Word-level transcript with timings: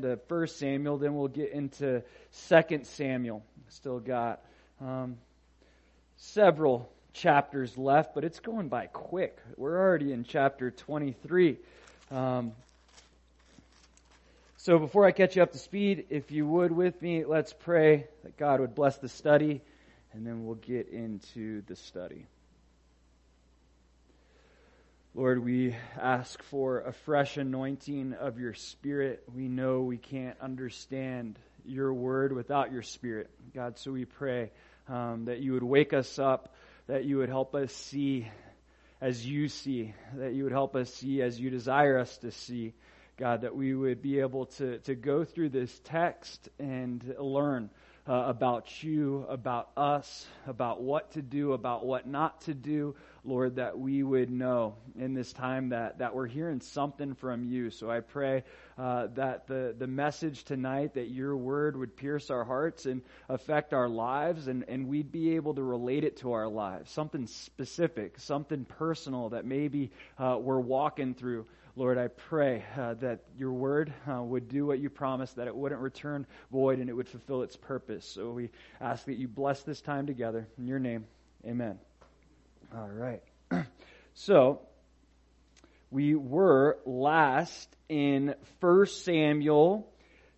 the 0.00 0.20
first 0.28 0.60
Samuel, 0.60 0.96
then 0.96 1.16
we'll 1.16 1.26
get 1.26 1.50
into 1.50 2.04
second 2.30 2.86
Samuel. 2.86 3.42
Still 3.70 3.98
got 3.98 4.40
um, 4.80 5.16
several 6.18 6.88
chapters 7.14 7.76
left, 7.76 8.14
but 8.14 8.22
it's 8.22 8.38
going 8.38 8.68
by 8.68 8.86
quick. 8.86 9.36
We're 9.56 9.76
already 9.76 10.12
in 10.12 10.22
chapter 10.22 10.70
23. 10.70 11.56
Um, 12.12 12.52
so 14.58 14.78
before 14.78 15.04
I 15.04 15.10
catch 15.10 15.34
you 15.34 15.42
up 15.42 15.50
to 15.50 15.58
speed, 15.58 16.06
if 16.10 16.30
you 16.30 16.46
would 16.46 16.70
with 16.70 17.02
me, 17.02 17.24
let's 17.24 17.52
pray 17.52 18.06
that 18.22 18.36
God 18.36 18.60
would 18.60 18.76
bless 18.76 18.98
the 18.98 19.08
study, 19.08 19.62
and 20.12 20.24
then 20.24 20.46
we'll 20.46 20.54
get 20.54 20.90
into 20.90 21.62
the 21.62 21.74
study. 21.74 22.24
Lord, 25.18 25.44
we 25.44 25.74
ask 26.00 26.40
for 26.44 26.82
a 26.82 26.92
fresh 26.92 27.38
anointing 27.38 28.12
of 28.12 28.38
your 28.38 28.54
Spirit. 28.54 29.24
We 29.34 29.48
know 29.48 29.80
we 29.80 29.96
can't 29.96 30.38
understand 30.40 31.40
your 31.64 31.92
word 31.92 32.32
without 32.32 32.70
your 32.70 32.82
Spirit. 32.82 33.28
God, 33.52 33.78
so 33.78 33.90
we 33.90 34.04
pray 34.04 34.52
um, 34.88 35.24
that 35.24 35.40
you 35.40 35.54
would 35.54 35.64
wake 35.64 35.92
us 35.92 36.20
up, 36.20 36.54
that 36.86 37.04
you 37.04 37.16
would 37.16 37.30
help 37.30 37.56
us 37.56 37.72
see 37.72 38.28
as 39.00 39.26
you 39.26 39.48
see, 39.48 39.92
that 40.14 40.34
you 40.34 40.44
would 40.44 40.52
help 40.52 40.76
us 40.76 40.94
see 40.94 41.20
as 41.20 41.40
you 41.40 41.50
desire 41.50 41.98
us 41.98 42.16
to 42.18 42.30
see. 42.30 42.74
God, 43.16 43.40
that 43.40 43.56
we 43.56 43.74
would 43.74 44.00
be 44.00 44.20
able 44.20 44.46
to, 44.46 44.78
to 44.78 44.94
go 44.94 45.24
through 45.24 45.48
this 45.48 45.80
text 45.82 46.48
and 46.60 47.02
learn 47.18 47.70
uh, 48.08 48.24
about 48.26 48.82
you, 48.82 49.26
about 49.28 49.68
us, 49.76 50.26
about 50.46 50.80
what 50.80 51.12
to 51.12 51.22
do, 51.22 51.52
about 51.52 51.84
what 51.84 52.06
not 52.06 52.40
to 52.42 52.54
do, 52.54 52.96
Lord, 53.22 53.56
that 53.56 53.78
we 53.78 54.02
would 54.02 54.30
know 54.30 54.76
in 54.98 55.12
this 55.12 55.32
time 55.32 55.68
that, 55.68 55.98
that 55.98 56.14
we're 56.14 56.26
hearing 56.26 56.60
something 56.60 57.14
from 57.14 57.44
you. 57.44 57.70
So 57.70 57.90
I 57.90 58.00
pray 58.00 58.44
uh, 58.78 59.08
that 59.14 59.46
the, 59.46 59.74
the 59.78 59.86
message 59.86 60.44
tonight, 60.44 60.94
that 60.94 61.10
your 61.10 61.36
word 61.36 61.76
would 61.76 61.96
pierce 61.96 62.30
our 62.30 62.44
hearts 62.44 62.86
and 62.86 63.02
affect 63.28 63.74
our 63.74 63.88
lives, 63.88 64.48
and, 64.48 64.64
and 64.68 64.88
we'd 64.88 65.12
be 65.12 65.36
able 65.36 65.54
to 65.54 65.62
relate 65.62 66.04
it 66.04 66.16
to 66.18 66.32
our 66.32 66.48
lives. 66.48 66.90
Something 66.90 67.26
specific, 67.26 68.18
something 68.18 68.64
personal 68.64 69.28
that 69.30 69.44
maybe 69.44 69.90
uh, 70.18 70.38
we're 70.40 70.60
walking 70.60 71.12
through. 71.12 71.44
Lord, 71.78 71.96
I 71.96 72.08
pray 72.08 72.64
uh, 72.76 72.94
that 72.94 73.20
your 73.38 73.52
word 73.52 73.92
uh, 74.10 74.20
would 74.20 74.48
do 74.48 74.66
what 74.66 74.80
you 74.80 74.90
promised, 74.90 75.36
that 75.36 75.46
it 75.46 75.54
wouldn't 75.54 75.80
return 75.80 76.26
void 76.50 76.80
and 76.80 76.90
it 76.90 76.92
would 76.92 77.06
fulfill 77.08 77.42
its 77.42 77.54
purpose. 77.54 78.04
So 78.04 78.32
we 78.32 78.50
ask 78.80 79.04
that 79.04 79.16
you 79.16 79.28
bless 79.28 79.62
this 79.62 79.80
time 79.80 80.04
together. 80.04 80.48
In 80.58 80.66
your 80.66 80.80
name, 80.80 81.04
amen. 81.46 81.78
All 82.74 82.88
right. 82.88 83.22
so 84.14 84.62
we 85.92 86.16
were 86.16 86.80
last 86.84 87.68
in 87.88 88.34
1 88.58 88.86
Samuel 88.86 89.88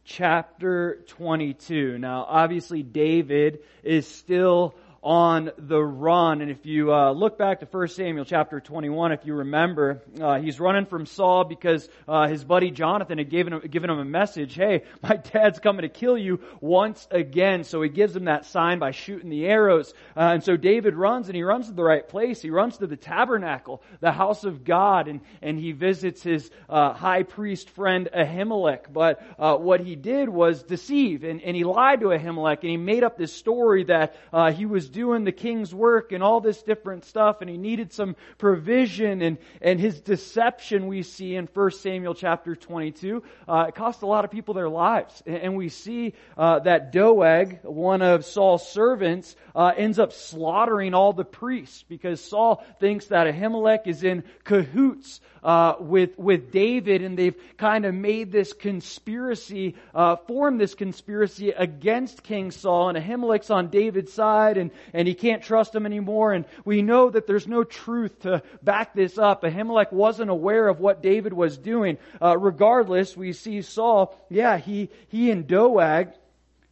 chapter 0.05 1.03
22. 1.09 1.97
Now, 1.97 2.27
obviously, 2.29 2.83
David 2.83 3.61
is 3.83 4.07
still 4.07 4.75
on 5.03 5.51
the 5.57 5.83
run. 5.83 6.43
And 6.43 6.51
if 6.51 6.67
you 6.67 6.93
uh, 6.93 7.13
look 7.13 7.39
back 7.39 7.61
to 7.61 7.67
1 7.67 7.89
Samuel 7.89 8.27
chapter 8.27 8.61
21, 8.61 9.13
if 9.13 9.25
you 9.25 9.35
remember, 9.35 10.03
uh, 10.21 10.39
he's 10.41 10.61
running 10.61 10.85
from 10.85 11.07
Saul 11.07 11.45
because 11.45 11.89
uh, 12.07 12.29
his 12.29 12.45
buddy 12.45 12.71
Jonathan 12.71 13.17
had 13.17 13.31
given 13.31 13.55
him, 13.55 13.61
given 13.61 13.89
him 13.89 13.99
a 13.99 14.05
message, 14.05 14.55
hey, 14.55 14.83
my 15.03 15.17
dad's 15.33 15.59
coming 15.59 15.83
to 15.83 15.89
kill 15.89 16.19
you 16.19 16.41
once 16.61 17.09
again. 17.11 17.65
So 17.65 17.81
he 17.81 17.89
gives 17.89 18.15
him 18.15 18.27
that 18.27 18.45
sign 18.45 18.79
by 18.79 18.91
shooting 18.91 19.31
the 19.31 19.47
arrows. 19.47 19.95
Uh, 20.15 20.33
and 20.35 20.45
so 20.45 20.59
David 20.59 20.95
runs 20.95 21.29
and 21.29 21.37
he 21.37 21.43
runs 21.43 21.69
to 21.69 21.73
the 21.73 21.85
right 21.85 22.07
place. 22.07 22.43
He 22.43 22.51
runs 22.51 22.77
to 22.79 22.87
the 22.87 22.97
tabernacle, 22.97 23.83
the 24.01 24.13
house 24.13 24.45
of 24.45 24.65
God, 24.65 25.09
and, 25.09 25.21
and 25.41 25.59
he 25.59 25.73
visits 25.73 26.23
his 26.23 26.51
uh, 26.69 26.93
high 26.93 27.23
priest 27.23 27.71
friend 27.71 28.09
Ahimelech. 28.15 28.93
But 28.93 29.23
uh, 29.39 29.57
what 29.57 29.81
he 29.81 29.97
did 29.97 30.29
was 30.29 30.63
deceive 30.63 31.25
and, 31.25 31.41
and 31.41 31.57
he 31.57 31.65
lied 31.65 32.01
to 32.01 32.09
Ahimelech 32.09 32.61
and 32.61 32.71
he 32.71 32.77
made 32.77 33.03
up 33.03 33.17
this 33.17 33.33
story 33.33 33.85
that 33.85 34.15
he 34.55 34.67
was 34.67 34.90
doing 34.91 35.25
the 35.25 35.33
king's 35.33 35.75
work 35.75 36.13
and 36.13 36.23
all 36.23 36.41
this 36.41 36.63
different 36.63 37.05
stuff 37.05 37.41
and 37.41 37.51
he 37.51 37.57
needed 37.57 37.93
some 37.93 38.17
provision 38.39 39.23
and, 39.23 39.39
and 39.61 39.81
his 39.81 40.01
deception 40.01 40.87
we 40.87 41.03
see 41.03 41.37
in 41.37 41.49
1 41.53 41.71
Samuel 41.73 42.15
chapter 42.15 42.55
22, 42.57 43.23
uh, 43.49 43.67
it 43.69 43.75
cost 43.75 44.03
a 44.03 44.07
lot 44.07 44.25
of 44.25 44.31
people 44.31 44.55
their 44.55 44.69
lives. 44.69 45.23
And, 45.27 45.37
and 45.37 45.57
we 45.57 45.69
see 45.69 46.15
uh, 46.37 46.61
that 46.61 46.93
Doeg, 46.93 47.61
one 47.63 48.03
of 48.03 48.25
Saul's 48.25 48.69
servants, 48.69 49.37
uh, 49.55 49.73
ends 49.77 49.99
up 49.99 50.13
slaughtering 50.13 50.95
all 50.95 51.13
the 51.13 51.25
priests 51.25 51.85
because 51.89 52.21
Saul 52.21 52.65
thinks 52.79 53.07
that 53.07 53.27
Ahimelech 53.27 53.87
is 53.87 54.05
in 54.05 54.25
cahoots 54.45 55.21
uh, 55.43 55.75
with 55.81 56.19
with 56.19 56.53
David, 56.53 57.03
and 57.03 57.19
they've 57.19 57.37
kind 57.57 57.85
of 57.85 57.95
made 57.95 58.31
this 58.31 58.53
conspiracy, 58.53 59.75
uh, 59.95 60.17
formed 60.17 60.61
this 60.61 60.75
conspiracy 60.75 61.51
against 61.51 62.23
King 62.23 62.51
Saul, 62.51 62.91
and 62.91 62.99
Ahimelech's 62.99 63.51
on 63.51 63.69
David's 63.69 64.13
side, 64.13 64.59
and 64.59 64.71
and 64.93 65.07
he 65.07 65.15
can't 65.15 65.43
trust 65.43 65.75
him 65.75 65.87
anymore. 65.87 66.33
And 66.33 66.45
we 66.65 66.83
know 66.83 67.11
that 67.11 67.27
there's 67.27 67.47
no 67.47 67.65
truth 67.65 68.21
to 68.21 68.43
back 68.63 68.95
this 68.95 69.19
up. 69.19 69.43
Ahimelech 69.43 69.93
wasn't 69.93 70.31
aware 70.31 70.69
of 70.69 70.81
what 70.81 71.03
David 71.03 71.33
was 71.33 71.59
doing. 71.59 71.99
Uh, 72.21 72.37
regardless, 72.37 73.17
we 73.17 73.33
see 73.33 73.63
Saul, 73.63 74.17
yeah, 74.29 74.59
he 74.59 74.91
he 75.09 75.31
and 75.31 75.47
Doeg, 75.47 76.09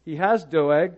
he 0.05 0.15
has 0.15 0.43
Doeg 0.43 0.93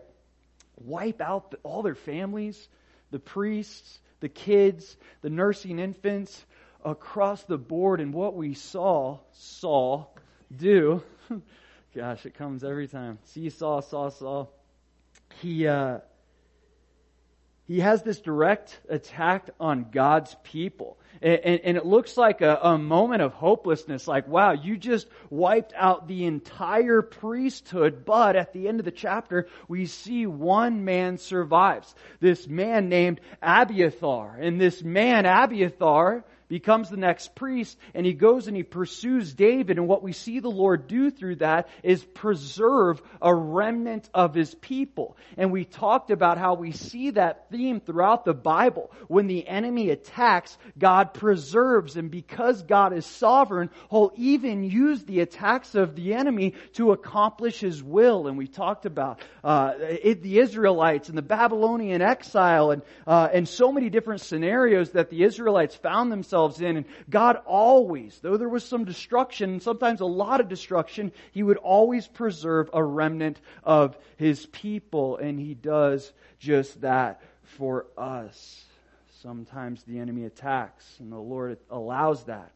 wipe 0.86 1.22
out 1.22 1.56
all 1.64 1.84
their 1.84 1.96
families, 1.96 2.68
the 3.12 3.20
priests, 3.20 4.00
the 4.20 4.30
kids, 4.30 4.98
the 5.22 5.30
nursing 5.30 5.80
infants 5.80 6.46
across 6.84 7.44
the 7.44 7.58
board. 7.58 8.00
And 8.00 8.14
what 8.14 8.36
we 8.36 8.54
saw 8.54 9.20
Saul 9.34 10.16
do, 10.56 11.04
gosh, 11.96 12.26
it 12.26 12.36
comes 12.36 12.64
every 12.64 12.88
time. 12.88 13.20
See 13.26 13.50
Saul, 13.50 13.82
Saul, 13.82 14.12
Saul. 14.12 14.54
He, 15.42 15.68
uh, 15.68 16.00
he 17.72 17.80
has 17.80 18.04
this 18.04 18.20
direct 18.20 18.78
attack 18.90 19.50
on 19.58 19.92
God's 19.92 20.36
people. 20.44 20.98
And, 21.22 21.62
and 21.64 21.78
it 21.78 21.86
looks 21.86 22.18
like 22.18 22.42
a, 22.42 22.60
a, 22.62 22.78
moment 22.78 23.22
of 23.22 23.32
hopelessness, 23.32 24.10
like, 24.10 24.28
wow, 24.28 24.52
you 24.52 24.76
just 24.76 25.08
wiped 25.30 25.72
out 25.78 26.06
the 26.10 26.26
entire 26.26 27.02
priesthood. 27.02 28.04
But 28.04 28.36
at 28.36 28.52
the 28.52 28.68
end 28.68 28.80
of 28.80 28.86
the 28.86 28.92
chapter, 28.92 29.48
we 29.70 29.86
see 29.86 30.26
one 30.26 30.84
man 30.84 31.18
survives. 31.18 31.96
This 32.20 32.46
man 32.46 32.90
named 32.90 33.22
Abiathar. 33.42 34.36
And 34.38 34.60
this 34.60 34.84
man, 34.84 35.26
Abiathar, 35.26 36.26
becomes 36.52 36.90
the 36.90 36.98
next 36.98 37.34
priest 37.34 37.78
and 37.94 38.06
he 38.06 38.12
goes 38.12 38.48
and 38.48 38.58
he 38.58 38.64
pursues 38.64 39.34
David. 39.34 39.78
And 39.78 39.88
what 39.88 40.04
we 40.04 40.12
see 40.12 40.42
the 40.42 40.50
Lord 40.50 40.86
do 40.86 41.10
through 41.10 41.38
that 41.38 41.70
is 41.82 42.04
preserve 42.04 43.02
a 43.22 43.34
remnant 43.34 44.10
of 44.14 44.34
his 44.34 44.54
people. 44.56 45.16
And 45.38 45.54
we 45.54 45.64
talked 45.64 46.12
about 46.12 46.38
how 46.38 46.56
we 46.56 46.74
see 46.74 47.12
that 47.12 47.50
theme 47.52 47.80
throughout 47.80 48.26
the 48.26 48.34
Bible. 48.34 48.92
When 49.08 49.28
the 49.28 49.48
enemy 49.48 49.92
attacks, 49.92 50.58
God 50.78 51.14
preserves. 51.14 51.96
And 51.96 52.12
because 52.12 52.64
God 52.64 52.92
is 52.92 53.06
sovereign, 53.06 53.70
he'll 53.90 54.12
even 54.18 54.66
use 54.66 55.04
the 55.04 55.22
attacks 55.22 55.74
of 55.74 55.96
the 55.96 56.16
enemy 56.16 56.56
to 56.74 56.92
accomplish 56.92 57.62
his 57.62 57.82
will. 57.82 58.28
And 58.28 58.38
we 58.38 58.48
talked 58.48 58.86
about 58.86 59.22
uh, 59.42 59.76
it, 59.80 60.22
the 60.22 60.40
Israelites 60.40 61.08
and 61.08 61.18
the 61.18 61.22
Babylonian 61.22 62.02
exile 62.02 62.72
and, 62.72 62.82
uh, 63.08 63.30
and 63.32 63.48
so 63.48 63.72
many 63.72 63.90
different 63.90 64.20
scenarios 64.20 64.92
that 64.92 65.10
the 65.10 65.24
Israelites 65.24 65.76
found 65.76 66.12
themselves 66.12 66.41
themselves 66.42 66.62
in. 66.62 66.78
And 66.78 66.86
God 67.10 67.38
always, 67.46 68.20
though 68.20 68.38
there 68.38 68.50
was 68.50 68.64
some 68.64 68.86
destruction, 68.86 69.60
sometimes 69.60 70.02
a 70.02 70.06
lot 70.06 70.40
of 70.40 70.50
destruction, 70.50 71.12
He 71.32 71.44
would 71.44 71.58
always 71.58 72.08
preserve 72.08 72.70
a 72.74 72.84
remnant 72.84 73.40
of 73.64 73.98
His 74.18 74.46
people. 74.48 75.18
And 75.18 75.40
He 75.40 75.54
does 75.54 76.12
just 76.40 76.82
that 76.82 77.22
for 77.44 77.86
us. 77.98 78.66
Sometimes 79.22 79.84
the 79.84 80.00
enemy 80.00 80.26
attacks, 80.26 80.98
and 81.00 81.12
the 81.12 81.18
Lord 81.18 81.60
allows 81.70 82.24
that. 82.26 82.52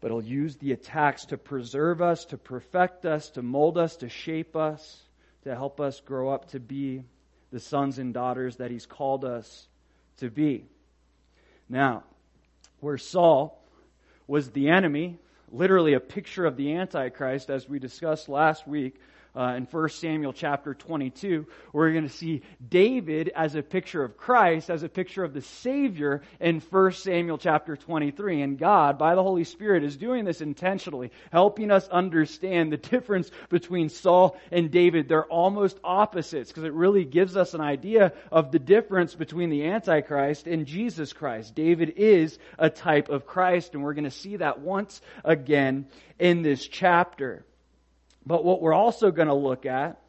But 0.00 0.10
He'll 0.10 0.22
use 0.22 0.56
the 0.56 0.72
attacks 0.72 1.26
to 1.26 1.38
preserve 1.38 2.02
us, 2.02 2.24
to 2.26 2.36
perfect 2.36 3.06
us, 3.06 3.30
to 3.30 3.42
mold 3.42 3.78
us, 3.78 3.96
to 3.96 4.08
shape 4.08 4.56
us, 4.56 5.02
to 5.44 5.54
help 5.54 5.80
us 5.80 6.00
grow 6.00 6.30
up 6.30 6.50
to 6.50 6.60
be 6.60 7.04
the 7.52 7.60
sons 7.60 7.98
and 7.98 8.12
daughters 8.12 8.56
that 8.56 8.70
He's 8.70 8.86
called 8.86 9.24
us 9.24 9.68
to 10.18 10.30
be. 10.30 10.64
Now, 11.68 12.04
where 12.80 12.98
Saul 12.98 13.62
was 14.26 14.50
the 14.50 14.68
enemy, 14.68 15.18
literally 15.50 15.94
a 15.94 16.00
picture 16.00 16.46
of 16.46 16.56
the 16.56 16.74
Antichrist, 16.74 17.50
as 17.50 17.68
we 17.68 17.78
discussed 17.78 18.28
last 18.28 18.66
week, 18.66 19.00
uh, 19.36 19.54
in 19.56 19.64
1 19.64 19.88
Samuel 19.90 20.32
chapter 20.32 20.74
22. 20.74 21.46
We're 21.72 21.92
going 21.92 22.08
to 22.08 22.12
see 22.12 22.42
David 22.66 23.30
as 23.34 23.54
a 23.54 23.62
picture 23.62 24.02
of 24.02 24.16
Christ, 24.16 24.70
as 24.70 24.82
a 24.82 24.88
picture 24.88 25.22
of 25.24 25.34
the 25.34 25.42
Savior 25.42 26.22
in 26.40 26.60
1 26.60 26.92
Samuel 26.92 27.38
chapter 27.38 27.76
23. 27.76 28.42
And 28.42 28.58
God, 28.58 28.98
by 28.98 29.14
the 29.14 29.22
Holy 29.22 29.44
Spirit, 29.44 29.84
is 29.84 29.96
doing 29.96 30.24
this 30.24 30.40
intentionally, 30.40 31.10
helping 31.30 31.70
us 31.70 31.86
understand 31.88 32.72
the 32.72 32.76
difference 32.76 33.30
between 33.50 33.88
Saul 33.88 34.38
and 34.50 34.70
David. 34.70 35.08
They're 35.08 35.26
almost 35.26 35.78
opposites 35.84 36.50
because 36.50 36.64
it 36.64 36.72
really 36.72 37.04
gives 37.04 37.36
us 37.36 37.54
an 37.54 37.60
idea 37.60 38.12
of 38.32 38.52
the 38.52 38.58
difference 38.58 39.14
between 39.14 39.50
the 39.50 39.66
Antichrist 39.66 40.46
and 40.46 40.66
Jesus 40.66 41.12
Christ. 41.12 41.54
David 41.54 41.94
is 41.96 42.38
a 42.58 42.70
type 42.70 43.08
of 43.10 43.26
Christ, 43.26 43.74
and 43.74 43.82
we're 43.82 43.94
going 43.94 44.04
to 44.04 44.10
see 44.10 44.36
that 44.36 44.60
once 44.60 45.00
again 45.24 45.86
in 46.18 46.42
this 46.42 46.66
chapter. 46.66 47.44
But 48.26 48.44
what 48.44 48.60
we're 48.60 48.74
also 48.74 49.10
going 49.12 49.28
to 49.28 49.34
look 49.34 49.64
at 49.64 50.00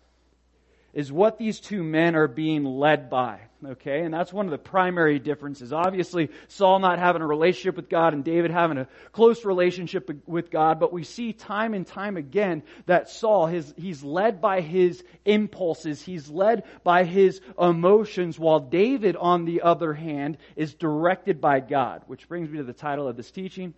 is 0.92 1.12
what 1.12 1.38
these 1.38 1.60
two 1.60 1.84
men 1.84 2.16
are 2.16 2.28
being 2.28 2.66
led 2.66 3.10
by. 3.10 3.42
Okay, 3.66 4.02
and 4.02 4.14
that's 4.14 4.31
one 4.31 4.46
of 4.46 4.52
the 4.52 4.58
primary 4.58 5.19
differences. 5.19 5.74
Obviously, 5.74 6.30
Saul 6.48 6.80
not 6.80 7.00
having 7.00 7.24
a 7.24 7.28
relationship 7.28 7.75
with 7.75 7.90
God 7.90 8.14
and 8.14 8.24
David 8.24 8.52
having 8.52 8.78
a 8.78 8.88
close 9.12 9.46
relationship 9.46 10.10
with 10.28 10.52
God, 10.52 10.80
but 10.80 10.94
we 10.94 11.04
see 11.04 11.34
time 11.34 11.74
and 11.74 11.86
time 11.86 12.18
again 12.18 12.64
that 12.86 13.10
Saul, 13.10 13.48
his, 13.48 13.74
he's 13.78 14.04
led 14.04 14.42
by 14.42 14.62
his 14.62 15.04
impulses, 15.25 16.02
he's 16.02 16.30
led 16.30 16.64
by 16.84 17.04
his 17.04 17.42
emotions, 17.60 18.38
while 18.38 18.60
David, 18.60 19.16
on 19.16 19.46
the 19.46 19.62
other 19.62 19.94
hand, 19.94 20.38
is 20.56 20.75
directed 20.75 21.42
by 21.42 21.60
God. 21.60 22.04
Which 22.06 22.28
brings 22.28 22.50
me 22.50 22.58
to 22.58 22.64
the 22.64 22.74
title 22.74 23.08
of 23.08 23.18
this 23.18 23.31
teaching 23.31 23.74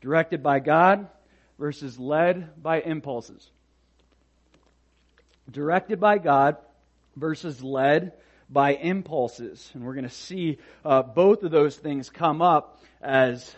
Directed 0.00 0.42
by 0.42 0.58
God 0.58 1.08
versus 1.58 1.98
led 1.98 2.62
by 2.62 2.80
impulses. 2.80 3.50
Directed 5.50 6.00
by 6.00 6.18
God 6.18 6.56
versus 7.16 7.62
led 7.62 8.12
by 8.48 8.74
impulses. 8.74 9.70
And 9.74 9.84
we're 9.84 9.94
going 9.94 10.08
to 10.08 10.10
see 10.10 10.58
uh, 10.84 11.02
both 11.02 11.42
of 11.42 11.50
those 11.50 11.76
things 11.76 12.10
come 12.10 12.42
up 12.42 12.82
as 13.00 13.54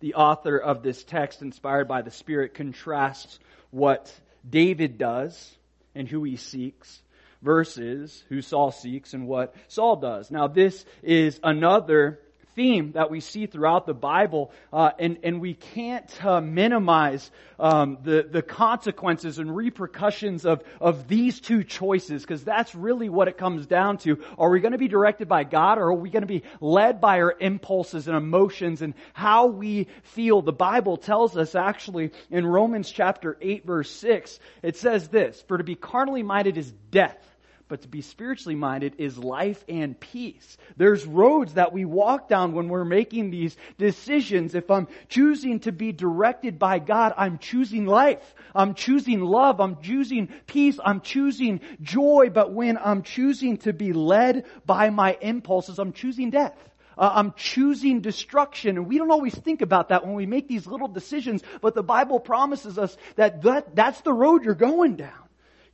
the 0.00 0.14
author 0.14 0.58
of 0.58 0.82
this 0.82 1.04
text, 1.04 1.42
inspired 1.42 1.86
by 1.86 2.02
the 2.02 2.10
Spirit, 2.10 2.54
contrasts 2.54 3.38
what 3.70 4.12
David 4.48 4.98
does 4.98 5.56
and 5.94 6.08
who 6.08 6.24
he 6.24 6.36
seeks 6.36 7.00
versus 7.40 8.24
who 8.28 8.42
Saul 8.42 8.72
seeks 8.72 9.14
and 9.14 9.26
what 9.26 9.54
Saul 9.68 9.96
does. 9.96 10.30
Now, 10.30 10.48
this 10.48 10.84
is 11.02 11.38
another 11.42 12.20
theme 12.54 12.92
that 12.92 13.10
we 13.10 13.20
see 13.20 13.46
throughout 13.46 13.86
the 13.86 13.94
Bible, 13.94 14.50
uh, 14.72 14.90
and 14.98 15.18
and 15.22 15.40
we 15.40 15.54
can't 15.54 16.24
uh, 16.24 16.40
minimize 16.40 17.30
um, 17.58 17.98
the 18.02 18.26
the 18.30 18.42
consequences 18.42 19.38
and 19.38 19.54
repercussions 19.54 20.44
of 20.44 20.62
of 20.80 21.08
these 21.08 21.40
two 21.40 21.64
choices, 21.64 22.22
because 22.22 22.44
that's 22.44 22.74
really 22.74 23.08
what 23.08 23.28
it 23.28 23.38
comes 23.38 23.66
down 23.66 23.98
to. 23.98 24.22
Are 24.38 24.50
we 24.50 24.60
going 24.60 24.72
to 24.72 24.78
be 24.78 24.88
directed 24.88 25.28
by 25.28 25.44
God, 25.44 25.78
or 25.78 25.84
are 25.88 25.94
we 25.94 26.10
going 26.10 26.22
to 26.22 26.26
be 26.26 26.42
led 26.60 27.00
by 27.00 27.20
our 27.20 27.34
impulses 27.38 28.08
and 28.08 28.16
emotions 28.16 28.82
and 28.82 28.94
how 29.12 29.46
we 29.46 29.88
feel? 30.02 30.42
The 30.42 30.52
Bible 30.52 30.96
tells 30.96 31.36
us 31.36 31.54
actually 31.54 32.12
in 32.30 32.46
Romans 32.46 32.90
chapter 32.90 33.36
eight 33.40 33.64
verse 33.64 33.90
six, 33.90 34.38
it 34.62 34.76
says 34.76 35.08
this: 35.08 35.42
"For 35.48 35.58
to 35.58 35.64
be 35.64 35.74
carnally 35.74 36.22
minded 36.22 36.56
is 36.56 36.72
death." 36.90 37.28
But 37.72 37.80
to 37.80 37.88
be 37.88 38.02
spiritually 38.02 38.54
minded 38.54 38.96
is 38.98 39.16
life 39.16 39.64
and 39.66 39.98
peace. 39.98 40.58
There's 40.76 41.06
roads 41.06 41.54
that 41.54 41.72
we 41.72 41.86
walk 41.86 42.28
down 42.28 42.52
when 42.52 42.68
we're 42.68 42.84
making 42.84 43.30
these 43.30 43.56
decisions. 43.78 44.54
If 44.54 44.70
I'm 44.70 44.88
choosing 45.08 45.58
to 45.60 45.72
be 45.72 45.90
directed 45.90 46.58
by 46.58 46.80
God, 46.80 47.14
I'm 47.16 47.38
choosing 47.38 47.86
life. 47.86 48.34
I'm 48.54 48.74
choosing 48.74 49.22
love. 49.22 49.58
I'm 49.58 49.80
choosing 49.80 50.28
peace. 50.46 50.78
I'm 50.84 51.00
choosing 51.00 51.60
joy. 51.80 52.28
But 52.30 52.52
when 52.52 52.76
I'm 52.76 53.02
choosing 53.04 53.56
to 53.64 53.72
be 53.72 53.94
led 53.94 54.44
by 54.66 54.90
my 54.90 55.16
impulses, 55.22 55.78
I'm 55.78 55.94
choosing 55.94 56.28
death. 56.28 56.54
Uh, 56.98 57.10
I'm 57.14 57.32
choosing 57.38 58.02
destruction. 58.02 58.76
And 58.76 58.86
we 58.86 58.98
don't 58.98 59.10
always 59.10 59.34
think 59.34 59.62
about 59.62 59.88
that 59.88 60.04
when 60.04 60.12
we 60.12 60.26
make 60.26 60.46
these 60.46 60.66
little 60.66 60.88
decisions, 60.88 61.42
but 61.62 61.74
the 61.74 61.82
Bible 61.82 62.20
promises 62.20 62.76
us 62.76 62.94
that, 63.16 63.40
that 63.44 63.74
that's 63.74 64.02
the 64.02 64.12
road 64.12 64.44
you're 64.44 64.54
going 64.54 64.96
down. 64.96 65.21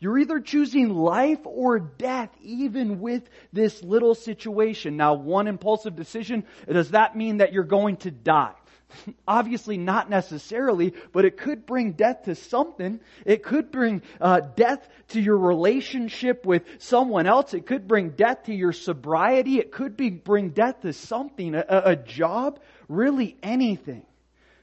You're 0.01 0.19
either 0.19 0.41
choosing 0.41 0.91
life 0.91 1.41
or 1.45 1.81
death, 1.81 2.31
even 2.41 3.01
with 3.01 3.29
this 3.53 3.83
little 3.83 4.15
situation. 4.15 4.97
Now, 4.97 5.15
one 5.15 5.49
impulsive 5.49 5.97
decision, 5.97 6.45
does 6.69 6.93
that 6.93 7.17
mean 7.17 7.39
that 7.39 7.53
you're 7.53 7.65
going 7.65 7.97
to 7.99 8.13
die? 8.13 8.55
Obviously 9.29 9.77
not 9.77 10.09
necessarily, 10.09 10.95
but 11.13 11.25
it 11.25 11.37
could 11.37 11.67
bring 11.67 11.93
death 11.93 12.25
to 12.25 12.37
something. 12.37 13.01
It 13.25 13.43
could 13.43 13.73
bring 13.73 14.03
uh, 14.21 14.41
death 14.41 14.89
to 15.09 15.21
your 15.21 15.37
relationship 15.37 16.47
with 16.47 16.63
someone 16.79 17.27
else. 17.27 17.53
It 17.53 17.67
could 17.67 17.89
bring 17.89 18.11
death 18.11 18.45
to 18.45 18.55
your 18.55 18.73
sobriety. 18.73 19.59
It 19.59 19.73
could 19.73 19.97
be, 19.97 20.11
bring 20.11 20.51
death 20.51 20.83
to 20.83 20.93
something, 20.93 21.57
a, 21.57 21.65
a 21.69 21.97
job, 21.97 22.61
really 22.89 23.37
anything. 23.43 24.05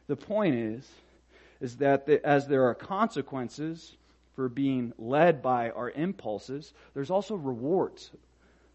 The 0.07 0.15
point 0.15 0.55
is, 0.55 0.89
is 1.59 1.77
that 1.77 2.05
the, 2.05 2.25
as 2.25 2.47
there 2.47 2.67
are 2.67 2.75
consequences 2.75 3.97
for 4.35 4.49
being 4.49 4.93
led 4.97 5.41
by 5.41 5.69
our 5.69 5.89
impulses, 5.89 6.73
there's 6.93 7.11
also 7.11 7.35
rewards 7.35 8.11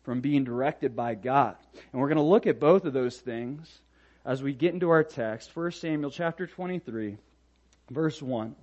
from 0.02 0.20
being 0.20 0.44
directed 0.44 0.96
by 0.96 1.14
God. 1.14 1.56
And 1.92 2.00
we're 2.00 2.08
going 2.08 2.16
to 2.16 2.22
look 2.22 2.46
at 2.46 2.58
both 2.58 2.84
of 2.84 2.92
those 2.92 3.18
things 3.18 3.68
as 4.24 4.42
we 4.42 4.54
get 4.54 4.74
into 4.74 4.90
our 4.90 5.04
text. 5.04 5.54
1 5.54 5.72
Samuel 5.72 6.10
chapter 6.10 6.46
23, 6.46 7.16
verse 7.90 8.20
1. 8.20 8.54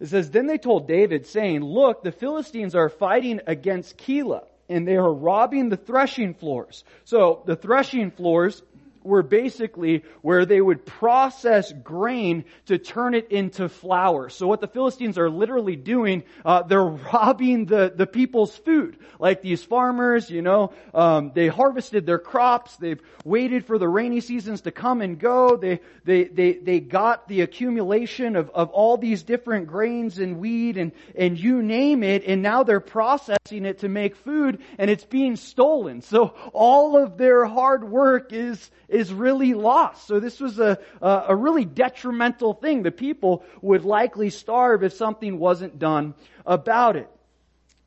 It 0.00 0.06
says, 0.08 0.30
Then 0.30 0.46
they 0.46 0.58
told 0.58 0.88
David, 0.88 1.26
saying, 1.26 1.62
Look, 1.62 2.02
the 2.02 2.12
Philistines 2.12 2.74
are 2.74 2.88
fighting 2.88 3.40
against 3.46 3.98
Keilah, 3.98 4.44
and 4.68 4.86
they 4.86 4.96
are 4.96 5.12
robbing 5.12 5.68
the 5.68 5.76
threshing 5.76 6.34
floors. 6.34 6.84
So 7.04 7.42
the 7.46 7.56
threshing 7.56 8.10
floors 8.10 8.62
were 9.04 9.22
basically 9.22 10.04
where 10.20 10.46
they 10.46 10.60
would 10.60 10.84
process 10.84 11.72
grain 11.72 12.44
to 12.66 12.78
turn 12.78 13.14
it 13.14 13.30
into 13.30 13.68
flour. 13.68 14.28
So 14.28 14.46
what 14.46 14.60
the 14.60 14.68
Philistines 14.68 15.18
are 15.18 15.30
literally 15.30 15.76
doing, 15.76 16.24
uh, 16.44 16.62
they're 16.62 16.84
robbing 17.12 17.66
the, 17.66 17.92
the 17.94 18.06
people's 18.06 18.56
food. 18.56 18.98
Like 19.18 19.42
these 19.42 19.62
farmers, 19.62 20.30
you 20.30 20.42
know, 20.42 20.72
um, 20.94 21.32
they 21.34 21.48
harvested 21.48 22.06
their 22.06 22.18
crops. 22.18 22.76
They've 22.76 23.00
waited 23.24 23.66
for 23.66 23.78
the 23.78 23.88
rainy 23.88 24.20
seasons 24.20 24.62
to 24.62 24.70
come 24.70 25.00
and 25.00 25.18
go. 25.18 25.56
They 25.56 25.80
they 26.04 26.24
they 26.24 26.54
they 26.54 26.80
got 26.80 27.28
the 27.28 27.42
accumulation 27.42 28.36
of 28.36 28.50
of 28.50 28.70
all 28.70 28.96
these 28.96 29.22
different 29.22 29.68
grains 29.68 30.18
and 30.18 30.38
wheat 30.38 30.76
and 30.76 30.92
and 31.14 31.38
you 31.38 31.62
name 31.62 32.02
it, 32.02 32.24
and 32.26 32.42
now 32.42 32.62
they're 32.64 32.80
processing 32.80 33.64
it 33.64 33.80
to 33.80 33.88
make 33.88 34.16
food, 34.16 34.60
and 34.78 34.90
it's 34.90 35.04
being 35.04 35.36
stolen. 35.36 36.02
So 36.02 36.34
all 36.52 36.96
of 36.96 37.16
their 37.16 37.44
hard 37.44 37.88
work 37.88 38.32
is 38.32 38.70
is 38.92 39.12
really 39.12 39.54
lost. 39.54 40.06
So 40.06 40.20
this 40.20 40.38
was 40.38 40.58
a, 40.58 40.78
a 41.00 41.34
really 41.34 41.64
detrimental 41.64 42.54
thing. 42.54 42.82
The 42.82 42.90
people 42.90 43.44
would 43.62 43.84
likely 43.84 44.30
starve 44.30 44.84
if 44.84 44.92
something 44.92 45.38
wasn't 45.38 45.78
done 45.78 46.14
about 46.46 46.96
it. 46.96 47.08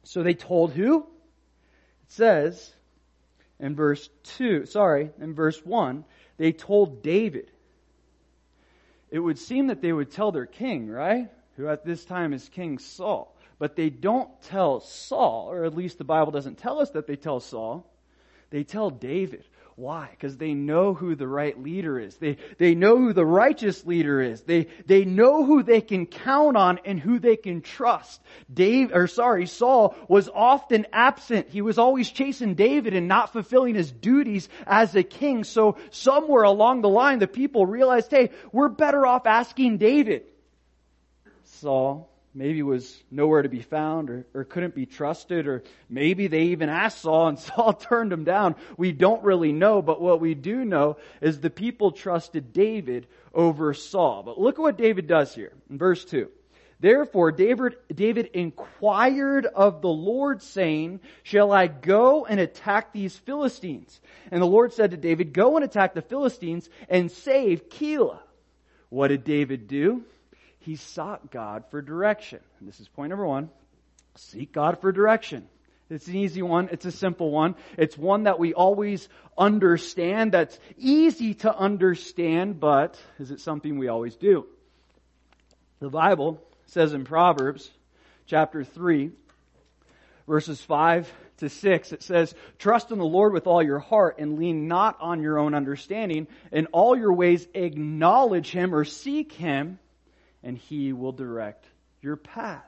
So 0.03 0.23
they 0.23 0.33
told 0.33 0.73
who? 0.73 0.99
It 0.99 2.11
says 2.11 2.73
in 3.59 3.75
verse 3.75 4.09
2, 4.37 4.65
sorry, 4.65 5.11
in 5.19 5.33
verse 5.33 5.63
1, 5.63 6.03
they 6.37 6.51
told 6.51 7.03
David. 7.03 7.51
It 9.11 9.19
would 9.19 9.39
seem 9.39 9.67
that 9.67 9.81
they 9.81 9.93
would 9.93 10.11
tell 10.11 10.31
their 10.31 10.45
king, 10.45 10.89
right? 10.89 11.29
Who 11.57 11.67
at 11.67 11.85
this 11.85 12.03
time 12.03 12.33
is 12.33 12.49
King 12.49 12.79
Saul. 12.79 13.35
But 13.57 13.75
they 13.75 13.89
don't 13.89 14.29
tell 14.43 14.81
Saul, 14.81 15.49
or 15.49 15.63
at 15.63 15.75
least 15.75 15.97
the 15.97 16.03
Bible 16.03 16.31
doesn't 16.31 16.57
tell 16.57 16.79
us 16.79 16.89
that 16.91 17.07
they 17.07 17.15
tell 17.15 17.39
Saul. 17.39 17.89
They 18.49 18.63
tell 18.63 18.89
David. 18.89 19.45
Why? 19.77 20.07
Because 20.11 20.37
they 20.37 20.53
know 20.53 20.93
who 20.93 21.15
the 21.15 21.27
right 21.27 21.61
leader 21.61 21.99
is. 21.99 22.15
They, 22.15 22.37
they 22.57 22.75
know 22.75 22.97
who 22.97 23.11
the 23.11 23.25
righteous 23.25 23.85
leader 23.85 24.21
is. 24.21 24.41
They, 24.41 24.67
they 24.85 25.03
know 25.03 25.43
who 25.43 25.63
they 25.63 25.81
can 25.81 26.05
count 26.05 26.55
on 26.55 26.79
and 26.85 26.97
who 26.97 27.19
they 27.19 27.35
can 27.35 27.61
trust. 27.61 28.21
Dave, 28.51 28.91
or 28.93 29.07
sorry, 29.07 29.47
Saul 29.47 29.93
was 30.07 30.29
often 30.33 30.87
absent. 30.93 31.49
He 31.49 31.61
was 31.61 31.77
always 31.77 32.09
chasing 32.09 32.55
David 32.55 32.93
and 32.93 33.09
not 33.09 33.33
fulfilling 33.33 33.75
his 33.75 33.91
duties 33.91 34.47
as 34.65 34.95
a 34.95 35.03
king. 35.03 35.43
So 35.43 35.75
somewhere 35.91 36.43
along 36.43 36.81
the 36.81 36.89
line, 36.89 37.19
the 37.19 37.27
people 37.27 37.65
realized, 37.65 38.09
hey, 38.11 38.29
we're 38.53 38.69
better 38.69 39.05
off 39.05 39.25
asking 39.25 39.79
David. 39.79 40.23
Saul 41.43 42.09
maybe 42.35 42.61
was 42.61 43.01
nowhere 43.09 43.41
to 43.41 43.49
be 43.49 43.61
found 43.61 44.09
or, 44.09 44.25
or 44.33 44.43
couldn't 44.43 44.75
be 44.75 44.85
trusted, 44.85 45.47
or 45.47 45.63
maybe 45.89 46.27
they 46.27 46.43
even 46.43 46.69
asked 46.69 46.99
Saul 47.01 47.29
and 47.29 47.39
Saul 47.39 47.73
turned 47.73 48.11
him 48.11 48.25
down. 48.25 48.55
We 48.77 48.91
don't 48.91 49.23
really 49.23 49.53
know, 49.53 49.81
but 49.81 50.01
what 50.01 50.19
we 50.19 50.35
do 50.35 50.65
know 50.65 50.97
is 51.21 51.39
the 51.39 51.49
people 51.49 51.91
trusted 51.91 52.51
David 52.51 53.07
over 53.33 53.73
Saul. 53.73 54.23
But 54.23 54.39
look 54.39 54.59
at 54.59 54.61
what 54.61 54.77
David 54.77 55.07
does 55.07 55.33
here 55.33 55.53
in 55.69 55.77
verse 55.77 56.03
2. 56.05 56.29
Therefore, 56.77 57.31
David, 57.31 57.77
David 57.93 58.31
inquired 58.33 59.45
of 59.45 59.81
the 59.81 59.87
Lord, 59.87 60.41
saying, 60.41 60.99
Shall 61.23 61.53
I 61.53 61.67
go 61.67 62.25
and 62.25 62.37
attack 62.37 62.91
these 62.91 63.15
Philistines? 63.15 64.01
And 64.29 64.41
the 64.41 64.45
Lord 64.45 64.73
said 64.73 64.91
to 64.91 64.97
David, 64.97 65.31
Go 65.31 65.55
and 65.55 65.63
attack 65.63 65.93
the 65.93 66.01
Philistines 66.01 66.69
and 66.89 67.09
save 67.09 67.69
Keilah. 67.69 68.19
What 68.89 69.07
did 69.07 69.23
David 69.23 69.67
do? 69.67 70.03
He 70.65 70.75
sought 70.77 71.29
God 71.29 71.63
for 71.69 71.79
direction. 71.79 72.39
And 72.59 72.67
this 72.67 72.79
is 72.79 72.87
point 72.87 73.11
number 73.11 73.25
one. 73.25 73.49
Seek 74.15 74.51
God 74.51 74.81
for 74.81 74.91
direction. 74.91 75.47
It's 75.91 76.07
an 76.07 76.15
easy 76.15 76.41
one. 76.41 76.69
It's 76.71 76.85
a 76.85 76.91
simple 76.91 77.29
one. 77.29 77.53
It's 77.77 77.95
one 77.95 78.23
that 78.23 78.39
we 78.39 78.55
always 78.55 79.07
understand. 79.37 80.31
That's 80.31 80.57
easy 80.77 81.35
to 81.35 81.55
understand, 81.55 82.59
but 82.59 82.99
is 83.19 83.29
it 83.29 83.41
something 83.41 83.77
we 83.77 83.89
always 83.89 84.15
do? 84.15 84.47
The 85.79 85.89
Bible 85.89 86.41
says 86.65 86.93
in 86.93 87.03
Proverbs 87.03 87.69
chapter 88.25 88.63
3, 88.63 89.11
verses 90.27 90.59
5 90.61 91.11
to 91.37 91.49
6, 91.49 91.91
it 91.91 92.01
says, 92.01 92.33
Trust 92.57 92.89
in 92.89 92.97
the 92.97 93.05
Lord 93.05 93.33
with 93.33 93.45
all 93.45 93.61
your 93.61 93.77
heart 93.77 94.15
and 94.17 94.39
lean 94.39 94.67
not 94.67 94.97
on 94.99 95.21
your 95.21 95.37
own 95.37 95.53
understanding. 95.53 96.25
In 96.51 96.65
all 96.67 96.97
your 96.97 97.13
ways 97.13 97.47
acknowledge 97.53 98.49
Him 98.49 98.73
or 98.73 98.83
seek 98.83 99.31
Him 99.31 99.77
and 100.45 100.57
He 100.57 100.93
will 100.93 101.11
direct 101.11 101.65
your 102.01 102.15
path. 102.15 102.63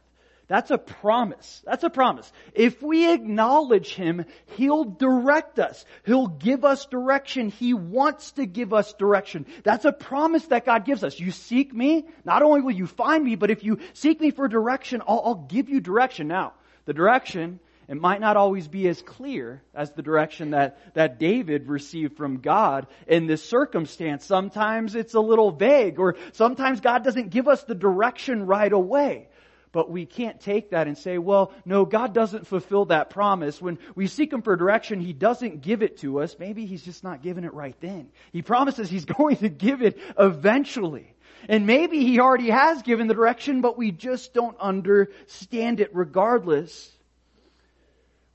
That's 0.48 0.72
a 0.72 0.78
promise. 0.78 1.62
That's 1.66 1.84
a 1.84 1.90
promise. 1.90 2.32
If 2.54 2.82
we 2.82 3.14
acknowledge 3.14 3.94
Him, 3.94 4.26
He'll 4.56 4.86
direct 4.86 5.60
us. 5.60 5.86
He'll 6.06 6.28
give 6.28 6.66
us 6.66 6.86
direction. 6.86 7.50
He 7.50 7.74
wants 7.74 8.32
to 8.34 8.46
give 8.46 8.74
us 8.74 8.94
direction. 8.94 9.46
That's 9.64 9.86
a 9.86 9.92
promise 9.92 10.46
that 10.48 10.66
God 10.66 10.86
gives 10.86 11.04
us. 11.04 11.20
You 11.20 11.32
seek 11.32 11.74
me, 11.74 12.06
not 12.26 12.44
only 12.44 12.62
will 12.62 12.72
you 12.72 12.88
find 12.88 13.24
me, 13.24 13.36
but 13.36 13.52
if 13.52 13.64
you 13.64 13.80
seek 13.94 14.20
me 14.20 14.32
for 14.32 14.48
direction, 14.48 15.02
I'll, 15.08 15.22
I'll 15.24 15.48
give 15.50 15.70
you 15.70 15.82
direction. 15.82 16.28
Now, 16.28 16.54
the 16.86 16.94
direction, 16.94 17.60
it 17.88 17.96
might 17.96 18.20
not 18.20 18.36
always 18.36 18.68
be 18.68 18.88
as 18.90 19.02
clear 19.02 19.64
as 19.74 19.92
the 19.92 20.02
direction 20.02 20.52
that, 20.52 20.78
that 20.94 21.20
David 21.20 21.70
received 21.70 22.18
from 22.18 22.40
God 22.40 22.88
in 23.08 23.28
this 23.28 23.44
circumstance. 23.44 24.26
Sometimes 24.26 24.94
it's 24.94 25.14
a 25.14 25.22
little 25.22 25.52
vague, 25.52 25.98
or 25.98 26.16
sometimes 26.34 26.82
God 26.82 27.04
doesn't 27.06 27.30
give 27.30 27.48
us 27.48 27.64
the 27.64 27.76
direction 27.76 28.46
right 28.46 28.72
away. 28.72 29.30
But 29.72 29.90
we 29.90 30.06
can't 30.06 30.40
take 30.40 30.72
that 30.72 30.88
and 30.88 30.98
say, 30.98 31.18
well, 31.18 31.54
no, 31.64 31.86
God 31.86 32.14
doesn't 32.14 32.48
fulfill 32.48 32.86
that 32.86 33.10
promise. 33.10 33.62
When 33.62 33.78
we 33.96 34.08
seek 34.08 34.34
Him 34.34 34.42
for 34.42 34.56
direction, 34.56 35.00
He 35.00 35.14
doesn't 35.14 35.62
give 35.62 35.82
it 35.82 35.98
to 36.00 36.20
us. 36.20 36.36
Maybe 36.40 36.66
He's 36.66 36.84
just 36.84 37.04
not 37.04 37.22
giving 37.22 37.44
it 37.44 37.54
right 37.54 37.76
then. 37.80 38.10
He 38.32 38.42
promises 38.42 38.90
He's 38.90 39.06
going 39.18 39.38
to 39.38 39.50
give 39.50 39.82
it 39.82 39.98
eventually. 40.18 41.14
And 41.48 41.68
maybe 41.68 42.00
He 42.00 42.20
already 42.20 42.50
has 42.50 42.82
given 42.82 43.08
the 43.08 43.14
direction, 43.14 43.62
but 43.62 43.78
we 43.78 43.92
just 43.92 44.34
don't 44.34 44.58
understand 44.60 45.80
it 45.80 45.92
regardless. 45.94 46.97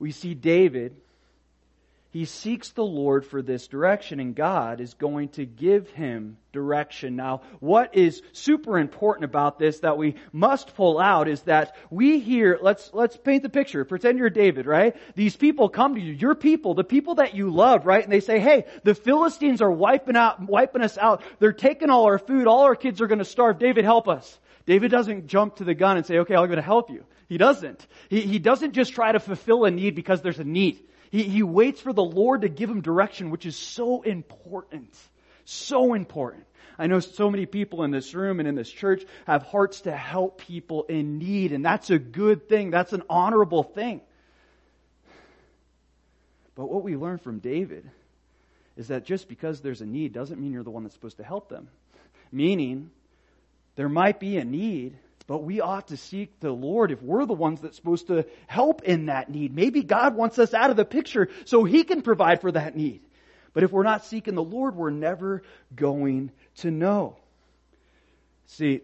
We 0.02 0.10
see 0.10 0.34
David 0.34 0.96
he 2.12 2.26
seeks 2.26 2.68
the 2.68 2.84
Lord 2.84 3.24
for 3.24 3.40
this 3.40 3.68
direction 3.68 4.20
and 4.20 4.36
God 4.36 4.82
is 4.82 4.92
going 4.92 5.30
to 5.30 5.46
give 5.46 5.88
him 5.88 6.36
direction. 6.52 7.16
Now, 7.16 7.40
what 7.58 7.96
is 7.96 8.20
super 8.32 8.78
important 8.78 9.24
about 9.24 9.58
this 9.58 9.80
that 9.80 9.96
we 9.96 10.16
must 10.30 10.74
pull 10.74 11.00
out 11.00 11.26
is 11.26 11.40
that 11.42 11.74
we 11.88 12.20
hear, 12.20 12.58
let's, 12.60 12.90
let's 12.92 13.16
paint 13.16 13.42
the 13.42 13.48
picture. 13.48 13.86
Pretend 13.86 14.18
you're 14.18 14.28
David, 14.28 14.66
right? 14.66 14.94
These 15.14 15.36
people 15.36 15.70
come 15.70 15.94
to 15.94 16.00
you, 16.02 16.12
your 16.12 16.34
people, 16.34 16.74
the 16.74 16.84
people 16.84 17.14
that 17.14 17.34
you 17.34 17.50
love, 17.50 17.86
right? 17.86 18.04
And 18.04 18.12
they 18.12 18.20
say, 18.20 18.38
hey, 18.40 18.66
the 18.84 18.94
Philistines 18.94 19.62
are 19.62 19.72
wiping 19.72 20.16
out, 20.16 20.46
wiping 20.46 20.82
us 20.82 20.98
out. 20.98 21.22
They're 21.38 21.54
taking 21.54 21.88
all 21.88 22.04
our 22.04 22.18
food. 22.18 22.46
All 22.46 22.64
our 22.64 22.76
kids 22.76 23.00
are 23.00 23.06
going 23.06 23.20
to 23.20 23.24
starve. 23.24 23.58
David, 23.58 23.86
help 23.86 24.06
us. 24.06 24.38
David 24.66 24.90
doesn't 24.90 25.28
jump 25.28 25.56
to 25.56 25.64
the 25.64 25.74
gun 25.74 25.96
and 25.96 26.04
say, 26.04 26.18
okay, 26.18 26.34
I'm 26.34 26.46
going 26.46 26.56
to 26.56 26.62
help 26.62 26.90
you. 26.90 27.06
He 27.32 27.38
doesn't. 27.38 27.86
He, 28.10 28.20
he 28.20 28.38
doesn't 28.38 28.72
just 28.72 28.92
try 28.92 29.10
to 29.10 29.18
fulfill 29.18 29.64
a 29.64 29.70
need 29.70 29.94
because 29.94 30.20
there's 30.20 30.38
a 30.38 30.44
need. 30.44 30.80
He, 31.10 31.22
he 31.22 31.42
waits 31.42 31.80
for 31.80 31.94
the 31.94 32.04
Lord 32.04 32.42
to 32.42 32.50
give 32.50 32.68
him 32.68 32.82
direction, 32.82 33.30
which 33.30 33.46
is 33.46 33.56
so 33.56 34.02
important. 34.02 34.94
So 35.46 35.94
important. 35.94 36.44
I 36.78 36.88
know 36.88 37.00
so 37.00 37.30
many 37.30 37.46
people 37.46 37.84
in 37.84 37.90
this 37.90 38.12
room 38.12 38.38
and 38.38 38.46
in 38.46 38.54
this 38.54 38.70
church 38.70 39.06
have 39.26 39.44
hearts 39.44 39.80
to 39.82 39.96
help 39.96 40.42
people 40.42 40.82
in 40.90 41.16
need, 41.16 41.52
and 41.52 41.64
that's 41.64 41.88
a 41.88 41.98
good 41.98 42.50
thing. 42.50 42.70
That's 42.70 42.92
an 42.92 43.02
honorable 43.08 43.62
thing. 43.62 44.02
But 46.54 46.70
what 46.70 46.82
we 46.82 46.96
learn 46.96 47.16
from 47.16 47.38
David 47.38 47.90
is 48.76 48.88
that 48.88 49.06
just 49.06 49.26
because 49.26 49.62
there's 49.62 49.80
a 49.80 49.86
need 49.86 50.12
doesn't 50.12 50.38
mean 50.38 50.52
you're 50.52 50.64
the 50.64 50.70
one 50.70 50.82
that's 50.82 50.94
supposed 50.94 51.16
to 51.16 51.24
help 51.24 51.48
them. 51.48 51.68
Meaning, 52.30 52.90
there 53.76 53.88
might 53.88 54.20
be 54.20 54.36
a 54.36 54.44
need, 54.44 54.98
but 55.26 55.42
we 55.42 55.60
ought 55.60 55.88
to 55.88 55.96
seek 55.96 56.40
the 56.40 56.50
Lord 56.50 56.90
if 56.90 57.02
we're 57.02 57.26
the 57.26 57.32
ones 57.32 57.60
that's 57.60 57.76
supposed 57.76 58.08
to 58.08 58.26
help 58.46 58.82
in 58.82 59.06
that 59.06 59.30
need. 59.30 59.54
Maybe 59.54 59.82
God 59.82 60.14
wants 60.16 60.38
us 60.38 60.54
out 60.54 60.70
of 60.70 60.76
the 60.76 60.84
picture 60.84 61.28
so 61.44 61.64
He 61.64 61.84
can 61.84 62.02
provide 62.02 62.40
for 62.40 62.52
that 62.52 62.76
need. 62.76 63.00
But 63.52 63.62
if 63.62 63.72
we're 63.72 63.82
not 63.82 64.04
seeking 64.04 64.34
the 64.34 64.42
Lord, 64.42 64.76
we're 64.76 64.90
never 64.90 65.42
going 65.74 66.30
to 66.56 66.70
know. 66.70 67.16
See, 68.46 68.80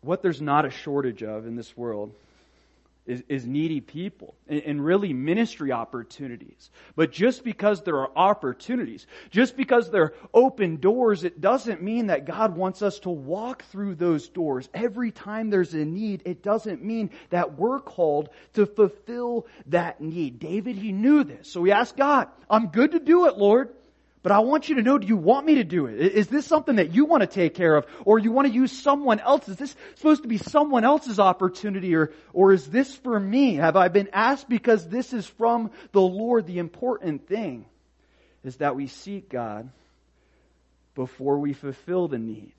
what 0.00 0.22
there's 0.22 0.40
not 0.40 0.64
a 0.64 0.70
shortage 0.70 1.22
of 1.22 1.46
in 1.46 1.56
this 1.56 1.76
world 1.76 2.12
is, 3.08 3.24
is 3.28 3.46
needy 3.46 3.80
people 3.80 4.34
and, 4.46 4.62
and 4.62 4.84
really 4.84 5.12
ministry 5.12 5.72
opportunities. 5.72 6.70
But 6.94 7.10
just 7.10 7.42
because 7.42 7.82
there 7.82 7.96
are 7.96 8.10
opportunities, 8.14 9.06
just 9.30 9.56
because 9.56 9.90
there 9.90 10.02
are 10.02 10.14
open 10.32 10.76
doors, 10.76 11.24
it 11.24 11.40
doesn't 11.40 11.82
mean 11.82 12.08
that 12.08 12.26
God 12.26 12.54
wants 12.54 12.82
us 12.82 12.98
to 13.00 13.10
walk 13.10 13.64
through 13.72 13.96
those 13.96 14.28
doors. 14.28 14.68
Every 14.74 15.10
time 15.10 15.48
there's 15.48 15.74
a 15.74 15.84
need, 15.84 16.22
it 16.26 16.42
doesn't 16.42 16.84
mean 16.84 17.10
that 17.30 17.58
we're 17.58 17.80
called 17.80 18.28
to 18.54 18.66
fulfill 18.66 19.46
that 19.66 20.00
need. 20.00 20.38
David, 20.38 20.76
he 20.76 20.92
knew 20.92 21.24
this. 21.24 21.50
So 21.50 21.64
he 21.64 21.72
asked 21.72 21.96
God, 21.96 22.28
I'm 22.50 22.68
good 22.68 22.92
to 22.92 23.00
do 23.00 23.26
it, 23.26 23.38
Lord. 23.38 23.70
But 24.22 24.32
I 24.32 24.40
want 24.40 24.68
you 24.68 24.76
to 24.76 24.82
know, 24.82 24.98
do 24.98 25.06
you 25.06 25.16
want 25.16 25.46
me 25.46 25.56
to 25.56 25.64
do 25.64 25.86
it? 25.86 26.00
Is 26.00 26.26
this 26.26 26.46
something 26.46 26.76
that 26.76 26.92
you 26.92 27.04
want 27.04 27.20
to 27.22 27.26
take 27.26 27.54
care 27.54 27.76
of? 27.76 27.86
Or 28.04 28.18
you 28.18 28.32
want 28.32 28.48
to 28.48 28.54
use 28.54 28.72
someone 28.72 29.20
else? 29.20 29.48
Is 29.48 29.56
this 29.56 29.74
supposed 29.94 30.22
to 30.22 30.28
be 30.28 30.38
someone 30.38 30.84
else's 30.84 31.20
opportunity? 31.20 31.94
Or, 31.94 32.12
or 32.32 32.52
is 32.52 32.66
this 32.66 32.94
for 32.96 33.18
me? 33.18 33.54
Have 33.54 33.76
I 33.76 33.88
been 33.88 34.08
asked 34.12 34.48
because 34.48 34.88
this 34.88 35.12
is 35.12 35.26
from 35.26 35.70
the 35.92 36.00
Lord? 36.00 36.46
The 36.46 36.58
important 36.58 37.28
thing 37.28 37.66
is 38.42 38.56
that 38.56 38.74
we 38.74 38.88
seek 38.88 39.28
God 39.28 39.70
before 40.94 41.38
we 41.38 41.52
fulfill 41.52 42.08
the 42.08 42.18
need. 42.18 42.54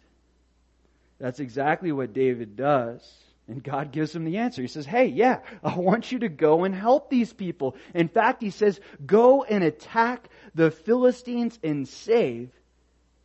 That's 1.19 1.41
exactly 1.41 1.91
what 1.91 2.13
David 2.13 2.55
does. 2.55 3.01
And 3.49 3.63
God 3.63 3.91
gives 3.91 4.15
him 4.15 4.25
the 4.25 4.37
answer. 4.37 4.61
He 4.61 4.67
says, 4.67 4.85
Hey, 4.85 5.07
yeah, 5.07 5.39
I 5.63 5.75
want 5.75 6.11
you 6.11 6.19
to 6.19 6.29
go 6.29 6.65
and 6.65 6.75
help 6.75 7.09
these 7.09 7.33
people. 7.33 7.75
In 7.95 8.07
fact, 8.07 8.43
he 8.43 8.51
says, 8.51 8.79
Go 9.03 9.43
and 9.43 9.63
attack 9.63 10.29
the 10.53 10.69
Philistines 10.69 11.57
and 11.63 11.87
save 11.87 12.51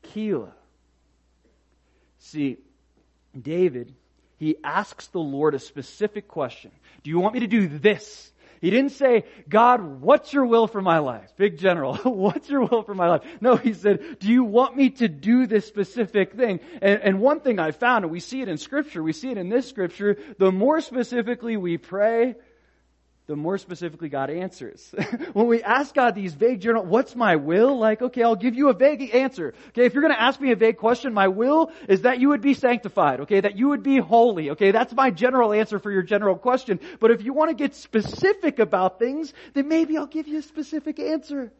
Keilah. 0.03 0.53
See, 2.19 2.57
David, 3.39 3.95
he 4.39 4.57
asks 4.65 5.09
the 5.09 5.21
Lord 5.21 5.55
a 5.55 5.59
specific 5.59 6.27
question. 6.27 6.71
Do 7.03 7.11
you 7.11 7.19
want 7.19 7.35
me 7.35 7.41
to 7.41 7.47
do 7.47 7.69
this? 7.69 8.33
He 8.65 8.71
didn't 8.71 8.93
say, 8.93 9.25
God, 9.47 10.01
what's 10.01 10.33
your 10.33 10.47
will 10.47 10.67
for 10.67 10.81
my 10.81 10.97
life? 10.97 11.35
Big 11.37 11.59
general, 11.59 11.97
what's 12.05 12.49
your 12.49 12.65
will 12.65 12.83
for 12.83 12.95
my 12.95 13.11
life? 13.11 13.21
No, 13.39 13.57
he 13.57 13.75
said, 13.75 14.19
do 14.21 14.29
you 14.33 14.43
want 14.43 14.75
me 14.75 14.89
to 14.89 15.07
do 15.07 15.47
this 15.47 15.67
specific 15.67 16.33
thing? 16.33 16.61
And, 16.81 16.99
and 17.03 17.21
one 17.21 17.41
thing 17.41 17.59
I 17.59 17.73
found, 17.73 18.07
and 18.07 18.11
we 18.11 18.21
see 18.21 18.41
it 18.41 18.49
in 18.49 18.57
scripture, 18.57 19.03
we 19.03 19.13
see 19.13 19.31
it 19.31 19.37
in 19.37 19.51
this 19.51 19.69
scripture, 19.69 20.17
the 20.39 20.51
more 20.51 20.81
specifically 20.81 21.59
we 21.59 21.77
pray, 21.77 22.37
the 23.27 23.37
more 23.37 23.57
specifically 23.57 24.11
God 24.11 24.29
answers. 24.29 24.95
when 25.33 25.47
we 25.47 25.63
ask 25.63 25.95
God 25.95 26.15
these 26.15 26.35
vague 26.35 26.61
general, 26.61 26.85
what's 26.85 27.17
my 27.17 27.37
will? 27.37 27.79
Like, 27.79 28.03
okay, 28.03 28.23
I'll 28.23 28.37
give 28.37 28.55
you 28.55 28.69
a 28.69 28.75
vague 28.75 29.15
answer. 29.15 29.55
Okay, 29.69 29.87
if 29.87 29.95
you're 29.95 30.03
gonna 30.03 30.15
ask 30.15 30.41
me 30.41 30.53
a 30.53 30.57
vague 30.57 30.77
question, 30.77 31.15
my 31.15 31.29
will 31.29 31.73
is 31.89 32.03
that 32.03 32.21
you 32.21 32.29
would 32.29 32.43
be 32.43 32.53
sanctified, 32.53 33.21
okay, 33.21 33.41
that 33.41 33.57
you 33.57 33.69
would 33.69 33.83
be 33.83 33.99
holy, 33.99 34.51
okay, 34.51 34.73
that's 34.73 34.93
my 34.93 35.11
general 35.11 35.53
answer 35.53 35.79
for 35.79 35.91
your 35.91 36.03
general 36.03 36.37
question. 36.37 36.81
But 37.01 37.13
if 37.13 37.25
you 37.25 37.33
want 37.33 37.51
to 37.51 37.55
get 37.55 37.75
specific 37.75 38.59
about 38.59 38.99
things, 38.99 39.33
then 39.55 39.69
maybe 39.69 39.97
I'll 39.97 40.07
give 40.07 40.29
you 40.29 40.39
a 40.39 40.43
specific 40.43 40.99
answer. 40.99 41.51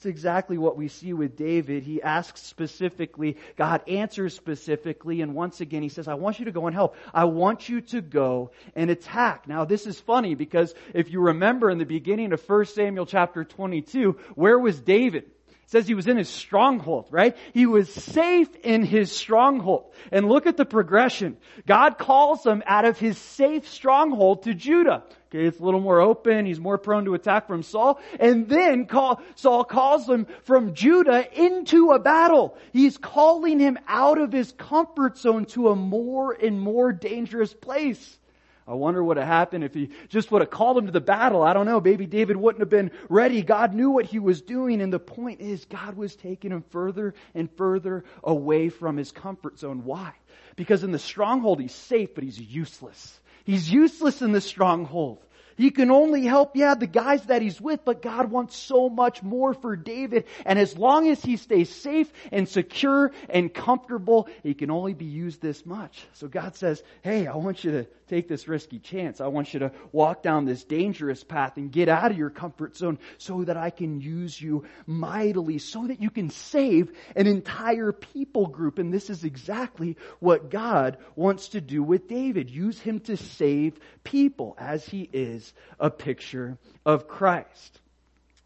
It's 0.00 0.06
exactly 0.06 0.56
what 0.56 0.78
we 0.78 0.88
see 0.88 1.12
with 1.12 1.36
David. 1.36 1.82
He 1.82 2.00
asks 2.00 2.40
specifically, 2.40 3.36
God 3.56 3.86
answers 3.86 4.32
specifically, 4.32 5.20
and 5.20 5.34
once 5.34 5.60
again 5.60 5.82
he 5.82 5.90
says, 5.90 6.08
I 6.08 6.14
want 6.14 6.38
you 6.38 6.46
to 6.46 6.52
go 6.52 6.66
and 6.66 6.74
help. 6.74 6.96
I 7.12 7.24
want 7.24 7.68
you 7.68 7.82
to 7.82 8.00
go 8.00 8.50
and 8.74 8.88
attack. 8.88 9.46
Now 9.46 9.66
this 9.66 9.86
is 9.86 10.00
funny 10.00 10.34
because 10.34 10.74
if 10.94 11.10
you 11.10 11.20
remember 11.20 11.68
in 11.68 11.76
the 11.76 11.84
beginning 11.84 12.32
of 12.32 12.42
1 12.48 12.64
Samuel 12.64 13.04
chapter 13.04 13.44
22, 13.44 14.12
where 14.36 14.58
was 14.58 14.80
David? 14.80 15.32
Says 15.70 15.86
he 15.86 15.94
was 15.94 16.08
in 16.08 16.16
his 16.16 16.28
stronghold, 16.28 17.06
right? 17.12 17.36
He 17.54 17.64
was 17.64 17.92
safe 17.92 18.48
in 18.64 18.82
his 18.82 19.12
stronghold. 19.12 19.92
And 20.10 20.28
look 20.28 20.46
at 20.46 20.56
the 20.56 20.64
progression. 20.64 21.36
God 21.64 21.96
calls 21.96 22.44
him 22.44 22.64
out 22.66 22.84
of 22.84 22.98
his 22.98 23.16
safe 23.16 23.68
stronghold 23.68 24.42
to 24.44 24.54
Judah. 24.54 25.04
Okay, 25.28 25.46
it's 25.46 25.60
a 25.60 25.62
little 25.62 25.80
more 25.80 26.00
open. 26.00 26.44
He's 26.44 26.58
more 26.58 26.76
prone 26.76 27.04
to 27.04 27.14
attack 27.14 27.46
from 27.46 27.62
Saul. 27.62 28.00
And 28.18 28.48
then 28.48 28.86
call, 28.86 29.22
Saul 29.36 29.62
calls 29.62 30.08
him 30.08 30.26
from 30.42 30.74
Judah 30.74 31.24
into 31.40 31.92
a 31.92 32.00
battle. 32.00 32.58
He's 32.72 32.98
calling 32.98 33.60
him 33.60 33.78
out 33.86 34.18
of 34.18 34.32
his 34.32 34.50
comfort 34.50 35.18
zone 35.18 35.44
to 35.46 35.68
a 35.68 35.76
more 35.76 36.32
and 36.32 36.60
more 36.60 36.92
dangerous 36.92 37.54
place. 37.54 38.18
I 38.66 38.74
wonder 38.74 39.02
what 39.02 39.16
would 39.16 39.16
have 39.18 39.26
happened 39.26 39.64
if 39.64 39.74
he 39.74 39.90
just 40.08 40.30
would 40.30 40.42
have 40.42 40.50
called 40.50 40.78
him 40.78 40.86
to 40.86 40.92
the 40.92 41.00
battle. 41.00 41.42
I 41.42 41.52
don't 41.52 41.66
know. 41.66 41.80
Maybe 41.80 42.06
David 42.06 42.36
wouldn't 42.36 42.60
have 42.60 42.70
been 42.70 42.92
ready. 43.08 43.42
God 43.42 43.74
knew 43.74 43.90
what 43.90 44.06
he 44.06 44.18
was 44.18 44.42
doing. 44.42 44.80
And 44.80 44.92
the 44.92 45.00
point 45.00 45.40
is, 45.40 45.64
God 45.64 45.96
was 45.96 46.14
taking 46.14 46.52
him 46.52 46.64
further 46.70 47.14
and 47.34 47.50
further 47.56 48.04
away 48.22 48.68
from 48.68 48.96
his 48.96 49.10
comfort 49.10 49.58
zone. 49.58 49.84
Why? 49.84 50.12
Because 50.56 50.84
in 50.84 50.92
the 50.92 50.98
stronghold, 50.98 51.60
he's 51.60 51.74
safe, 51.74 52.14
but 52.14 52.22
he's 52.22 52.40
useless. 52.40 53.18
He's 53.44 53.70
useless 53.70 54.22
in 54.22 54.32
the 54.32 54.40
stronghold. 54.40 55.18
He 55.56 55.70
can 55.70 55.90
only 55.90 56.24
help, 56.24 56.56
yeah, 56.56 56.74
the 56.74 56.86
guys 56.86 57.22
that 57.24 57.42
he's 57.42 57.60
with, 57.60 57.84
but 57.84 58.00
God 58.00 58.30
wants 58.30 58.56
so 58.56 58.88
much 58.88 59.22
more 59.22 59.52
for 59.52 59.76
David. 59.76 60.24
And 60.46 60.58
as 60.58 60.78
long 60.78 61.08
as 61.10 61.22
he 61.22 61.36
stays 61.36 61.68
safe 61.68 62.10
and 62.32 62.48
secure 62.48 63.12
and 63.28 63.52
comfortable, 63.52 64.28
he 64.42 64.54
can 64.54 64.70
only 64.70 64.94
be 64.94 65.04
used 65.04 65.42
this 65.42 65.66
much. 65.66 66.06
So 66.14 66.28
God 66.28 66.56
says, 66.56 66.82
hey, 67.02 67.26
I 67.26 67.36
want 67.36 67.62
you 67.62 67.72
to, 67.72 67.86
take 68.10 68.28
this 68.28 68.48
risky 68.48 68.78
chance. 68.78 69.20
I 69.20 69.28
want 69.28 69.54
you 69.54 69.60
to 69.60 69.72
walk 69.92 70.22
down 70.22 70.44
this 70.44 70.64
dangerous 70.64 71.22
path 71.24 71.56
and 71.56 71.70
get 71.70 71.88
out 71.88 72.10
of 72.10 72.18
your 72.18 72.30
comfort 72.30 72.76
zone 72.76 72.98
so 73.18 73.44
that 73.44 73.56
I 73.56 73.70
can 73.70 74.00
use 74.00 74.40
you 74.40 74.64
mightily, 74.86 75.58
so 75.58 75.86
that 75.86 76.02
you 76.02 76.10
can 76.10 76.30
save 76.30 76.92
an 77.14 77.26
entire 77.26 77.92
people 77.92 78.46
group. 78.46 78.78
And 78.78 78.92
this 78.92 79.08
is 79.08 79.24
exactly 79.24 79.96
what 80.18 80.50
God 80.50 80.98
wants 81.14 81.48
to 81.48 81.60
do 81.60 81.82
with 81.82 82.08
David. 82.08 82.50
Use 82.50 82.78
him 82.80 83.00
to 83.00 83.16
save 83.16 83.78
people 84.04 84.56
as 84.58 84.84
he 84.84 85.08
is 85.12 85.52
a 85.78 85.90
picture 85.90 86.58
of 86.84 87.08
Christ. 87.08 87.80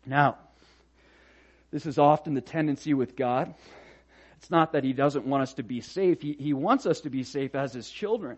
Now, 0.07 0.37
this 1.71 1.87
is 1.87 1.99
often 1.99 2.35
the 2.35 2.41
tendency 2.41 2.95
with 2.95 3.17
God. 3.17 3.55
It's 4.45 4.51
not 4.51 4.73
that 4.73 4.85
He 4.85 4.93
doesn't 4.93 5.27
want 5.27 5.43
us 5.43 5.55
to 5.55 5.63
be 5.63 5.81
safe. 5.81 6.21
He, 6.21 6.37
he 6.39 6.53
wants 6.53 6.85
us 6.85 7.01
to 7.01 7.11
be 7.11 7.23
safe 7.23 7.55
as 7.55 7.73
His 7.73 7.89
children. 7.89 8.37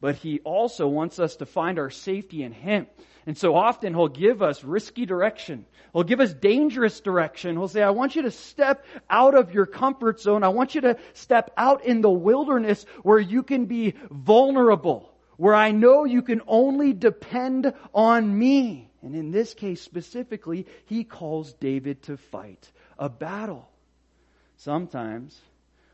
But 0.00 0.16
He 0.16 0.40
also 0.40 0.86
wants 0.86 1.18
us 1.18 1.36
to 1.36 1.46
find 1.46 1.78
our 1.78 1.90
safety 1.90 2.42
in 2.42 2.52
Him. 2.52 2.86
And 3.26 3.36
so 3.36 3.54
often 3.54 3.94
He'll 3.94 4.08
give 4.08 4.42
us 4.42 4.62
risky 4.64 5.06
direction. 5.06 5.66
He'll 5.92 6.04
give 6.04 6.20
us 6.20 6.32
dangerous 6.32 7.00
direction. 7.00 7.56
He'll 7.56 7.68
say, 7.68 7.82
I 7.82 7.90
want 7.90 8.14
you 8.16 8.22
to 8.22 8.30
step 8.30 8.84
out 9.10 9.34
of 9.34 9.52
your 9.52 9.66
comfort 9.66 10.20
zone. 10.20 10.44
I 10.44 10.48
want 10.48 10.74
you 10.74 10.82
to 10.82 10.96
step 11.14 11.50
out 11.56 11.84
in 11.84 12.00
the 12.00 12.10
wilderness 12.10 12.86
where 13.02 13.18
you 13.18 13.42
can 13.42 13.66
be 13.66 13.94
vulnerable, 14.10 15.12
where 15.36 15.54
I 15.54 15.72
know 15.72 16.04
you 16.04 16.22
can 16.22 16.42
only 16.46 16.92
depend 16.92 17.72
on 17.92 18.38
me. 18.38 18.90
And 19.02 19.14
in 19.14 19.30
this 19.30 19.54
case 19.54 19.80
specifically, 19.80 20.66
he 20.86 21.04
calls 21.04 21.54
David 21.54 22.02
to 22.04 22.16
fight 22.16 22.70
a 22.98 23.08
battle. 23.08 23.68
Sometimes, 24.56 25.40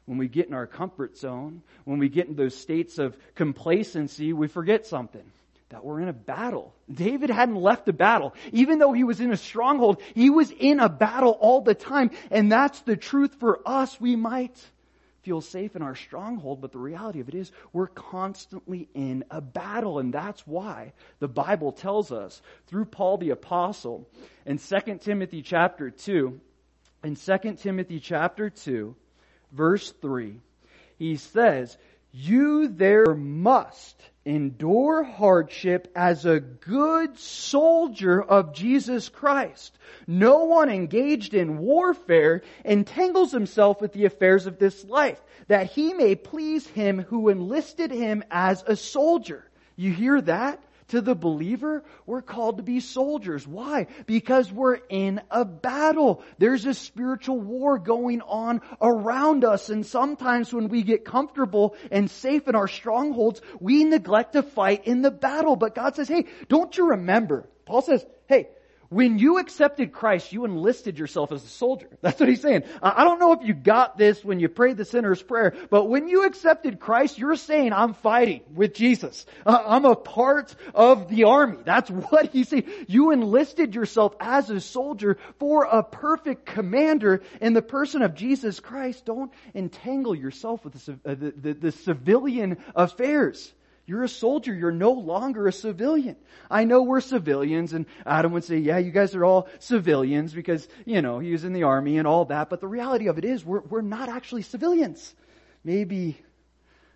when 0.06 0.18
we 0.18 0.28
get 0.28 0.49
in 0.49 0.54
our 0.54 0.66
comfort 0.66 1.16
zone, 1.16 1.62
when 1.84 1.99
we 1.99 2.08
get 2.08 2.28
in 2.28 2.37
those 2.37 2.56
states 2.56 2.99
of 2.99 3.16
complacency, 3.34 4.32
we 4.32 4.49
forget 4.49 4.87
something. 4.87 5.25
That 5.70 5.84
we're 5.84 6.00
in 6.00 6.08
a 6.08 6.12
battle. 6.12 6.75
David 6.92 7.30
hadn't 7.30 7.56
left 7.56 7.88
a 7.88 7.92
battle. 7.92 8.34
Even 8.52 8.78
though 8.78 8.92
he 8.92 9.02
was 9.02 9.20
in 9.20 9.32
a 9.32 9.37
stronghold, 9.37 10.00
he 10.14 10.30
was 10.30 10.50
in 10.50 10.78
a 10.78 10.88
battle 10.88 11.32
all 11.32 11.62
the 11.62 11.75
time. 11.75 12.11
And 12.30 12.52
that's 12.52 12.80
the 12.82 12.96
truth 12.96 13.34
for 13.40 13.61
us. 13.66 14.00
We 14.00 14.14
might 14.14 14.56
feel 15.23 15.40
safe 15.40 15.75
in 15.75 15.82
our 15.82 15.96
stronghold, 15.96 16.61
but 16.61 16.70
the 16.70 16.78
reality 16.78 17.20
of 17.20 17.28
it 17.28 17.34
is 17.34 17.50
we're 17.73 17.88
constantly 17.88 18.88
in 18.94 19.25
a 19.30 19.40
battle. 19.40 19.99
And 19.99 20.12
that's 20.12 20.46
why 20.46 20.92
the 21.18 21.28
Bible 21.28 21.73
tells 21.73 22.12
us 22.12 22.40
through 22.66 22.84
Paul 22.84 23.16
the 23.16 23.30
apostle 23.30 24.06
in 24.46 24.58
2 24.58 24.99
Timothy 25.00 25.42
chapter 25.42 25.90
2, 25.90 26.40
in 27.04 27.16
2 27.16 27.54
Timothy 27.54 27.99
chapter 27.99 28.50
2, 28.50 28.94
verse 29.54 29.92
3, 30.02 30.37
he 30.99 31.16
says, 31.16 31.76
you 32.12 32.68
there 32.68 33.14
must 33.14 34.00
endure 34.25 35.02
hardship 35.02 35.90
as 35.96 36.25
a 36.25 36.38
good 36.38 37.18
soldier 37.18 38.23
of 38.23 38.54
Jesus 38.54 39.08
Christ. 39.08 39.76
No 40.06 40.44
one 40.44 40.70
engaged 40.70 41.34
in 41.34 41.58
warfare 41.58 42.42
entangles 42.64 43.32
himself 43.32 43.80
with 43.80 43.92
the 43.92 44.04
affairs 44.04 44.46
of 44.46 44.58
this 44.58 44.84
life, 44.84 45.20
that 45.49 45.73
he 45.73 45.92
may 45.92 46.14
please 46.14 46.66
him 46.68 47.00
who 47.00 47.28
enlisted 47.28 47.90
him 47.90 48.23
as 48.30 48.62
a 48.66 48.76
soldier. 48.76 49.44
You 49.76 49.90
hear 49.90 50.20
that? 50.20 50.62
To 50.88 51.00
the 51.00 51.14
believer, 51.14 51.83
we're 52.05 52.21
called 52.21 52.59
to 52.59 52.62
be 52.62 52.81
soldiers. 52.81 53.49
Why? 53.49 53.87
Because 54.07 54.53
we're 54.53 54.79
in 54.91 55.23
a 55.31 55.45
battle. 55.45 56.23
There's 56.38 56.67
a 56.67 56.75
spiritual 56.75 57.41
war 57.41 57.79
going 57.79 58.21
on 58.21 58.61
around 58.83 59.45
us. 59.45 59.71
And 59.71 59.87
sometimes 59.87 60.53
when 60.53 60.69
we 60.69 60.83
get 60.83 61.05
comfortable 61.05 61.75
and 61.91 62.11
safe 62.11 62.49
in 62.49 62.55
our 62.55 62.69
strongholds, 62.69 63.41
we 63.61 63.85
neglect 63.85 64.35
to 64.35 64.43
fight 64.43 64.87
in 64.87 65.00
the 65.00 65.11
battle. 65.11 65.57
But 65.57 65.75
God 65.75 65.97
says, 65.97 66.09
hey, 66.09 66.26
don't 66.49 66.76
you 66.76 66.91
remember? 66.91 67.49
Paul 67.64 67.81
says, 67.81 68.05
hey, 68.26 68.49
when 68.88 69.19
you 69.19 69.38
accepted 69.38 69.93
Christ, 69.93 70.33
you 70.33 70.45
enlisted 70.45 70.99
yourself 70.99 71.33
as 71.33 71.45
a 71.45 71.49
soldier. 71.49 71.88
That's 72.00 72.21
what 72.21 72.29
he's 72.29 72.41
saying. 72.41 72.64
I 72.83 73.05
don't 73.05 73.19
know 73.19 73.33
if 73.33 73.41
you 73.43 73.55
got 73.55 73.99
this 73.99 74.25
when 74.25 74.41
you 74.41 74.49
prayed 74.49 74.76
the 74.76 74.85
sinner's 74.85 75.23
prayer, 75.23 75.55
but 75.71 75.87
when 75.87 76.09
you 76.09 76.25
accepted 76.25 76.81
Christ, 76.81 77.19
you're 77.19 77.37
saying, 77.37 77.73
I'm 77.73 77.95
fighting 77.95 78.43
with 78.55 78.75
Jesus. 78.75 79.26
I'm 79.47 79.85
a 79.85 79.97
part 79.97 80.55
of 80.75 81.09
the 81.09 81.25
army. 81.25 81.59
That's 81.64 81.91
what 82.11 82.31
he's 82.33 82.49
saying. 82.49 82.71
You 82.87 83.11
enlisted 83.11 83.75
yourself 83.75 84.14
as 84.21 84.50
a 84.50 84.61
soldier 84.61 85.19
for 85.39 85.65
a 85.65 85.82
perfect 85.82 86.47
commander 86.47 87.23
in 87.41 87.52
the 87.52 87.63
person 87.63 88.02
of 88.02 88.15
Jesus 88.15 88.61
Christ. 88.61 89.04
Don't 89.04 89.32
entangle 89.54 90.15
yourself 90.15 90.65
with 90.65 90.75
the, 90.75 90.93
uh, 91.04 91.15
the, 91.15 91.30
the, 91.37 91.54
the 91.54 91.73
civilian 91.73 92.58
affairs. 92.75 93.52
You're 93.86 94.04
a 94.04 94.08
soldier. 94.08 94.54
You're 94.54 94.73
no 94.73 94.92
longer 94.92 95.47
a 95.47 95.52
civilian. 95.52 96.16
I 96.50 96.64
know 96.64 96.82
we're 96.82 97.00
civilians 97.00 97.73
and 97.73 97.86
Adam 98.06 98.32
would 98.32 98.44
say, 98.44 98.58
yeah, 98.58 98.78
you 98.78 98.90
guys 98.90 99.14
are 99.14 99.25
all 99.25 99.49
civilians 99.58 100.32
because, 100.32 100.66
you 100.86 101.02
know, 101.02 101.18
he 101.18 101.32
was 101.32 101.44
in 101.44 101.52
the 101.52 101.64
army 101.64 101.99
and 101.99 102.08
all 102.08 102.25
that. 102.26 102.49
But 102.49 102.60
the 102.60 102.68
reality 102.68 103.08
of 103.08 103.18
it 103.18 103.25
is 103.25 103.44
we're, 103.44 103.60
we're 103.60 103.82
not 103.82 104.08
actually 104.08 104.42
civilians. 104.42 105.14
Maybe, 105.64 106.18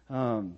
um, 0.09 0.57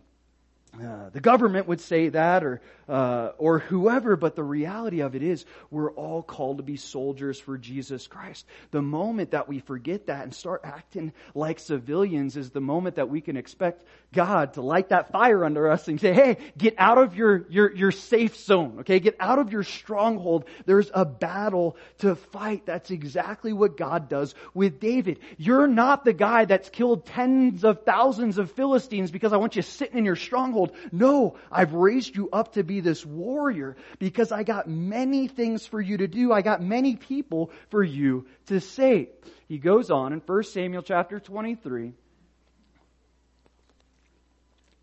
uh, 0.78 1.10
the 1.10 1.20
government 1.20 1.66
would 1.66 1.80
say 1.80 2.10
that 2.10 2.44
or 2.44 2.60
uh, 2.88 3.32
or 3.38 3.58
whoever, 3.58 4.14
but 4.16 4.36
the 4.36 4.42
reality 4.42 5.00
of 5.00 5.16
it 5.16 5.22
is 5.22 5.44
we're 5.70 5.90
all 5.92 6.22
called 6.22 6.58
to 6.58 6.62
be 6.62 6.76
soldiers 6.76 7.40
for 7.40 7.58
Jesus 7.58 8.06
Christ. 8.06 8.46
The 8.70 8.82
moment 8.82 9.32
that 9.32 9.48
we 9.48 9.58
forget 9.58 10.06
that 10.06 10.22
and 10.22 10.34
start 10.34 10.60
acting 10.62 11.12
like 11.34 11.58
civilians 11.58 12.36
is 12.36 12.50
the 12.50 12.60
moment 12.60 12.96
that 12.96 13.08
we 13.08 13.20
can 13.20 13.36
expect 13.36 13.84
God 14.12 14.54
to 14.54 14.62
light 14.62 14.88
that 14.88 15.12
fire 15.12 15.44
under 15.44 15.70
us 15.70 15.86
and 15.86 16.00
say, 16.00 16.12
hey, 16.12 16.36
get 16.58 16.74
out 16.78 16.98
of 16.98 17.14
your, 17.14 17.46
your, 17.48 17.72
your 17.72 17.92
safe 17.92 18.36
zone, 18.36 18.78
okay? 18.80 18.98
Get 18.98 19.16
out 19.20 19.38
of 19.38 19.52
your 19.52 19.62
stronghold. 19.62 20.46
There's 20.66 20.90
a 20.92 21.04
battle 21.04 21.76
to 21.98 22.16
fight. 22.16 22.66
That's 22.66 22.90
exactly 22.90 23.52
what 23.52 23.76
God 23.76 24.08
does 24.08 24.34
with 24.52 24.80
David. 24.80 25.20
You're 25.38 25.68
not 25.68 26.04
the 26.04 26.12
guy 26.12 26.44
that's 26.44 26.68
killed 26.68 27.06
tens 27.06 27.62
of 27.62 27.84
thousands 27.84 28.38
of 28.38 28.50
Philistines 28.50 29.12
because 29.12 29.32
I 29.32 29.36
want 29.36 29.54
you 29.54 29.62
sitting 29.62 29.98
in 29.98 30.04
your 30.04 30.16
stronghold. 30.16 30.72
No, 30.90 31.36
I've 31.50 31.74
raised 31.74 32.16
you 32.16 32.30
up 32.32 32.54
to 32.54 32.64
be 32.64 32.80
this 32.80 33.06
warrior 33.06 33.76
because 34.00 34.32
I 34.32 34.42
got 34.42 34.68
many 34.68 35.28
things 35.28 35.66
for 35.66 35.80
you 35.80 35.98
to 35.98 36.08
do. 36.08 36.32
I 36.32 36.42
got 36.42 36.60
many 36.60 36.96
people 36.96 37.52
for 37.70 37.82
you 37.82 38.26
to 38.46 38.60
save. 38.60 39.08
He 39.46 39.58
goes 39.58 39.90
on 39.90 40.12
in 40.12 40.20
1 40.20 40.42
Samuel 40.44 40.82
chapter 40.82 41.20
23. 41.20 41.92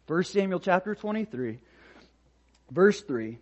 1 0.07 0.23
Samuel 0.23 0.61
chapter 0.61 0.95
23, 0.95 1.59
verse 2.71 3.01
3. 3.01 3.39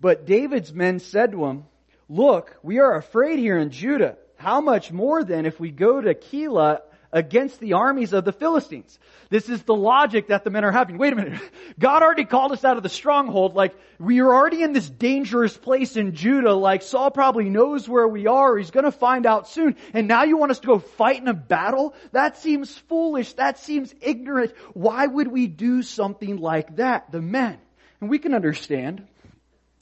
But 0.00 0.24
David's 0.24 0.72
men 0.72 1.00
said 1.00 1.32
to 1.32 1.44
him, 1.44 1.64
Look, 2.08 2.56
we 2.62 2.78
are 2.78 2.96
afraid 2.96 3.38
here 3.38 3.58
in 3.58 3.70
Judah. 3.70 4.16
How 4.36 4.62
much 4.62 4.90
more 4.90 5.22
then 5.22 5.44
if 5.44 5.60
we 5.60 5.70
go 5.70 6.00
to 6.00 6.14
Keilah 6.14 6.80
against 7.12 7.60
the 7.60 7.74
armies 7.74 8.12
of 8.12 8.24
the 8.24 8.32
Philistines. 8.32 8.98
This 9.30 9.48
is 9.48 9.62
the 9.62 9.74
logic 9.74 10.28
that 10.28 10.44
the 10.44 10.50
men 10.50 10.64
are 10.64 10.72
having. 10.72 10.98
Wait 10.98 11.12
a 11.12 11.16
minute. 11.16 11.40
God 11.78 12.02
already 12.02 12.24
called 12.24 12.52
us 12.52 12.64
out 12.64 12.76
of 12.76 12.82
the 12.82 12.88
stronghold. 12.88 13.54
Like, 13.54 13.74
we 13.98 14.20
are 14.20 14.32
already 14.32 14.62
in 14.62 14.72
this 14.72 14.88
dangerous 14.88 15.56
place 15.56 15.96
in 15.96 16.14
Judah. 16.14 16.54
Like, 16.54 16.82
Saul 16.82 17.10
probably 17.10 17.48
knows 17.48 17.88
where 17.88 18.08
we 18.08 18.26
are. 18.26 18.56
He's 18.56 18.70
gonna 18.70 18.92
find 18.92 19.26
out 19.26 19.48
soon. 19.48 19.76
And 19.92 20.08
now 20.08 20.24
you 20.24 20.36
want 20.36 20.50
us 20.50 20.60
to 20.60 20.66
go 20.66 20.78
fight 20.78 21.20
in 21.20 21.28
a 21.28 21.34
battle? 21.34 21.94
That 22.12 22.38
seems 22.38 22.76
foolish. 22.76 23.34
That 23.34 23.58
seems 23.58 23.94
ignorant. 24.00 24.54
Why 24.72 25.06
would 25.06 25.28
we 25.28 25.46
do 25.46 25.82
something 25.82 26.36
like 26.38 26.76
that? 26.76 27.12
The 27.12 27.22
men. 27.22 27.58
And 28.00 28.08
we 28.08 28.18
can 28.18 28.34
understand. 28.34 29.06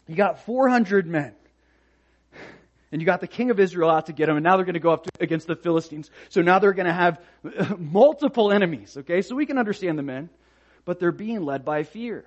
You 0.07 0.15
got 0.15 0.45
400 0.45 1.07
men. 1.07 1.35
And 2.93 3.01
you 3.01 3.07
got 3.07 3.21
the 3.21 3.27
king 3.27 3.51
of 3.51 3.59
Israel 3.59 3.91
out 3.91 4.07
to 4.07 4.13
get 4.13 4.27
them, 4.27 4.37
and 4.37 4.45
now 4.45 4.57
they're 4.57 4.65
going 4.65 4.75
to 4.75 4.81
go 4.81 4.93
up 4.93 5.05
to, 5.05 5.11
against 5.21 5.47
the 5.47 5.57
Philistines. 5.57 6.11
So 6.29 6.43
now 6.43 6.59
they're 6.59 6.73
going 6.73 6.87
to 6.87 6.93
have 6.93 7.21
multiple 7.79 8.53
enemies, 8.53 8.97
okay? 8.99 9.23
So 9.23 9.35
we 9.35 9.47
can 9.47 9.59
understand 9.59 9.99
the 9.99 10.03
men, 10.03 10.29
but 10.85 11.01
they're 11.01 11.13
being 11.13 11.45
led 11.45 11.65
by 11.65 11.83
fear. 11.83 12.25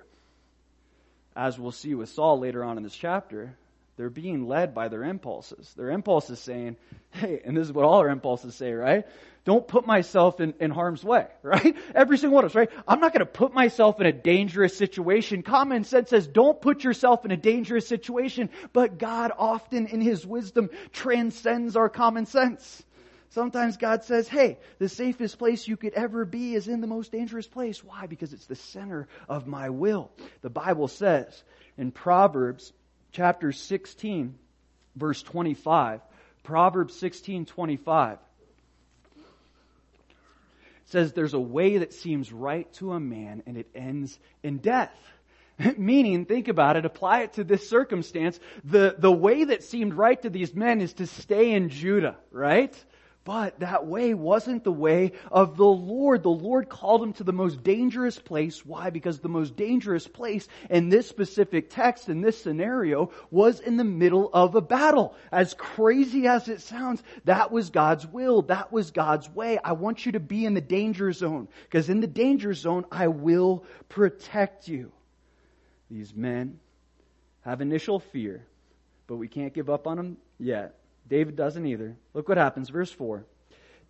As 1.34 1.58
we'll 1.58 1.72
see 1.72 1.94
with 1.94 2.10
Saul 2.10 2.38
later 2.38 2.62
on 2.62 2.76
in 2.76 2.82
this 2.82 2.94
chapter, 2.94 3.56
they're 4.00 4.08
being 4.08 4.48
led 4.48 4.72
by 4.72 4.88
their 4.88 5.04
impulses. 5.04 5.74
Their 5.76 5.90
impulses 5.90 6.38
saying, 6.38 6.78
hey, 7.10 7.42
and 7.44 7.54
this 7.54 7.66
is 7.66 7.72
what 7.74 7.84
all 7.84 7.98
our 7.98 8.08
impulses 8.08 8.54
say, 8.54 8.72
right? 8.72 9.04
Don't 9.44 9.68
put 9.68 9.86
myself 9.86 10.40
in, 10.40 10.54
in 10.58 10.70
harm's 10.70 11.04
way, 11.04 11.26
right? 11.42 11.76
Every 11.94 12.16
single 12.16 12.36
one 12.36 12.46
of 12.46 12.52
us, 12.52 12.54
right? 12.54 12.70
I'm 12.88 13.00
not 13.00 13.12
going 13.12 13.26
to 13.26 13.30
put 13.30 13.52
myself 13.52 14.00
in 14.00 14.06
a 14.06 14.12
dangerous 14.12 14.74
situation. 14.74 15.42
Common 15.42 15.84
sense 15.84 16.08
says 16.08 16.26
don't 16.26 16.62
put 16.62 16.82
yourself 16.82 17.26
in 17.26 17.30
a 17.30 17.36
dangerous 17.36 17.86
situation, 17.86 18.48
but 18.72 18.96
God 18.96 19.32
often 19.36 19.86
in 19.86 20.00
His 20.00 20.26
wisdom 20.26 20.70
transcends 20.94 21.76
our 21.76 21.90
common 21.90 22.24
sense. 22.24 22.82
Sometimes 23.28 23.76
God 23.76 24.02
says, 24.02 24.28
hey, 24.28 24.56
the 24.78 24.88
safest 24.88 25.38
place 25.38 25.68
you 25.68 25.76
could 25.76 25.92
ever 25.92 26.24
be 26.24 26.54
is 26.54 26.68
in 26.68 26.80
the 26.80 26.86
most 26.86 27.12
dangerous 27.12 27.46
place. 27.46 27.84
Why? 27.84 28.06
Because 28.06 28.32
it's 28.32 28.46
the 28.46 28.56
center 28.56 29.08
of 29.28 29.46
my 29.46 29.68
will. 29.68 30.10
The 30.40 30.48
Bible 30.48 30.88
says 30.88 31.44
in 31.76 31.90
Proverbs 31.90 32.72
chapter 33.12 33.52
16, 33.52 34.34
verse 34.96 35.22
25, 35.22 36.00
Proverbs 36.42 36.96
16, 36.96 37.46
25, 37.46 38.18
says 40.86 41.12
there's 41.12 41.34
a 41.34 41.40
way 41.40 41.78
that 41.78 41.92
seems 41.92 42.32
right 42.32 42.72
to 42.74 42.92
a 42.92 43.00
man 43.00 43.42
and 43.46 43.56
it 43.56 43.68
ends 43.74 44.18
in 44.42 44.58
death. 44.58 44.94
Meaning, 45.76 46.24
think 46.24 46.48
about 46.48 46.76
it, 46.76 46.84
apply 46.84 47.22
it 47.22 47.34
to 47.34 47.44
this 47.44 47.68
circumstance. 47.68 48.40
The, 48.64 48.96
the 48.98 49.12
way 49.12 49.44
that 49.44 49.62
seemed 49.62 49.94
right 49.94 50.20
to 50.22 50.30
these 50.30 50.54
men 50.54 50.80
is 50.80 50.94
to 50.94 51.06
stay 51.06 51.52
in 51.52 51.68
Judah, 51.68 52.16
right? 52.30 52.74
But 53.22 53.60
that 53.60 53.86
way 53.86 54.14
wasn't 54.14 54.64
the 54.64 54.72
way 54.72 55.12
of 55.30 55.58
the 55.58 55.66
Lord. 55.66 56.22
The 56.22 56.30
Lord 56.30 56.70
called 56.70 57.02
him 57.02 57.12
to 57.14 57.24
the 57.24 57.34
most 57.34 57.62
dangerous 57.62 58.18
place. 58.18 58.64
Why? 58.64 58.88
Because 58.88 59.20
the 59.20 59.28
most 59.28 59.56
dangerous 59.56 60.08
place 60.08 60.48
in 60.70 60.88
this 60.88 61.06
specific 61.06 61.68
text, 61.68 62.08
in 62.08 62.22
this 62.22 62.42
scenario, 62.42 63.10
was 63.30 63.60
in 63.60 63.76
the 63.76 63.84
middle 63.84 64.30
of 64.32 64.54
a 64.54 64.62
battle. 64.62 65.14
As 65.30 65.52
crazy 65.52 66.26
as 66.26 66.48
it 66.48 66.62
sounds, 66.62 67.02
that 67.26 67.52
was 67.52 67.68
God's 67.68 68.06
will. 68.06 68.40
That 68.42 68.72
was 68.72 68.90
God's 68.90 69.28
way. 69.28 69.58
I 69.62 69.72
want 69.72 70.06
you 70.06 70.12
to 70.12 70.20
be 70.20 70.46
in 70.46 70.54
the 70.54 70.62
danger 70.62 71.12
zone. 71.12 71.48
Because 71.64 71.90
in 71.90 72.00
the 72.00 72.06
danger 72.06 72.54
zone, 72.54 72.86
I 72.90 73.08
will 73.08 73.66
protect 73.90 74.66
you. 74.66 74.92
These 75.90 76.14
men 76.14 76.58
have 77.42 77.60
initial 77.60 78.00
fear, 78.00 78.46
but 79.06 79.16
we 79.16 79.28
can't 79.28 79.52
give 79.52 79.68
up 79.68 79.86
on 79.86 79.98
them 79.98 80.16
yet. 80.38 80.79
David 81.10 81.36
doesn't 81.36 81.66
either. 81.66 81.96
Look 82.14 82.28
what 82.28 82.38
happens, 82.38 82.70
verse 82.70 82.90
4. 82.90 83.26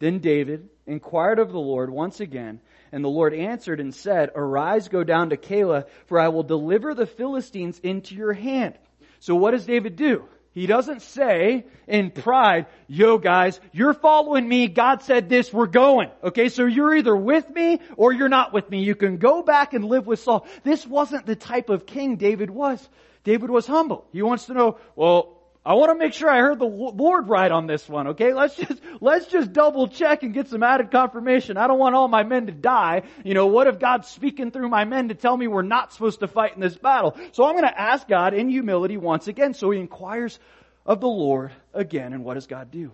Then 0.01 0.19
David 0.19 0.71
inquired 0.87 1.39
of 1.39 1.53
the 1.53 1.61
Lord 1.61 1.91
once 1.91 2.21
again, 2.21 2.61
and 2.91 3.05
the 3.05 3.09
Lord 3.09 3.35
answered 3.35 3.79
and 3.79 3.95
said, 3.95 4.31
Arise, 4.35 4.89
go 4.89 5.05
down 5.05 5.31
to 5.31 5.37
Keilah, 5.37 5.85
for 6.07 6.19
I 6.19 6.29
will 6.29 6.43
deliver 6.43 6.95
the 6.95 7.07
Philistines 7.07 7.79
into 7.81 8.15
your 8.15 8.33
hand. 8.33 8.79
So 9.21 9.37
what 9.37 9.51
does 9.51 9.67
David 9.67 9.97
do? 9.97 10.25
He 10.53 10.67
doesn't 10.67 11.03
say 11.03 11.67
in 11.87 12.11
pride, 12.11 12.67
yo 12.89 13.19
guys, 13.19 13.61
you're 13.71 13.95
following 13.95 14.49
me, 14.49 14.67
God 14.67 15.03
said 15.03 15.29
this, 15.29 15.53
we're 15.53 15.67
going. 15.67 16.11
Okay, 16.25 16.49
so 16.49 16.65
you're 16.65 16.97
either 16.97 17.15
with 17.15 17.49
me 17.51 17.81
or 17.97 18.13
you're 18.13 18.31
not 18.31 18.53
with 18.53 18.69
me. 18.69 18.83
You 18.83 18.97
can 18.97 19.19
go 19.19 19.43
back 19.43 19.75
and 19.75 19.85
live 19.85 20.07
with 20.07 20.19
Saul. 20.19 20.49
This 20.65 20.85
wasn't 20.87 21.27
the 21.27 21.37
type 21.37 21.69
of 21.69 21.87
king 21.87 22.17
David 22.17 22.51
was. 22.51 22.89
David 23.23 23.51
was 23.51 23.67
humble. 23.67 24.07
He 24.13 24.23
wants 24.23 24.47
to 24.47 24.55
know, 24.55 24.79
well, 24.97 25.40
I 25.71 25.75
want 25.75 25.93
to 25.93 25.95
make 25.95 26.15
sure 26.15 26.29
I 26.29 26.41
heard 26.41 26.59
the 26.59 26.65
Lord 26.65 27.29
right 27.29 27.49
on 27.49 27.69
this 27.69 27.89
one, 27.89 28.09
okay? 28.09 28.35
Let's 28.35 28.57
just, 28.57 28.83
let's 29.01 29.27
just 29.27 29.53
double 29.53 29.87
check 29.87 30.25
and 30.25 30.35
get 30.35 30.49
some 30.49 30.65
added 30.65 30.91
confirmation. 30.91 31.57
I 31.57 31.69
don't 31.69 31.79
want 31.79 31.95
all 31.95 32.09
my 32.09 32.25
men 32.25 32.47
to 32.47 32.53
die. 32.53 33.03
You 33.23 33.35
know, 33.35 33.47
what 33.47 33.69
if 33.69 33.79
God's 33.79 34.09
speaking 34.09 34.51
through 34.51 34.69
my 34.69 34.85
men 34.85 35.11
to 35.11 35.15
tell 35.15 35.37
me 35.37 35.47
we're 35.47 35.63
not 35.63 35.93
supposed 35.93 36.19
to 36.21 36.27
fight 36.27 36.57
in 36.57 36.61
this 36.61 36.77
battle? 36.77 37.17
So 37.31 37.45
I'm 37.45 37.53
going 37.53 37.73
to 37.73 37.81
ask 37.81 38.09
God 38.09 38.35
in 38.35 38.49
humility 38.49 38.97
once 38.97 39.29
again. 39.29 39.55
So 39.55 39.71
he 39.71 39.79
inquires 39.79 40.41
of 40.85 40.99
the 40.99 41.07
Lord 41.07 41.53
again. 41.73 42.15
And 42.15 42.25
what 42.25 42.35
does 42.35 42.49
God 42.49 42.73
do? 42.73 42.91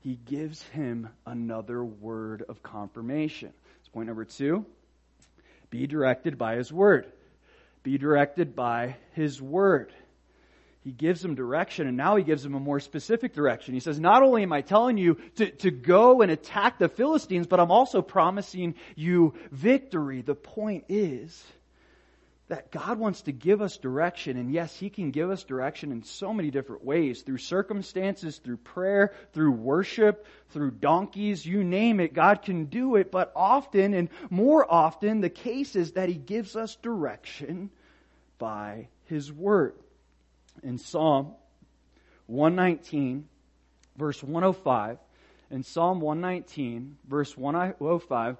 He 0.00 0.18
gives 0.26 0.62
him 0.64 1.08
another 1.24 1.82
word 1.82 2.44
of 2.46 2.62
confirmation. 2.62 3.54
That's 3.78 3.88
point 3.88 4.08
number 4.08 4.26
two. 4.26 4.66
Be 5.70 5.86
directed 5.86 6.36
by 6.36 6.56
his 6.56 6.70
word. 6.70 7.10
Be 7.84 7.96
directed 7.96 8.54
by 8.54 8.96
his 9.14 9.40
word 9.40 9.94
he 10.88 10.92
gives 10.92 11.20
them 11.20 11.34
direction 11.34 11.86
and 11.86 11.98
now 11.98 12.16
he 12.16 12.24
gives 12.24 12.42
them 12.42 12.54
a 12.54 12.60
more 12.60 12.80
specific 12.80 13.34
direction. 13.34 13.74
He 13.74 13.80
says, 13.80 14.00
not 14.00 14.22
only 14.22 14.42
am 14.42 14.54
I 14.54 14.62
telling 14.62 14.96
you 14.96 15.18
to, 15.36 15.50
to 15.50 15.70
go 15.70 16.22
and 16.22 16.32
attack 16.32 16.78
the 16.78 16.88
Philistines, 16.88 17.46
but 17.46 17.60
I'm 17.60 17.70
also 17.70 18.00
promising 18.00 18.74
you 18.96 19.34
victory. 19.52 20.22
The 20.22 20.34
point 20.34 20.84
is 20.88 21.44
that 22.48 22.70
God 22.70 22.98
wants 22.98 23.20
to 23.22 23.32
give 23.32 23.60
us 23.60 23.76
direction 23.76 24.38
and 24.38 24.50
yes, 24.50 24.74
he 24.74 24.88
can 24.88 25.10
give 25.10 25.28
us 25.28 25.44
direction 25.44 25.92
in 25.92 26.04
so 26.04 26.32
many 26.32 26.50
different 26.50 26.82
ways. 26.82 27.20
Through 27.20 27.36
circumstances, 27.36 28.38
through 28.38 28.56
prayer, 28.56 29.12
through 29.34 29.52
worship, 29.52 30.24
through 30.52 30.70
donkeys, 30.70 31.44
you 31.44 31.64
name 31.64 32.00
it, 32.00 32.14
God 32.14 32.40
can 32.40 32.64
do 32.64 32.96
it. 32.96 33.10
But 33.10 33.30
often 33.36 33.92
and 33.92 34.08
more 34.30 34.64
often, 34.72 35.20
the 35.20 35.28
case 35.28 35.76
is 35.76 35.92
that 35.92 36.08
he 36.08 36.14
gives 36.14 36.56
us 36.56 36.76
direction 36.76 37.68
by 38.38 38.88
his 39.04 39.30
word 39.30 39.74
in 40.62 40.78
Psalm 40.78 41.34
119, 42.26 43.28
verse 43.96 44.22
105, 44.22 44.98
in 45.50 45.62
Psalm 45.62 46.00
119, 46.00 46.98
verse 47.06 47.36
105, 47.36 48.36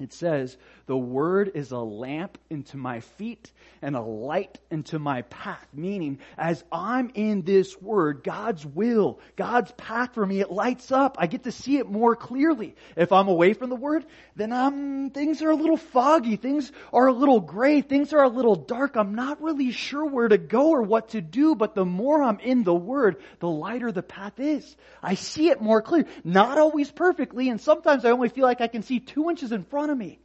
it 0.00 0.12
says, 0.12 0.56
the 0.86 0.96
word 0.96 1.52
is 1.54 1.70
a 1.70 1.78
lamp 1.78 2.36
into 2.50 2.76
my 2.76 3.00
feet 3.00 3.52
and 3.80 3.94
a 3.94 4.02
light 4.02 4.58
into 4.70 4.98
my 4.98 5.22
path. 5.22 5.66
Meaning, 5.72 6.18
as 6.36 6.64
I'm 6.72 7.12
in 7.14 7.42
this 7.42 7.80
word, 7.80 8.24
God's 8.24 8.66
will, 8.66 9.20
God's 9.36 9.70
path 9.72 10.14
for 10.14 10.26
me, 10.26 10.40
it 10.40 10.50
lights 10.50 10.90
up. 10.90 11.16
I 11.18 11.28
get 11.28 11.44
to 11.44 11.52
see 11.52 11.78
it 11.78 11.88
more 11.88 12.16
clearly. 12.16 12.74
If 12.96 13.12
I'm 13.12 13.28
away 13.28 13.52
from 13.52 13.70
the 13.70 13.76
word, 13.76 14.04
then 14.34 14.52
I'm, 14.52 15.10
things 15.10 15.42
are 15.42 15.50
a 15.50 15.56
little 15.56 15.76
foggy. 15.76 16.36
Things 16.36 16.72
are 16.92 17.06
a 17.06 17.12
little 17.12 17.40
gray. 17.40 17.80
Things 17.80 18.12
are 18.12 18.22
a 18.22 18.28
little 18.28 18.56
dark. 18.56 18.96
I'm 18.96 19.14
not 19.14 19.42
really 19.42 19.70
sure 19.70 20.04
where 20.04 20.28
to 20.28 20.38
go 20.38 20.70
or 20.70 20.82
what 20.82 21.10
to 21.10 21.20
do, 21.20 21.54
but 21.54 21.76
the 21.76 21.84
more 21.84 22.20
I'm 22.20 22.40
in 22.40 22.64
the 22.64 22.74
word, 22.74 23.22
the 23.38 23.48
lighter 23.48 23.92
the 23.92 24.02
path 24.02 24.40
is. 24.40 24.76
I 25.00 25.14
see 25.14 25.50
it 25.50 25.62
more 25.62 25.82
clear. 25.82 26.06
Not 26.24 26.58
always 26.58 26.90
perfectly, 26.90 27.48
and 27.48 27.60
sometimes 27.60 28.04
I 28.04 28.10
only 28.10 28.28
feel 28.28 28.44
like 28.44 28.60
I 28.60 28.68
can 28.68 28.82
see 28.82 28.98
two 28.98 29.30
inches 29.30 29.52
in 29.52 29.62
front 29.62 29.83
of 29.90 29.98
me. 29.98 30.18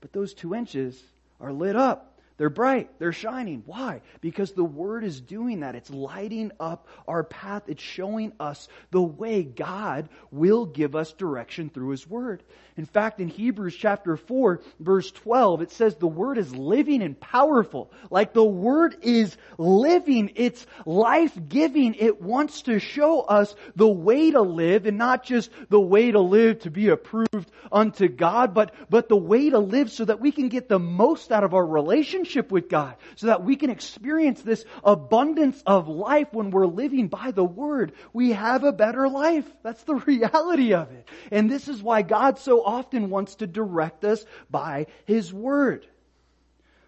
But 0.00 0.12
those 0.12 0.34
two 0.34 0.54
inches 0.54 1.02
are 1.40 1.52
lit 1.52 1.76
up. 1.76 2.09
They're 2.40 2.48
bright. 2.48 2.88
They're 2.98 3.12
shining. 3.12 3.64
Why? 3.66 4.00
Because 4.22 4.52
the 4.52 4.64
Word 4.64 5.04
is 5.04 5.20
doing 5.20 5.60
that. 5.60 5.74
It's 5.74 5.90
lighting 5.90 6.52
up 6.58 6.88
our 7.06 7.22
path. 7.22 7.64
It's 7.66 7.82
showing 7.82 8.32
us 8.40 8.66
the 8.90 9.02
way 9.02 9.42
God 9.42 10.08
will 10.30 10.64
give 10.64 10.96
us 10.96 11.12
direction 11.12 11.68
through 11.68 11.90
His 11.90 12.08
Word. 12.08 12.42
In 12.78 12.86
fact, 12.86 13.20
in 13.20 13.28
Hebrews 13.28 13.76
chapter 13.76 14.16
4, 14.16 14.62
verse 14.78 15.10
12, 15.10 15.60
it 15.60 15.72
says 15.72 15.96
the 15.96 16.06
Word 16.06 16.38
is 16.38 16.56
living 16.56 17.02
and 17.02 17.20
powerful. 17.20 17.92
Like 18.10 18.32
the 18.32 18.42
Word 18.42 18.96
is 19.02 19.36
living. 19.58 20.32
It's 20.36 20.64
life-giving. 20.86 21.96
It 21.96 22.22
wants 22.22 22.62
to 22.62 22.78
show 22.78 23.20
us 23.20 23.54
the 23.76 23.86
way 23.86 24.30
to 24.30 24.40
live 24.40 24.86
and 24.86 24.96
not 24.96 25.24
just 25.24 25.50
the 25.68 25.78
way 25.78 26.10
to 26.10 26.20
live 26.20 26.60
to 26.60 26.70
be 26.70 26.88
approved 26.88 27.50
unto 27.70 28.08
God, 28.08 28.54
but, 28.54 28.74
but 28.88 29.10
the 29.10 29.16
way 29.16 29.50
to 29.50 29.58
live 29.58 29.92
so 29.92 30.06
that 30.06 30.20
we 30.20 30.32
can 30.32 30.48
get 30.48 30.70
the 30.70 30.78
most 30.78 31.32
out 31.32 31.44
of 31.44 31.52
our 31.52 31.66
relationship 31.66 32.29
relationship 32.30 32.52
with 32.52 32.68
God 32.68 32.96
so 33.16 33.26
that 33.26 33.44
we 33.44 33.56
can 33.56 33.70
experience 33.70 34.42
this 34.42 34.64
abundance 34.84 35.62
of 35.66 35.88
life 35.88 36.28
when 36.32 36.50
we're 36.50 36.66
living 36.66 37.08
by 37.08 37.30
the 37.32 37.44
Word. 37.44 37.92
We 38.12 38.32
have 38.32 38.64
a 38.64 38.72
better 38.72 39.08
life. 39.08 39.44
That's 39.62 39.82
the 39.84 39.94
reality 40.06 40.74
of 40.74 40.90
it. 40.90 41.08
And 41.30 41.50
this 41.50 41.68
is 41.68 41.82
why 41.82 42.02
God 42.02 42.38
so 42.38 42.64
often 42.64 43.10
wants 43.10 43.36
to 43.36 43.46
direct 43.46 44.04
us 44.04 44.24
by 44.50 44.86
His 45.04 45.32
Word. 45.32 45.86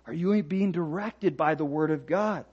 Are 0.06 0.12
you 0.12 0.42
being 0.42 0.72
directed 0.72 1.36
by 1.36 1.54
the 1.54 1.64
Word 1.64 1.90
of 1.90 2.06
God? 2.06 2.44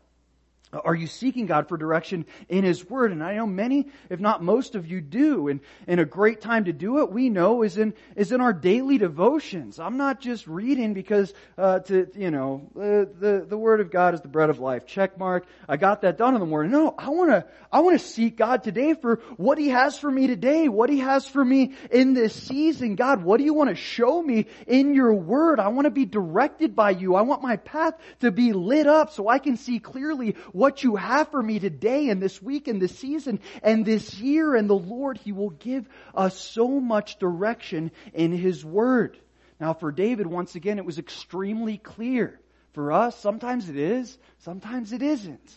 Are 0.71 0.93
you 0.93 1.08
seeking 1.08 1.47
God 1.47 1.67
for 1.67 1.77
direction 1.77 2.27
in 2.47 2.63
His 2.63 2.88
Word? 2.88 3.12
And 3.12 3.23
I 3.23 3.36
know 3.36 3.47
many, 3.47 3.88
if 4.12 4.19
not 4.19 4.43
most 4.43 4.75
of 4.75 4.86
you 4.86 5.01
do. 5.01 5.47
And, 5.47 5.62
and 5.88 5.99
a 5.99 6.05
great 6.05 6.41
time 6.41 6.65
to 6.65 6.73
do 6.73 6.99
it, 6.99 7.12
we 7.12 7.29
know, 7.29 7.63
is 7.63 7.79
in, 7.79 7.95
is 8.15 8.32
in 8.32 8.39
our 8.39 8.53
daily 8.53 8.99
devotions. 8.99 9.79
I'm 9.79 9.97
not 9.97 10.21
just 10.21 10.45
reading 10.45 10.93
because, 10.93 11.34
uh, 11.58 11.79
to, 11.79 12.08
you 12.13 12.29
know, 12.29 12.69
the, 12.75 13.10
the, 13.19 13.45
the 13.49 13.58
Word 13.58 13.82
of 13.82 13.89
God 13.89 14.13
is 14.13 14.21
the 14.21 14.27
bread 14.27 14.51
of 14.51 14.60
life. 14.60 14.86
Check 14.86 15.17
mark. 15.17 15.47
I 15.67 15.77
got 15.77 16.03
that 16.03 16.19
done 16.19 16.36
in 16.36 16.39
the 16.39 16.45
morning. 16.45 16.71
No, 16.71 16.93
I 16.95 17.10
wanna, 17.10 17.45
I 17.71 17.79
wanna 17.79 17.97
seek 17.97 18.38
God 18.38 18.63
today 18.63 18.93
for 18.93 19.21
what 19.38 19.58
He 19.58 19.69
has 19.69 19.97
for 19.97 20.12
me 20.12 20.27
today, 20.27 20.67
what 20.69 20.91
He 20.91 20.99
has 20.99 21.25
for 21.25 21.43
me 21.43 21.73
in 21.89 22.13
this 22.13 22.36
season. 22.36 22.95
God, 22.95 23.23
what 23.23 23.39
do 23.39 23.43
you 23.43 23.55
want 23.55 23.71
to 23.71 23.75
show 23.75 24.21
me 24.21 24.45
in 24.67 24.93
your 24.93 25.15
Word? 25.15 25.60
I 25.60 25.69
want 25.69 25.86
to 25.86 25.91
be 25.91 26.05
directed 26.05 26.75
by 26.75 26.91
you. 26.91 27.15
I 27.15 27.23
want 27.23 27.41
my 27.41 27.58
path 27.58 27.95
to 28.19 28.29
be 28.29 28.53
lit 28.53 28.86
up 28.86 29.12
so 29.13 29.27
I 29.27 29.39
can 29.39 29.58
see 29.58 29.79
clearly 29.79 30.36
what 30.60 30.84
you 30.84 30.98
have 30.98 31.32
for 31.32 31.41
me 31.41 31.58
today 31.58 32.10
and 32.10 32.22
this 32.22 32.41
week 32.41 32.67
and 32.67 32.82
this 32.82 32.98
season 33.00 33.39
and 33.63 33.86
this 33.86 34.19
year. 34.19 34.56
And 34.56 34.69
the 34.69 34.76
Lord, 34.76 35.17
He 35.17 35.32
will 35.32 35.52
give 35.52 35.88
us 36.13 36.38
so 36.38 36.67
much 36.82 37.17
direction 37.17 37.91
in 38.13 38.34
His 38.34 38.63
Word. 38.65 39.17
Now 39.60 39.74
for 39.74 39.91
David, 39.91 40.28
once 40.28 40.56
again, 40.56 40.78
it 40.78 40.86
was 40.86 41.00
extremely 41.00 41.78
clear. 41.78 42.39
For 42.74 42.91
us, 42.91 43.17
sometimes 43.17 43.69
it 43.69 43.78
is, 43.78 44.17
sometimes 44.39 44.91
it 44.91 45.02
isn't. 45.02 45.56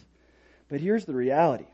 But 0.69 0.81
here's 0.81 1.05
the 1.05 1.15
reality. 1.15 1.67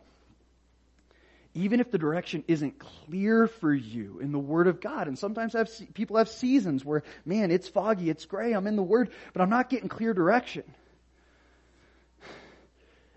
Even 1.54 1.80
if 1.80 1.90
the 1.90 1.98
direction 1.98 2.44
isn't 2.48 2.78
clear 2.78 3.46
for 3.46 3.72
you 3.72 4.20
in 4.20 4.32
the 4.32 4.38
Word 4.38 4.66
of 4.66 4.80
God, 4.80 5.06
and 5.06 5.18
sometimes 5.18 5.52
have, 5.52 5.70
people 5.92 6.16
have 6.16 6.28
seasons 6.28 6.84
where, 6.84 7.02
man, 7.24 7.50
it's 7.50 7.68
foggy, 7.68 8.10
it's 8.10 8.26
gray, 8.26 8.52
I'm 8.52 8.66
in 8.66 8.76
the 8.76 8.82
Word, 8.82 9.10
but 9.32 9.42
I'm 9.42 9.50
not 9.50 9.70
getting 9.70 9.88
clear 9.88 10.14
direction 10.14 10.64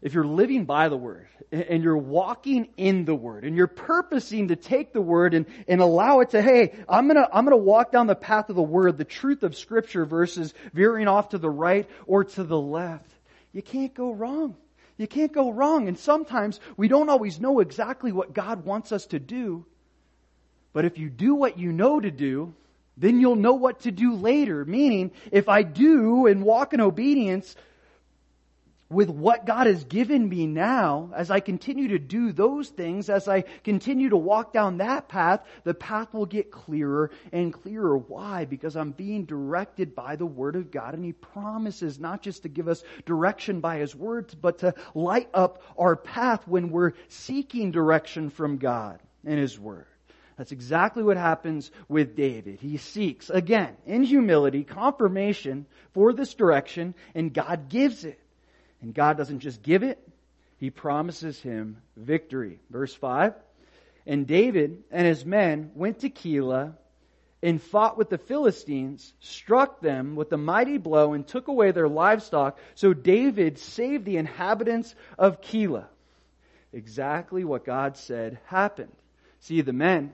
if 0.01 0.13
you're 0.13 0.25
living 0.25 0.65
by 0.65 0.89
the 0.89 0.97
word 0.97 1.27
and 1.51 1.83
you're 1.83 1.97
walking 1.97 2.69
in 2.77 3.05
the 3.05 3.13
word 3.13 3.43
and 3.43 3.55
you're 3.55 3.67
purposing 3.67 4.47
to 4.47 4.55
take 4.55 4.93
the 4.93 5.01
word 5.01 5.33
and, 5.33 5.45
and 5.67 5.79
allow 5.81 6.21
it 6.21 6.31
to, 6.31 6.41
hey, 6.41 6.73
I'm 6.89 7.07
gonna, 7.07 7.27
I'm 7.31 7.45
gonna 7.45 7.57
walk 7.57 7.91
down 7.91 8.07
the 8.07 8.15
path 8.15 8.49
of 8.49 8.55
the 8.55 8.63
word, 8.63 8.97
the 8.97 9.05
truth 9.05 9.43
of 9.43 9.55
scripture 9.55 10.05
versus 10.05 10.53
veering 10.73 11.07
off 11.07 11.29
to 11.29 11.37
the 11.37 11.49
right 11.49 11.87
or 12.07 12.23
to 12.23 12.43
the 12.43 12.59
left. 12.59 13.11
You 13.53 13.61
can't 13.61 13.93
go 13.93 14.11
wrong. 14.11 14.55
You 14.97 15.07
can't 15.07 15.31
go 15.31 15.51
wrong. 15.51 15.87
And 15.87 15.97
sometimes 15.97 16.59
we 16.77 16.87
don't 16.87 17.09
always 17.09 17.39
know 17.39 17.59
exactly 17.59 18.11
what 18.11 18.33
God 18.33 18.65
wants 18.65 18.91
us 18.91 19.05
to 19.07 19.19
do. 19.19 19.65
But 20.73 20.85
if 20.85 20.97
you 20.97 21.09
do 21.09 21.35
what 21.35 21.59
you 21.59 21.71
know 21.71 21.99
to 21.99 22.11
do, 22.11 22.53
then 22.97 23.19
you'll 23.19 23.35
know 23.35 23.53
what 23.53 23.81
to 23.81 23.91
do 23.91 24.13
later. 24.13 24.63
Meaning, 24.63 25.11
if 25.31 25.49
I 25.49 25.63
do 25.63 26.27
and 26.27 26.43
walk 26.43 26.73
in 26.73 26.81
obedience, 26.81 27.55
with 28.91 29.09
what 29.09 29.45
God 29.45 29.67
has 29.67 29.85
given 29.85 30.27
me 30.27 30.45
now, 30.45 31.11
as 31.15 31.31
I 31.31 31.39
continue 31.39 31.89
to 31.89 31.99
do 31.99 32.33
those 32.33 32.67
things, 32.67 33.09
as 33.09 33.27
I 33.27 33.45
continue 33.63 34.09
to 34.09 34.17
walk 34.17 34.51
down 34.51 34.77
that 34.77 35.07
path, 35.07 35.41
the 35.63 35.73
path 35.73 36.13
will 36.13 36.25
get 36.25 36.51
clearer 36.51 37.09
and 37.31 37.53
clearer. 37.53 37.97
Why? 37.97 38.43
Because 38.45 38.75
I'm 38.75 38.91
being 38.91 39.25
directed 39.25 39.95
by 39.95 40.17
the 40.17 40.25
Word 40.25 40.57
of 40.57 40.71
God, 40.71 40.93
and 40.93 41.05
He 41.05 41.13
promises 41.13 41.99
not 41.99 42.21
just 42.21 42.43
to 42.43 42.49
give 42.49 42.67
us 42.67 42.83
direction 43.05 43.61
by 43.61 43.77
His 43.77 43.95
words, 43.95 44.35
but 44.35 44.59
to 44.59 44.75
light 44.93 45.29
up 45.33 45.63
our 45.77 45.95
path 45.95 46.45
when 46.45 46.69
we're 46.69 46.91
seeking 47.07 47.71
direction 47.71 48.29
from 48.29 48.57
God 48.57 48.99
and 49.25 49.39
His 49.39 49.57
Word. 49.57 49.85
That's 50.37 50.51
exactly 50.51 51.03
what 51.03 51.17
happens 51.17 51.71
with 51.87 52.15
David. 52.15 52.59
He 52.59 52.77
seeks, 52.77 53.29
again, 53.29 53.77
in 53.85 54.03
humility, 54.03 54.63
confirmation 54.63 55.65
for 55.93 56.13
this 56.13 56.33
direction, 56.33 56.95
and 57.15 57.33
God 57.33 57.69
gives 57.69 58.03
it. 58.03 58.19
And 58.81 58.93
God 58.93 59.17
doesn't 59.17 59.39
just 59.39 59.61
give 59.61 59.83
it, 59.83 59.99
He 60.57 60.69
promises 60.69 61.39
him 61.39 61.77
victory. 61.95 62.59
Verse 62.69 62.93
5 62.93 63.33
And 64.05 64.27
David 64.27 64.83
and 64.91 65.05
his 65.05 65.25
men 65.25 65.71
went 65.75 65.99
to 65.99 66.09
Keilah 66.09 66.73
and 67.43 67.61
fought 67.61 67.97
with 67.97 68.09
the 68.09 68.17
Philistines, 68.17 69.13
struck 69.19 69.81
them 69.81 70.15
with 70.15 70.31
a 70.31 70.37
mighty 70.37 70.77
blow, 70.77 71.13
and 71.13 71.25
took 71.25 71.47
away 71.47 71.71
their 71.71 71.89
livestock. 71.89 72.59
So 72.75 72.93
David 72.93 73.57
saved 73.57 74.05
the 74.05 74.17
inhabitants 74.17 74.93
of 75.17 75.41
Keilah. 75.41 75.87
Exactly 76.73 77.43
what 77.43 77.65
God 77.65 77.97
said 77.97 78.39
happened. 78.45 78.91
See, 79.39 79.61
the 79.61 79.73
men, 79.73 80.13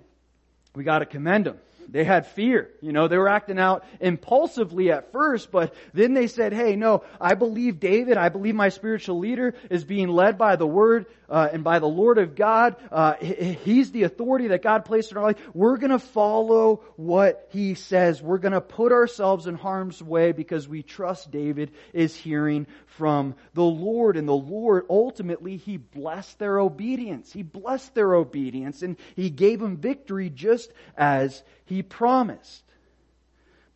we 0.73 0.84
got 0.84 0.99
to 0.99 1.06
commend 1.06 1.45
them. 1.45 1.60
They 1.89 2.04
had 2.04 2.28
fear. 2.28 2.69
You 2.82 2.91
know, 2.91 3.08
they 3.08 3.17
were 3.17 3.30
acting 3.30 3.60
out 3.60 3.86
impulsively 4.00 4.91
at 4.91 5.12
first, 5.12 5.52
but 5.52 5.73
then 5.93 6.13
they 6.13 6.28
said, 6.28 6.54
hey, 6.54 6.76
no, 6.76 7.04
I 7.19 7.36
believe 7.36 7.80
David, 7.80 8.17
I 8.17 8.30
believe 8.30 8.56
my 8.56 8.69
spiritual 8.69 9.19
leader 9.19 9.54
is 9.69 9.84
being 9.84 10.10
led 10.10 10.38
by 10.38 10.56
the 10.56 10.67
word 10.67 11.06
uh, 11.30 11.50
and 11.52 11.63
by 11.63 11.80
the 11.80 11.88
Lord 11.88 12.18
of 12.18 12.36
God. 12.36 12.76
Uh, 12.92 13.16
he's 13.16 13.92
the 13.92 14.04
authority 14.04 14.48
that 14.50 14.62
God 14.62 14.86
placed 14.86 15.12
in 15.12 15.18
our 15.18 15.24
life. 15.24 15.38
We're 15.54 15.78
going 15.78 15.92
to 15.92 16.00
follow 16.00 16.84
what 16.96 17.48
he 17.52 17.76
says. 17.76 18.22
We're 18.22 18.38
going 18.38 18.54
to 18.54 18.62
put 18.62 18.92
ourselves 18.92 19.48
in 19.48 19.56
harm's 19.56 20.02
way 20.02 20.32
because 20.32 20.68
we 20.68 20.84
trust 20.84 21.32
David 21.32 21.72
is 21.94 22.16
hearing 22.16 22.68
from 22.86 23.36
the 23.54 23.63
Lord. 23.63 24.18
And 24.18 24.28
the 24.28 24.34
Lord 24.34 24.86
ultimately, 24.90 25.58
he 25.58 25.78
blessed 25.78 26.40
their 26.40 26.60
obedience. 26.60 27.32
He 27.32 27.44
blessed 27.44 27.94
their 27.94 28.13
obedience 28.13 28.82
and 28.82 28.98
he 29.16 29.30
gave 29.30 29.60
them 29.60 29.78
victory 29.78 30.30
just 30.30 30.72
as 30.96 31.44
he 31.66 31.84
promised. 31.84 32.63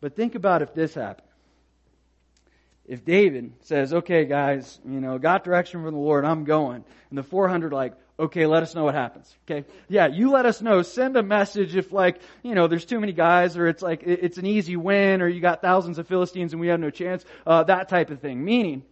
But 0.00 0.16
think 0.16 0.34
about 0.34 0.62
if 0.62 0.74
this 0.74 0.94
happened 0.94 1.31
if 2.92 3.06
David 3.06 3.54
says, 3.60 3.94
okay 3.94 4.26
guys, 4.26 4.78
you 4.86 5.00
know, 5.00 5.18
got 5.18 5.44
direction 5.44 5.82
from 5.82 5.94
the 5.94 6.00
Lord, 6.00 6.26
I'm 6.26 6.44
going, 6.44 6.84
and 7.08 7.18
the 7.18 7.22
400 7.22 7.72
like, 7.72 7.94
okay, 8.18 8.44
let 8.44 8.62
us 8.62 8.74
know 8.74 8.84
what 8.84 8.94
happens. 8.94 9.34
Okay. 9.50 9.66
Yeah, 9.88 10.08
you 10.08 10.30
let 10.30 10.44
us 10.44 10.60
know. 10.60 10.82
Send 10.82 11.16
a 11.16 11.22
message 11.22 11.74
if 11.74 11.90
like, 11.90 12.20
you 12.42 12.54
know, 12.54 12.68
there's 12.68 12.84
too 12.84 13.00
many 13.00 13.12
guys 13.12 13.56
or 13.56 13.66
it's 13.66 13.82
like, 13.82 14.02
it's 14.02 14.36
an 14.36 14.44
easy 14.44 14.76
win 14.76 15.22
or 15.22 15.28
you 15.28 15.40
got 15.40 15.62
thousands 15.62 15.98
of 15.98 16.06
Philistines 16.06 16.52
and 16.52 16.60
we 16.60 16.68
have 16.68 16.80
no 16.80 16.90
chance. 16.90 17.24
Uh, 17.46 17.64
that 17.64 17.88
type 17.88 18.10
of 18.10 18.20
thing. 18.20 18.44
Meaning, 18.44 18.82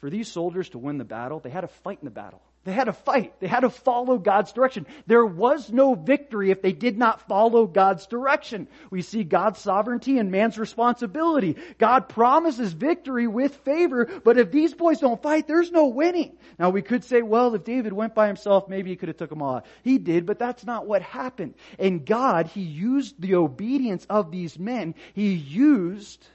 for 0.00 0.08
these 0.08 0.28
soldiers 0.28 0.68
to 0.70 0.78
win 0.78 0.98
the 0.98 1.04
battle, 1.04 1.40
they 1.40 1.50
had 1.50 1.62
to 1.62 1.68
fight 1.68 1.98
in 2.00 2.04
the 2.04 2.12
battle. 2.12 2.40
They 2.64 2.72
had 2.72 2.84
to 2.84 2.92
fight. 2.92 3.40
They 3.40 3.46
had 3.46 3.60
to 3.60 3.70
follow 3.70 4.18
God's 4.18 4.52
direction. 4.52 4.86
There 5.06 5.24
was 5.24 5.72
no 5.72 5.94
victory 5.94 6.50
if 6.50 6.60
they 6.60 6.72
did 6.72 6.98
not 6.98 7.26
follow 7.26 7.66
God's 7.66 8.06
direction. 8.06 8.68
We 8.90 9.00
see 9.00 9.24
God's 9.24 9.58
sovereignty 9.60 10.18
and 10.18 10.30
man's 10.30 10.58
responsibility. 10.58 11.56
God 11.78 12.10
promises 12.10 12.74
victory 12.74 13.26
with 13.26 13.56
favor, 13.56 14.04
but 14.24 14.36
if 14.36 14.50
these 14.50 14.74
boys 14.74 15.00
don't 15.00 15.22
fight, 15.22 15.48
there's 15.48 15.72
no 15.72 15.86
winning. 15.86 16.36
Now 16.58 16.68
we 16.68 16.82
could 16.82 17.02
say, 17.02 17.22
well, 17.22 17.54
if 17.54 17.64
David 17.64 17.94
went 17.94 18.14
by 18.14 18.26
himself, 18.26 18.68
maybe 18.68 18.90
he 18.90 18.96
could 18.96 19.08
have 19.08 19.16
took 19.16 19.30
them 19.30 19.40
all 19.40 19.56
out. 19.56 19.66
He 19.82 19.96
did, 19.96 20.26
but 20.26 20.38
that's 20.38 20.66
not 20.66 20.86
what 20.86 21.00
happened. 21.00 21.54
And 21.78 22.04
God, 22.04 22.46
He 22.46 22.60
used 22.60 23.18
the 23.18 23.36
obedience 23.36 24.04
of 24.10 24.30
these 24.30 24.58
men. 24.58 24.94
He 25.14 25.32
used 25.32 26.26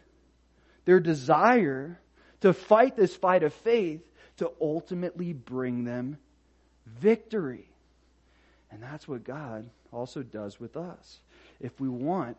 their 0.86 1.00
desire 1.00 2.00
to 2.42 2.52
fight 2.54 2.96
this 2.96 3.16
fight 3.16 3.44
of 3.44 3.54
faith 3.54 4.02
to 4.38 4.52
ultimately 4.62 5.34
bring 5.34 5.84
them 5.84 6.18
victory. 6.86 7.70
And 8.72 8.82
that's 8.82 9.08
what 9.08 9.24
God 9.24 9.70
also 9.92 10.24
does 10.24 10.60
with 10.60 10.76
us. 10.76 11.20
If 11.60 11.80
we 11.80 11.88
want 11.88 12.38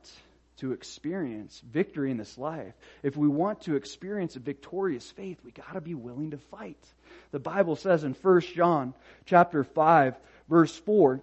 to 0.58 0.72
experience 0.72 1.62
victory 1.72 2.10
in 2.10 2.16
this 2.16 2.38
life, 2.38 2.74
if 3.02 3.16
we 3.16 3.28
want 3.28 3.62
to 3.62 3.76
experience 3.76 4.36
a 4.36 4.40
victorious 4.40 5.10
faith, 5.10 5.38
we 5.44 5.50
got 5.50 5.72
to 5.74 5.80
be 5.80 5.94
willing 5.94 6.30
to 6.30 6.38
fight. 6.38 6.82
The 7.30 7.38
Bible 7.38 7.76
says 7.76 8.04
in 8.04 8.14
1 8.14 8.40
John 8.54 8.94
chapter 9.24 9.64
5 9.64 10.16
verse 10.48 10.76
4, 10.76 11.20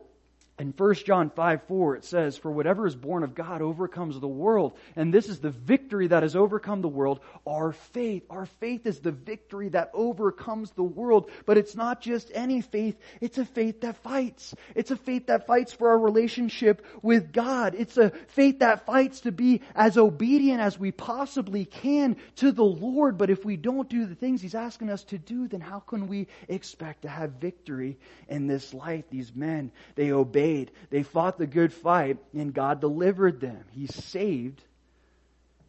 in 0.59 0.71
1 0.77 0.93
John 1.05 1.31
5 1.31 1.63
4, 1.63 1.95
it 1.95 2.05
says, 2.05 2.37
For 2.37 2.51
whatever 2.51 2.85
is 2.85 2.95
born 2.95 3.23
of 3.23 3.33
God 3.33 3.63
overcomes 3.63 4.19
the 4.19 4.27
world. 4.27 4.77
And 4.95 5.11
this 5.11 5.27
is 5.27 5.39
the 5.39 5.49
victory 5.49 6.07
that 6.07 6.21
has 6.21 6.35
overcome 6.35 6.83
the 6.83 6.87
world, 6.87 7.21
our 7.47 7.71
faith. 7.71 8.23
Our 8.29 8.45
faith 8.45 8.85
is 8.85 8.99
the 8.99 9.11
victory 9.11 9.69
that 9.69 9.89
overcomes 9.95 10.69
the 10.71 10.83
world. 10.83 11.31
But 11.47 11.57
it's 11.57 11.75
not 11.75 12.01
just 12.01 12.29
any 12.35 12.61
faith, 12.61 12.95
it's 13.19 13.39
a 13.39 13.45
faith 13.45 13.81
that 13.81 13.97
fights. 14.03 14.53
It's 14.75 14.91
a 14.91 14.95
faith 14.95 15.25
that 15.27 15.47
fights 15.47 15.73
for 15.73 15.89
our 15.89 15.97
relationship 15.97 16.85
with 17.01 17.33
God. 17.33 17.73
It's 17.75 17.97
a 17.97 18.11
faith 18.27 18.59
that 18.59 18.85
fights 18.85 19.21
to 19.21 19.31
be 19.31 19.61
as 19.73 19.97
obedient 19.97 20.61
as 20.61 20.77
we 20.77 20.91
possibly 20.91 21.65
can 21.65 22.15
to 22.35 22.51
the 22.51 22.63
Lord. 22.63 23.17
But 23.17 23.31
if 23.31 23.43
we 23.43 23.57
don't 23.57 23.89
do 23.89 24.05
the 24.05 24.15
things 24.15 24.39
He's 24.39 24.53
asking 24.53 24.91
us 24.91 25.03
to 25.05 25.17
do, 25.17 25.47
then 25.47 25.61
how 25.61 25.79
can 25.79 26.07
we 26.07 26.27
expect 26.47 27.01
to 27.01 27.09
have 27.09 27.31
victory 27.31 27.97
in 28.27 28.45
this 28.45 28.71
life? 28.71 29.05
These 29.09 29.33
men, 29.33 29.71
they 29.95 30.11
obey 30.11 30.42
obeyed. 30.43 30.71
They 30.89 31.03
fought 31.03 31.37
the 31.37 31.47
good 31.47 31.73
fight, 31.73 32.17
and 32.33 32.53
God 32.53 32.81
delivered 32.81 33.39
them. 33.39 33.63
He 33.71 33.87
saved 33.87 34.61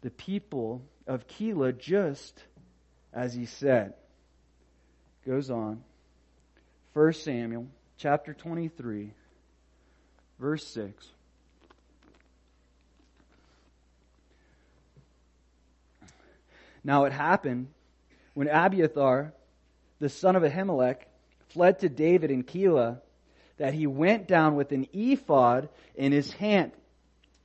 the 0.01 0.11
people 0.11 0.81
of 1.07 1.27
Keilah 1.27 1.77
just 1.77 2.43
as 3.13 3.33
he 3.33 3.45
said. 3.45 3.93
Goes 5.25 5.49
on. 5.49 5.81
1 6.93 7.13
Samuel 7.13 7.67
chapter 7.97 8.33
23, 8.33 9.11
verse 10.39 10.65
6. 10.67 11.07
Now 16.83 17.05
it 17.05 17.13
happened 17.13 17.67
when 18.35 18.47
Abiathar, 18.47 19.33
the 19.99 20.09
son 20.09 20.35
of 20.35 20.43
Ahimelech, 20.43 20.97
fled 21.49 21.79
to 21.79 21.89
David 21.89 22.29
in 22.29 22.43
Keilah 22.43 22.99
that 23.57 23.73
he 23.73 23.87
went 23.87 24.27
down 24.27 24.55
with 24.55 24.71
an 24.71 24.87
ephod 24.93 25.69
in 25.95 26.11
his 26.11 26.31
hand. 26.33 26.71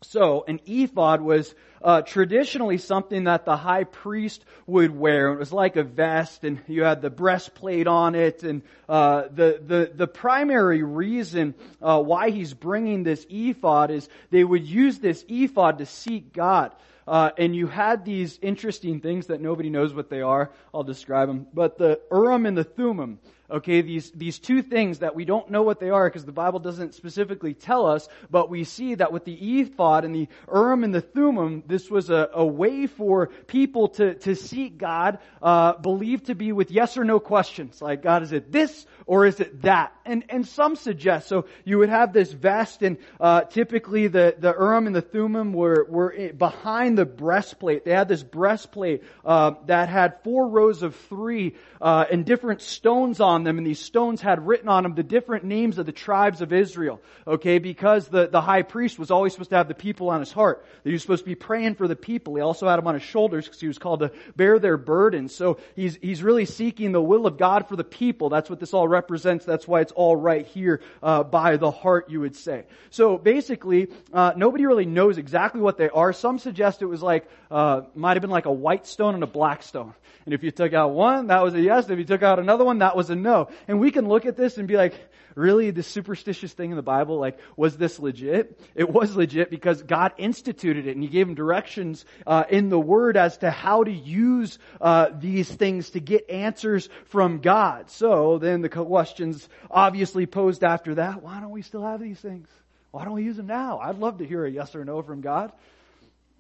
So, 0.03 0.45
an 0.49 0.61
ephod 0.65 1.21
was 1.21 1.55
uh, 1.83 2.01
traditionally 2.01 2.79
something 2.79 3.25
that 3.25 3.45
the 3.45 3.57
high 3.57 3.85
priest 3.85 4.45
would 4.67 4.97
wear. 4.97 5.33
It 5.33 5.39
was 5.39 5.53
like 5.53 5.77
a 5.77 5.83
vest, 5.83 6.43
and 6.43 6.59
you 6.67 6.85
had 6.85 7.03
the 7.03 7.11
breastplate 7.11 7.87
on 7.87 8.15
it. 8.15 8.43
And 8.43 8.63
uh, 8.89 9.25
the 9.31 9.61
the 9.65 9.93
the 9.95 10.07
primary 10.07 10.83
reason 10.83 11.55
uh, 11.83 12.03
why 12.03 12.31
he's 12.31 12.55
bringing 12.55 13.03
this 13.03 13.27
ephod 13.29 13.91
is 13.91 14.09
they 14.31 14.43
would 14.43 14.67
use 14.67 14.99
this 14.99 15.23
ephod 15.29 15.79
to 15.79 15.87
seek 15.87 16.33
God. 16.33 16.75
Uh, 17.07 17.31
and 17.37 17.55
you 17.55 17.67
had 17.67 18.05
these 18.05 18.39
interesting 18.41 19.01
things 19.01 19.27
that 19.27 19.41
nobody 19.41 19.69
knows 19.69 19.93
what 19.93 20.09
they 20.09 20.23
are. 20.23 20.51
I'll 20.73 20.85
describe 20.85 21.29
them. 21.29 21.47
But 21.53 21.77
the 21.77 22.01
Urim 22.11 22.47
and 22.47 22.57
the 22.57 22.65
Thummim. 22.65 23.19
Okay, 23.51 23.81
these, 23.81 24.11
these 24.13 24.39
two 24.39 24.63
things 24.63 25.01
that 25.01 25.17
we 25.17 25.25
don't 25.25 25.51
know 25.51 25.63
what 25.63 25.81
they 25.81 25.91
are 25.91 26.09
because 26.09 26.25
the 26.25 26.33
Bible 26.33 26.61
doesn't 26.61 26.95
specifically 26.95 27.53
tell 27.53 27.87
us, 27.87 28.09
but 28.31 28.49
we 28.49 28.63
see 28.63 28.95
that 28.95 29.13
with 29.13 29.25
the 29.25 29.61
ephod 29.61 30.05
and 30.05 30.15
the 30.15 30.29
Urim 30.47 30.85
and 30.85 30.95
the 30.95 31.01
Thummim, 31.01 31.65
this 31.67 31.91
was 31.91 32.11
a, 32.11 32.31
a 32.33 32.47
way 32.47 32.87
for 32.87 33.29
people 33.49 33.89
to, 33.89 34.15
to 34.15 34.37
seek 34.37 34.79
God, 34.79 35.19
uh, 35.43 35.73
believed 35.75 36.27
to 36.27 36.35
be 36.35 36.53
with 36.53 36.71
yes 36.71 36.97
or 36.97 37.05
no 37.05 37.19
questions. 37.19 37.83
Like, 37.83 38.03
God, 38.03 38.23
is 38.23 38.33
it 38.33 38.53
this 38.53 38.87
or 39.11 39.27
is 39.27 39.41
it 39.41 39.63
that? 39.63 39.93
And, 40.07 40.23
and 40.29 40.47
some 40.47 40.77
suggest, 40.77 41.27
so 41.27 41.47
you 41.65 41.79
would 41.79 41.89
have 41.89 42.13
this 42.13 42.33
vest 42.33 42.81
and, 42.83 42.97
uh, 43.19 43.41
typically 43.41 44.07
the, 44.07 44.37
the 44.39 44.53
Urim 44.53 44.87
and 44.87 44.95
the 44.95 45.03
Thummim 45.03 45.53
were, 45.53 45.85
were 45.89 46.31
behind 46.39 46.97
the 46.97 47.05
breastplate. 47.05 47.85
They 47.85 47.91
had 47.91 48.07
this 48.07 48.23
breastplate, 48.23 49.03
uh, 49.25 49.55
that 49.67 49.89
had 49.89 50.23
four 50.23 50.49
rows 50.49 50.85
of 50.85 50.95
three, 50.95 51.57
uh, 51.81 52.05
and 52.09 52.25
different 52.25 52.61
stones 52.61 53.19
on 53.19 53.43
them 53.43 53.59
and 53.59 53.67
these 53.67 53.81
stones 53.81 54.21
had 54.21 54.47
written 54.47 54.69
on 54.69 54.85
them 54.85 54.95
the 54.95 55.03
different 55.03 55.45
names 55.45 55.79
of 55.79 55.87
the 55.87 55.93
tribes 55.93 56.41
of 56.41 56.53
Israel. 56.53 57.01
Okay, 57.27 57.59
because 57.59 58.07
the, 58.07 58.29
the 58.29 58.41
high 58.41 58.63
priest 58.63 58.97
was 58.97 59.11
always 59.11 59.33
supposed 59.33 59.51
to 59.51 59.57
have 59.57 59.67
the 59.67 59.75
people 59.75 60.11
on 60.11 60.21
his 60.21 60.31
heart. 60.31 60.65
He 60.85 60.93
was 60.93 61.03
supposed 61.03 61.25
to 61.25 61.29
be 61.29 61.35
praying 61.35 61.75
for 61.75 61.89
the 61.89 61.97
people. 61.97 62.37
He 62.37 62.43
also 62.43 62.69
had 62.69 62.77
them 62.77 62.87
on 62.87 62.95
his 62.95 63.03
shoulders 63.03 63.47
because 63.47 63.61
he 63.61 63.67
was 63.67 63.79
called 63.79 64.01
to 64.01 64.13
bear 64.37 64.61
their 64.61 64.77
burdens. 64.77 65.35
So 65.35 65.59
he's, 65.75 65.97
he's 66.01 66.23
really 66.23 66.45
seeking 66.45 66.93
the 66.93 67.03
will 67.03 67.27
of 67.27 67.39
God 67.39 67.67
for 67.67 67.75
the 67.75 67.83
people. 67.83 68.29
That's 68.29 68.49
what 68.49 68.61
this 68.61 68.73
all 68.73 68.87
represents. 68.87 69.00
That's 69.09 69.69
why 69.69 69.81
it's 69.81 69.93
all 69.93 70.17
right 70.17 70.47
here, 70.47 70.81
uh, 71.03 71.23
by 71.23 71.57
the 71.57 71.71
heart, 71.71 72.11
you 72.11 72.21
would 72.21 72.37
say. 72.37 72.65
So 72.91 73.19
basically, 73.19 73.89
uh, 74.13 74.33
nobody 74.37 74.67
really 74.67 74.87
knows 74.87 75.19
exactly 75.19 75.61
what 75.61 75.77
they 75.77 75.89
are. 75.89 76.13
Some 76.13 76.39
suggest 76.39 76.83
it 76.83 76.87
was 76.87 77.03
like, 77.03 77.29
uh, 77.51 77.83
might 77.95 78.17
have 78.17 78.23
been 78.23 78.31
like 78.31 78.47
a 78.47 78.53
white 78.53 78.87
stone 78.87 79.15
and 79.15 79.23
a 79.23 79.29
black 79.29 79.63
stone. 79.63 79.95
And 80.25 80.35
if 80.35 80.43
you 80.43 80.51
took 80.51 80.73
out 80.75 80.93
one, 80.93 81.29
that 81.29 81.43
was 81.43 81.55
a 81.55 81.61
yes. 81.61 81.89
If 81.89 81.99
you 81.99 82.05
took 82.05 82.23
out 82.23 82.39
another 82.39 82.65
one, 82.65 82.79
that 82.79 82.97
was 82.97 83.11
a 83.11 83.17
no. 83.17 83.49
And 83.69 83.81
we 83.81 83.91
can 83.91 84.09
look 84.09 84.27
at 84.27 84.37
this 84.37 84.59
and 84.59 84.69
be 84.69 84.77
like, 84.77 84.95
really, 85.35 85.71
the 85.71 85.83
superstitious 85.83 86.53
thing 86.53 86.71
in 86.71 86.77
the 86.77 86.83
Bible, 86.83 87.19
like, 87.19 87.39
was 87.57 87.77
this 87.77 87.99
legit? 87.99 88.61
It 88.75 88.89
was 88.89 89.15
legit 89.17 89.51
because 89.51 89.83
God 89.83 90.13
instituted 90.19 90.87
it 90.87 90.95
and 90.95 91.03
He 91.03 91.09
gave 91.09 91.29
him 91.29 91.35
directions 91.35 92.05
uh, 92.27 92.45
in 92.49 92.69
the 92.69 92.79
Word 92.79 93.17
as 93.17 93.39
to 93.39 93.51
how 93.51 93.85
to 93.85 93.93
use 93.93 94.59
uh, 94.81 95.11
these 95.19 95.51
things 95.51 95.91
to 95.91 96.01
get 96.01 96.31
answers 96.31 96.89
from 97.07 97.41
God. 97.41 97.91
So 97.91 98.39
then 98.39 98.61
the 98.61 98.69
questions 98.69 99.49
obviously 99.71 100.27
posed 100.27 100.65
after 100.65 100.97
that, 100.97 101.23
why 101.23 101.41
don't 101.41 101.51
we 101.51 101.63
still 101.63 101.83
have 101.83 102.01
these 102.01 102.21
things? 102.21 102.49
Why 102.91 103.05
don't 103.05 103.15
we 103.15 103.25
use 103.25 103.37
them 103.37 103.47
now? 103.47 103.79
I'd 103.79 103.99
love 103.99 104.19
to 104.19 104.27
hear 104.27 104.45
a 104.45 104.51
yes 104.51 104.75
or 104.75 104.85
no 104.85 105.03
from 105.03 105.21
God. 105.21 105.53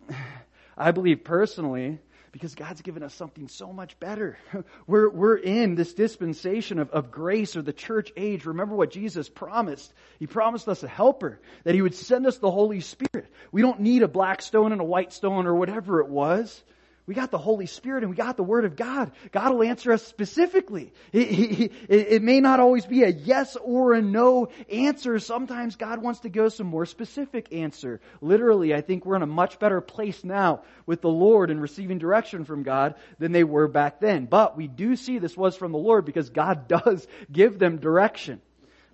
I 0.76 0.92
believe 0.92 1.24
personally 1.24 1.98
because 2.32 2.54
God's 2.54 2.82
given 2.82 3.02
us 3.02 3.14
something 3.14 3.48
so 3.48 3.72
much 3.72 3.98
better. 3.98 4.38
We're, 4.86 5.10
we're 5.10 5.36
in 5.36 5.74
this 5.74 5.94
dispensation 5.94 6.78
of, 6.78 6.90
of 6.90 7.10
grace 7.10 7.56
or 7.56 7.62
the 7.62 7.72
church 7.72 8.12
age. 8.16 8.44
Remember 8.44 8.74
what 8.74 8.90
Jesus 8.90 9.28
promised. 9.28 9.92
He 10.18 10.26
promised 10.26 10.68
us 10.68 10.82
a 10.82 10.88
helper, 10.88 11.40
that 11.64 11.74
He 11.74 11.82
would 11.82 11.94
send 11.94 12.26
us 12.26 12.38
the 12.38 12.50
Holy 12.50 12.80
Spirit. 12.80 13.26
We 13.52 13.62
don't 13.62 13.80
need 13.80 14.02
a 14.02 14.08
black 14.08 14.42
stone 14.42 14.72
and 14.72 14.80
a 14.80 14.84
white 14.84 15.12
stone 15.12 15.46
or 15.46 15.54
whatever 15.54 16.00
it 16.00 16.08
was. 16.08 16.62
We 17.11 17.16
got 17.16 17.33
the 17.33 17.38
Holy 17.38 17.66
Spirit 17.66 18.05
and 18.05 18.11
we 18.11 18.16
got 18.16 18.37
the 18.37 18.44
Word 18.44 18.64
of 18.64 18.77
God. 18.77 19.11
God 19.33 19.53
will 19.53 19.64
answer 19.64 19.90
us 19.90 20.07
specifically. 20.07 20.92
It, 21.12 22.23
may 22.23 22.38
not 22.38 22.61
always 22.61 22.87
be 22.87 23.03
a 23.03 23.09
yes 23.09 23.57
or 23.57 23.94
a 23.94 24.01
no 24.01 24.51
answer. 24.70 25.18
Sometimes 25.18 25.75
God 25.75 26.01
wants 26.01 26.20
to 26.20 26.29
go 26.29 26.49
some 26.49 26.68
more 26.68 26.87
specific 26.87 27.53
answer. 27.53 28.01
Literally, 28.20 28.73
I 28.73 28.81
think 28.81 29.05
we're 29.05 29.16
in 29.16 29.25
a 29.25 29.27
much 29.27 29.59
better 29.59 29.81
place 29.81 30.23
now 30.23 30.62
with 30.87 31.01
the 31.01 31.09
Lord 31.09 31.51
and 31.51 31.61
receiving 31.61 31.99
direction 31.99 32.44
from 32.44 32.62
God 32.62 32.94
than 33.18 33.33
they 33.33 33.42
were 33.42 33.66
back 33.66 33.99
then. 33.99 34.27
But 34.27 34.57
we 34.57 34.68
do 34.68 34.94
see 34.94 35.18
this 35.18 35.37
was 35.37 35.57
from 35.57 35.73
the 35.73 35.79
Lord 35.79 36.05
because 36.05 36.31
God 36.31 36.68
does 36.85 37.09
give 37.33 37.59
them 37.59 37.79
direction. 37.79 38.40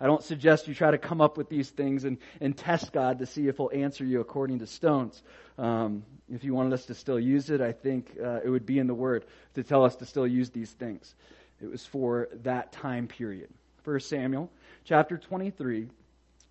I 0.01 0.07
don't 0.07 0.23
suggest 0.23 0.69
you 0.69 0.75
try 0.75 0.91
to 0.91 0.99
come 0.99 1.21
up 1.21 1.39
with 1.39 1.49
these 1.49 1.71
things 1.71 2.05
and, 2.05 2.19
and 2.41 2.57
test 2.57 2.93
God 2.93 3.21
to 3.21 3.27
see 3.27 3.49
if 3.49 3.57
He'll 3.57 3.71
answer 3.73 4.05
you 4.05 4.21
according 4.21 4.59
to 4.59 4.67
stones. 4.67 5.23
Um, 5.59 6.05
if 6.31 6.45
you 6.45 6.55
wanted 6.55 6.73
us 6.73 6.87
to 6.87 6.95
still 6.95 7.19
use 7.19 7.51
it, 7.51 7.61
I 7.61 7.73
think 7.73 8.17
uh, 8.23 8.41
it 8.45 8.49
would 8.49 8.67
be 8.67 8.79
in 8.79 8.87
the 8.87 8.95
Word 8.95 9.25
to 9.55 9.63
tell 9.63 9.85
us 9.85 9.97
to 9.97 10.07
still 10.07 10.27
use 10.27 10.51
these 10.51 10.71
things. 10.71 11.15
It 11.61 11.71
was 11.71 11.85
for 11.87 12.29
that 12.43 12.73
time 12.73 13.09
period. 13.09 13.49
1 13.85 14.01
Samuel 14.01 14.51
chapter 14.85 15.17
23, 15.17 15.89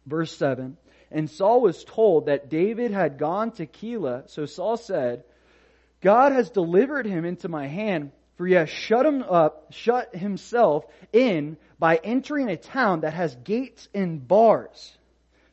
verse 0.06 0.36
7. 0.36 0.78
And 1.12 1.30
Saul 1.30 1.62
was 1.62 1.84
told 1.84 2.26
that 2.26 2.50
David 2.50 2.92
had 2.92 3.20
gone 3.20 3.52
to 3.54 3.68
Keilah. 3.68 4.30
So 4.30 4.46
Saul 4.46 4.78
said, 4.78 5.24
God 6.02 6.32
has 6.32 6.50
delivered 6.50 7.06
him 7.06 7.26
into 7.26 7.48
my 7.48 7.68
hand, 7.68 8.12
for 8.38 8.48
he 8.48 8.54
has 8.54 8.70
shut 8.70 9.06
him 9.06 9.22
up, 9.22 9.72
shut 9.72 10.16
himself 10.16 10.86
in 11.14 11.58
by 11.80 11.98
entering 12.04 12.50
a 12.50 12.58
town 12.58 13.02
that 13.02 13.14
has 13.14 13.36
gates 13.38 13.88
and 13.94 14.28
bars. 14.28 14.98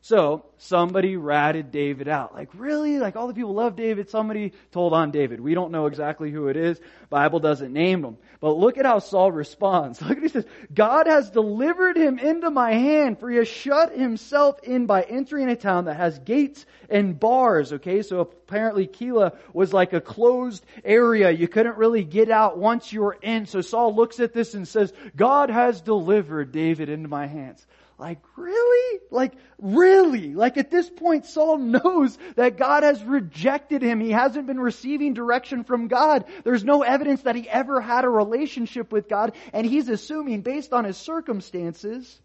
So 0.04 0.46
somebody 0.58 1.16
ratted 1.16 1.70
David 1.70 2.08
out. 2.08 2.34
Like, 2.34 2.48
really? 2.54 2.98
Like 2.98 3.14
all 3.14 3.28
the 3.28 3.34
people 3.34 3.54
love 3.54 3.76
David. 3.76 4.10
Somebody 4.10 4.52
told 4.72 4.92
on 4.92 5.12
David. 5.12 5.40
We 5.40 5.54
don't 5.54 5.70
know 5.70 5.86
exactly 5.86 6.32
who 6.32 6.48
it 6.48 6.56
is. 6.56 6.80
Bible 7.08 7.38
doesn't 7.38 7.72
name 7.72 8.02
them. 8.02 8.18
But 8.40 8.54
look 8.54 8.78
at 8.78 8.84
how 8.84 8.98
Saul 8.98 9.30
responds. 9.30 10.02
Look 10.02 10.16
at 10.16 10.22
he 10.24 10.28
says, 10.28 10.44
God 10.74 11.06
has 11.06 11.30
delivered 11.30 11.96
him 11.96 12.18
into 12.18 12.50
my 12.50 12.72
hand, 12.72 13.20
for 13.20 13.30
he 13.30 13.36
has 13.36 13.46
shut 13.46 13.96
himself 13.96 14.58
in 14.64 14.86
by 14.86 15.02
entering 15.02 15.48
a 15.48 15.54
town 15.54 15.84
that 15.84 15.94
has 15.94 16.18
gates 16.18 16.66
and 16.90 17.20
bars. 17.20 17.72
Okay, 17.72 18.02
so 18.02 18.18
apparently 18.18 18.88
Keilah 18.88 19.36
was 19.52 19.72
like 19.72 19.92
a 19.92 20.00
closed 20.00 20.66
area. 20.84 21.30
You 21.30 21.46
couldn't 21.46 21.76
really 21.76 22.02
get 22.02 22.28
out 22.28 22.58
once 22.58 22.92
you 22.92 23.02
were 23.02 23.18
in. 23.22 23.46
So 23.46 23.60
Saul 23.60 23.94
looks 23.94 24.18
at 24.18 24.32
this 24.32 24.54
and 24.54 24.66
says, 24.66 24.92
God 25.14 25.48
has 25.48 25.80
delivered 25.80 26.50
David 26.50 26.88
into 26.88 27.08
my 27.08 27.28
hands. 27.28 27.64
Like, 27.98 28.18
really? 28.36 29.00
Like, 29.10 29.34
really? 29.58 30.34
Like 30.34 30.56
at 30.56 30.70
this 30.70 30.88
point, 30.90 31.26
Saul 31.26 31.58
knows 31.58 32.18
that 32.36 32.56
God 32.56 32.82
has 32.82 33.02
rejected 33.04 33.82
him. 33.82 34.00
He 34.00 34.10
hasn't 34.10 34.46
been 34.46 34.58
receiving 34.58 35.14
direction 35.14 35.62
from 35.62 35.88
God. 35.88 36.24
There's 36.42 36.64
no 36.64 36.82
evidence 36.82 37.22
that 37.22 37.36
he 37.36 37.48
ever 37.48 37.80
had 37.80 38.04
a 38.04 38.08
relationship 38.08 38.90
with 38.90 39.08
God, 39.08 39.32
and 39.52 39.66
he's 39.66 39.88
assuming, 39.88 40.40
based 40.40 40.72
on 40.72 40.84
his 40.84 40.96
circumstances, 40.96 42.20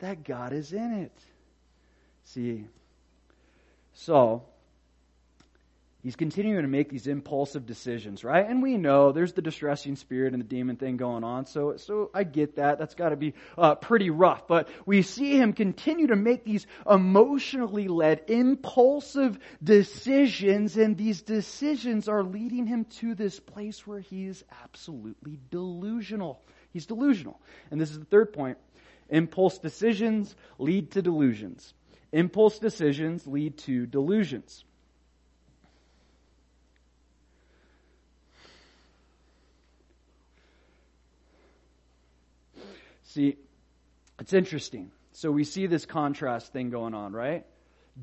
that 0.00 0.24
God 0.24 0.52
is 0.52 0.72
in 0.72 0.92
it. 0.92 1.12
See, 2.24 2.64
Saul 3.94 4.49
He's 6.02 6.16
continuing 6.16 6.62
to 6.62 6.68
make 6.68 6.88
these 6.88 7.06
impulsive 7.06 7.66
decisions, 7.66 8.24
right? 8.24 8.48
And 8.48 8.62
we 8.62 8.78
know 8.78 9.12
there's 9.12 9.34
the 9.34 9.42
distressing 9.42 9.96
spirit 9.96 10.32
and 10.32 10.40
the 10.40 10.46
demon 10.46 10.76
thing 10.76 10.96
going 10.96 11.24
on, 11.24 11.44
so 11.44 11.76
so 11.76 12.10
I 12.14 12.24
get 12.24 12.56
that. 12.56 12.78
That's 12.78 12.94
got 12.94 13.10
to 13.10 13.16
be 13.16 13.34
uh, 13.58 13.74
pretty 13.74 14.08
rough. 14.08 14.48
But 14.48 14.68
we 14.86 15.02
see 15.02 15.36
him 15.36 15.52
continue 15.52 16.06
to 16.06 16.16
make 16.16 16.42
these 16.42 16.66
emotionally 16.90 17.86
led, 17.86 18.22
impulsive 18.28 19.38
decisions, 19.62 20.78
and 20.78 20.96
these 20.96 21.20
decisions 21.20 22.08
are 22.08 22.22
leading 22.22 22.66
him 22.66 22.86
to 23.00 23.14
this 23.14 23.38
place 23.38 23.86
where 23.86 24.00
he 24.00 24.24
is 24.24 24.42
absolutely 24.64 25.38
delusional. 25.50 26.40
He's 26.72 26.86
delusional, 26.86 27.38
and 27.70 27.78
this 27.78 27.90
is 27.90 27.98
the 27.98 28.06
third 28.06 28.32
point. 28.32 28.56
Impulse 29.10 29.58
decisions 29.58 30.34
lead 30.58 30.92
to 30.92 31.02
delusions. 31.02 31.74
Impulse 32.12 32.58
decisions 32.58 33.26
lead 33.26 33.58
to 33.58 33.84
delusions. 33.84 34.64
See, 43.14 43.36
it's 44.20 44.32
interesting. 44.32 44.92
So 45.12 45.32
we 45.32 45.42
see 45.42 45.66
this 45.66 45.84
contrast 45.84 46.52
thing 46.52 46.70
going 46.70 46.94
on, 46.94 47.12
right? 47.12 47.44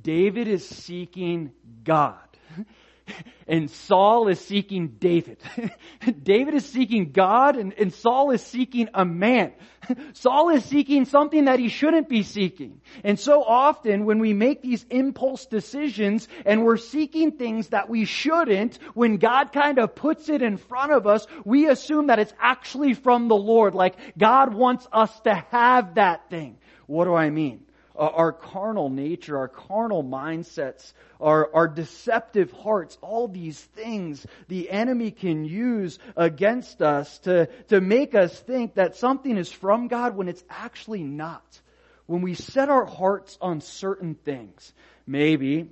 David 0.01 0.49
is 0.49 0.67
seeking 0.67 1.53
God. 1.85 2.17
And 3.49 3.71
Saul 3.71 4.27
is 4.27 4.41
seeking 4.41 4.97
David. 4.99 5.37
David 6.23 6.53
is 6.53 6.65
seeking 6.65 7.13
God 7.13 7.55
and, 7.55 7.73
and, 7.75 7.93
Saul 7.93 8.31
is 8.31 8.41
seeking 8.41 8.89
a 8.93 9.05
man. 9.05 9.53
Saul 10.13 10.49
is 10.49 10.65
seeking 10.65 11.05
something 11.05 11.45
that 11.45 11.57
he 11.57 11.69
shouldn't 11.69 12.09
be 12.09 12.23
seeking. 12.23 12.81
And 13.05 13.17
so 13.17 13.41
often 13.41 14.03
when 14.03 14.19
we 14.19 14.33
make 14.33 14.61
these 14.61 14.85
impulse 14.89 15.45
decisions 15.45 16.27
and 16.45 16.65
we're 16.65 16.75
seeking 16.75 17.31
things 17.31 17.69
that 17.69 17.89
we 17.89 18.03
shouldn't, 18.03 18.79
when 18.95 19.15
God 19.15 19.53
kind 19.53 19.79
of 19.79 19.95
puts 19.95 20.27
it 20.27 20.41
in 20.41 20.57
front 20.57 20.91
of 20.91 21.07
us, 21.07 21.25
we 21.45 21.69
assume 21.69 22.07
that 22.07 22.19
it's 22.19 22.33
actually 22.41 22.95
from 22.95 23.29
the 23.29 23.37
Lord. 23.37 23.75
Like 23.75 23.95
God 24.17 24.53
wants 24.53 24.85
us 24.91 25.17
to 25.21 25.33
have 25.51 25.95
that 25.95 26.29
thing. 26.29 26.57
What 26.85 27.05
do 27.05 27.15
I 27.15 27.29
mean? 27.29 27.66
Uh, 27.97 28.01
our 28.13 28.31
carnal 28.31 28.89
nature, 28.89 29.37
our 29.37 29.47
carnal 29.47 30.03
mindsets, 30.03 30.93
our, 31.19 31.53
our 31.53 31.67
deceptive 31.67 32.51
hearts, 32.51 32.97
all 33.01 33.27
these 33.27 33.59
things 33.59 34.25
the 34.47 34.69
enemy 34.69 35.11
can 35.11 35.45
use 35.45 35.97
against 36.15 36.81
us 36.81 37.19
to, 37.19 37.47
to 37.69 37.81
make 37.81 38.15
us 38.15 38.37
think 38.39 38.75
that 38.75 38.95
something 38.95 39.35
is 39.35 39.51
from 39.51 39.87
God 39.87 40.15
when 40.15 40.27
it's 40.27 40.43
actually 40.49 41.03
not. 41.03 41.61
When 42.05 42.21
we 42.21 42.35
set 42.35 42.69
our 42.69 42.85
hearts 42.85 43.37
on 43.41 43.61
certain 43.61 44.15
things, 44.15 44.73
maybe 45.05 45.69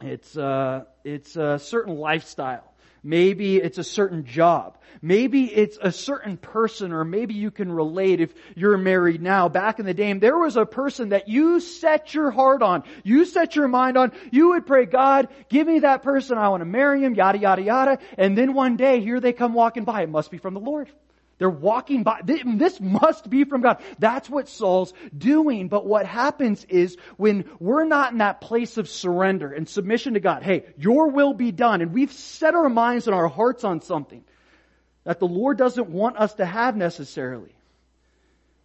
it's, 0.00 0.36
uh, 0.36 0.84
it's 1.04 1.36
a 1.36 1.58
certain 1.58 1.96
lifestyle 1.96 2.71
Maybe 3.02 3.56
it's 3.56 3.78
a 3.78 3.84
certain 3.84 4.24
job. 4.24 4.78
Maybe 5.00 5.44
it's 5.44 5.76
a 5.80 5.90
certain 5.90 6.36
person 6.36 6.92
or 6.92 7.04
maybe 7.04 7.34
you 7.34 7.50
can 7.50 7.72
relate 7.72 8.20
if 8.20 8.32
you're 8.54 8.78
married 8.78 9.20
now. 9.20 9.48
Back 9.48 9.80
in 9.80 9.86
the 9.86 9.94
day, 9.94 10.12
there 10.12 10.38
was 10.38 10.56
a 10.56 10.64
person 10.64 11.08
that 11.08 11.28
you 11.28 11.58
set 11.58 12.14
your 12.14 12.30
heart 12.30 12.62
on. 12.62 12.84
You 13.02 13.24
set 13.24 13.56
your 13.56 13.66
mind 13.66 13.96
on. 13.96 14.12
You 14.30 14.50
would 14.50 14.66
pray, 14.66 14.86
God, 14.86 15.28
give 15.48 15.66
me 15.66 15.80
that 15.80 16.02
person. 16.02 16.38
I 16.38 16.48
want 16.50 16.60
to 16.60 16.66
marry 16.66 17.02
him, 17.02 17.14
yada, 17.14 17.38
yada, 17.38 17.62
yada. 17.62 17.98
And 18.16 18.38
then 18.38 18.54
one 18.54 18.76
day, 18.76 19.00
here 19.00 19.18
they 19.18 19.32
come 19.32 19.54
walking 19.54 19.84
by. 19.84 20.02
It 20.02 20.08
must 20.08 20.30
be 20.30 20.38
from 20.38 20.54
the 20.54 20.60
Lord. 20.60 20.88
They're 21.42 21.50
walking 21.50 22.04
by. 22.04 22.20
This 22.24 22.78
must 22.80 23.28
be 23.28 23.42
from 23.42 23.62
God. 23.62 23.82
That's 23.98 24.30
what 24.30 24.48
Saul's 24.48 24.94
doing. 25.18 25.66
But 25.66 25.84
what 25.84 26.06
happens 26.06 26.64
is 26.68 26.96
when 27.16 27.50
we're 27.58 27.82
not 27.82 28.12
in 28.12 28.18
that 28.18 28.40
place 28.40 28.78
of 28.78 28.88
surrender 28.88 29.52
and 29.52 29.68
submission 29.68 30.14
to 30.14 30.20
God, 30.20 30.44
hey, 30.44 30.66
your 30.78 31.08
will 31.08 31.34
be 31.34 31.50
done, 31.50 31.80
and 31.80 31.92
we've 31.92 32.12
set 32.12 32.54
our 32.54 32.68
minds 32.68 33.08
and 33.08 33.16
our 33.16 33.26
hearts 33.26 33.64
on 33.64 33.80
something 33.80 34.22
that 35.02 35.18
the 35.18 35.26
Lord 35.26 35.58
doesn't 35.58 35.88
want 35.88 36.16
us 36.16 36.34
to 36.34 36.46
have 36.46 36.76
necessarily, 36.76 37.56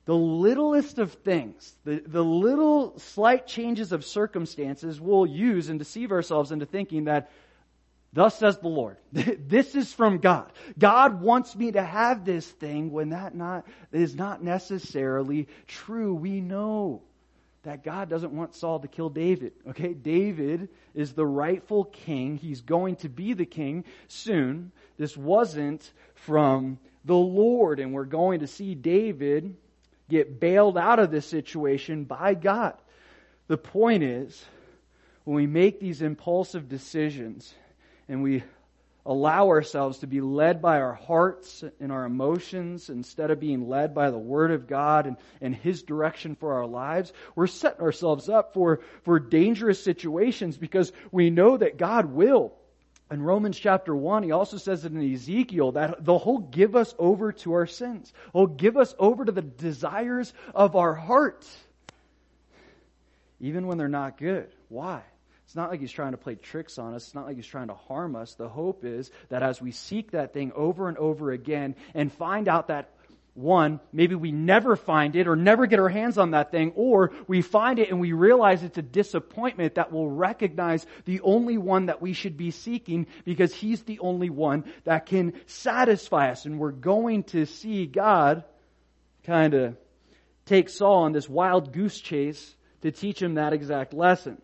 the 0.06 0.14
littlest 0.14 1.00
of 1.00 1.14
things, 1.14 1.74
the, 1.84 2.04
the 2.06 2.24
little 2.24 3.00
slight 3.00 3.48
changes 3.48 3.92
of 3.92 4.06
circumstances 4.06 5.02
we'll 5.02 5.26
use 5.26 5.70
and 5.70 5.80
deceive 5.80 6.12
ourselves 6.12 6.52
into 6.52 6.68
thinking 6.68 7.06
that 7.06 7.32
Thus 8.14 8.38
says 8.38 8.58
the 8.58 8.68
Lord. 8.68 8.98
this 9.12 9.76
is 9.76 9.94
from 9.94 10.20
God. 10.20 10.52
God 10.78 11.22
wants 11.22 11.56
me 11.56 11.72
to 11.74 11.84
have 11.84 12.26
this 12.26 12.48
thing 12.48 12.92
when 12.92 13.10
that 13.10 13.36
not, 13.36 13.66
is 13.92 14.16
not 14.16 14.44
necessarily 14.44 15.48
true. 15.68 16.14
We 16.14 16.42
know 16.42 17.04
that 17.64 17.84
God 17.84 18.10
doesn't 18.10 18.32
want 18.32 18.56
Saul 18.56 18.80
to 18.80 18.88
kill 18.88 19.10
David. 19.10 19.52
Okay? 19.70 19.94
David 19.94 20.70
is 20.96 21.14
the 21.14 21.26
rightful 21.26 21.86
king. 21.86 22.38
He's 22.38 22.62
going 22.62 22.96
to 22.98 23.10
be 23.10 23.34
the 23.34 23.46
king 23.46 23.84
soon. 24.08 24.72
This 24.98 25.18
wasn't 25.18 25.92
from 26.16 26.80
the 27.04 27.14
Lord. 27.14 27.80
And 27.80 27.94
we're 27.94 28.06
going 28.06 28.40
to 28.40 28.48
see 28.48 28.74
David 28.74 29.56
get 30.10 30.40
bailed 30.40 30.78
out 30.78 31.00
of 31.00 31.12
this 31.12 31.26
situation 31.26 32.06
by 32.06 32.36
God. 32.36 32.76
The 33.48 33.58
point 33.58 34.04
is, 34.04 34.46
when 35.26 35.36
we 35.36 35.46
make 35.46 35.82
these 35.82 36.02
impulsive 36.02 36.70
decisions 36.70 37.54
and 38.08 38.24
we 38.24 38.44
allow 39.08 39.48
ourselves 39.48 40.00
to 40.00 40.08
be 40.08 40.20
led 40.20 40.62
by 40.62 40.82
our 40.82 40.94
hearts 40.94 41.64
and 41.80 41.92
our 41.94 42.04
emotions 42.04 42.90
instead 42.90 43.32
of 43.32 43.40
being 43.40 43.70
led 43.70 43.96
by 43.96 44.12
the 44.12 44.18
Word 44.18 44.52
of 44.52 44.68
God 44.68 45.08
and, 45.08 45.16
and 45.40 45.56
His 45.56 45.82
direction 45.82 46.36
for 46.36 46.56
our 46.56 46.68
lives, 46.68 47.14
we're 47.34 47.48
setting 47.48 47.82
ourselves 47.82 48.28
up 48.28 48.54
for, 48.54 48.82
for 49.04 49.18
dangerous 49.18 49.82
situations 49.82 50.58
because 50.58 50.92
we 51.12 51.30
know 51.30 51.56
that 51.56 51.78
God 51.78 52.08
will. 52.12 52.54
In 53.10 53.22
Romans 53.22 53.58
chapter 53.58 53.96
1, 53.96 54.24
he 54.24 54.32
also 54.32 54.58
says 54.58 54.84
it 54.84 54.92
in 54.92 55.14
Ezekiel 55.14 55.72
that 55.74 56.04
the 56.04 56.18
whole 56.18 56.40
give 56.40 56.76
us 56.76 56.94
over 57.00 57.32
to 57.32 57.54
our 57.54 57.66
sins. 57.66 58.12
He'll 58.34 58.48
give 58.48 58.76
us 58.76 58.94
over 59.00 59.24
to 59.24 59.32
the 59.32 59.42
desires 59.42 60.34
of 60.54 60.76
our 60.76 60.94
heart. 60.94 61.48
Even 63.40 63.68
when 63.68 63.78
they're 63.78 63.88
not 63.88 64.18
good. 64.18 64.50
Why? 64.68 65.04
It's 65.48 65.56
not 65.56 65.70
like 65.70 65.80
he's 65.80 65.94
trying 65.94 66.12
to 66.12 66.18
play 66.18 66.36
tricks 66.36 66.78
on 66.78 66.94
us. 66.94 67.06
It's 67.06 67.16
not 67.16 67.26
like 67.26 67.38
he's 67.38 67.48
trying 67.48 67.70
to 67.70 67.74
harm 67.74 68.18
us. 68.18 68.34
The 68.34 68.50
hope 68.50 68.84
is 68.84 69.10
that 69.30 69.44
as 69.44 69.62
we 69.62 69.72
seek 69.72 70.12
that 70.12 70.34
thing 70.34 70.52
over 70.54 70.90
and 70.90 70.98
over 70.98 71.32
again 71.32 71.78
and 71.94 72.12
find 72.12 72.50
out 72.50 72.68
that 72.68 72.90
one, 73.34 73.80
maybe 73.94 74.14
we 74.14 74.34
never 74.34 74.76
find 74.76 75.16
it 75.16 75.26
or 75.26 75.38
never 75.38 75.66
get 75.66 75.80
our 75.80 75.88
hands 75.88 76.18
on 76.18 76.32
that 76.32 76.52
thing, 76.52 76.74
or 76.76 77.14
we 77.28 77.42
find 77.42 77.80
it 77.80 77.90
and 77.90 78.02
we 78.02 78.12
realize 78.12 78.62
it's 78.62 78.78
a 78.78 78.82
disappointment 78.82 79.76
that 79.76 79.94
will 79.94 80.10
recognize 80.10 80.86
the 81.06 81.22
only 81.22 81.58
one 81.58 81.86
that 81.86 82.02
we 82.02 82.12
should 82.12 82.36
be 82.36 82.52
seeking 82.52 83.08
because 83.24 83.54
he's 83.54 83.84
the 83.84 84.00
only 84.00 84.30
one 84.30 84.66
that 84.84 85.06
can 85.06 85.32
satisfy 85.46 86.32
us. 86.32 86.46
And 86.46 86.60
we're 86.60 86.72
going 86.72 87.24
to 87.26 87.46
see 87.46 87.86
God 87.86 88.44
kind 89.24 89.54
of 89.54 89.78
take 90.46 90.68
Saul 90.68 91.04
on 91.04 91.14
this 91.14 91.30
wild 91.30 91.72
goose 91.72 92.02
chase 92.02 92.54
to 92.82 92.92
teach 92.92 93.22
him 93.22 93.36
that 93.36 93.54
exact 93.54 93.94
lesson. 93.94 94.42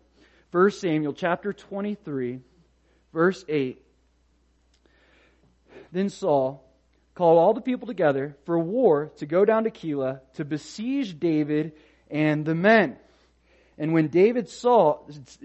1 0.54 0.70
Samuel 0.70 1.14
chapter 1.14 1.52
23, 1.52 2.38
verse 3.12 3.44
8. 3.48 3.84
Then 5.90 6.08
Saul 6.08 6.64
called 7.16 7.38
all 7.38 7.54
the 7.54 7.60
people 7.60 7.88
together 7.88 8.36
for 8.46 8.56
war 8.60 9.10
to 9.16 9.26
go 9.26 9.44
down 9.44 9.64
to 9.64 9.70
Keilah 9.72 10.20
to 10.34 10.44
besiege 10.44 11.18
David 11.18 11.72
and 12.08 12.44
the 12.44 12.54
men. 12.54 12.96
And 13.78 13.92
when 13.92 14.06
David 14.06 14.48
saw, 14.48 15.00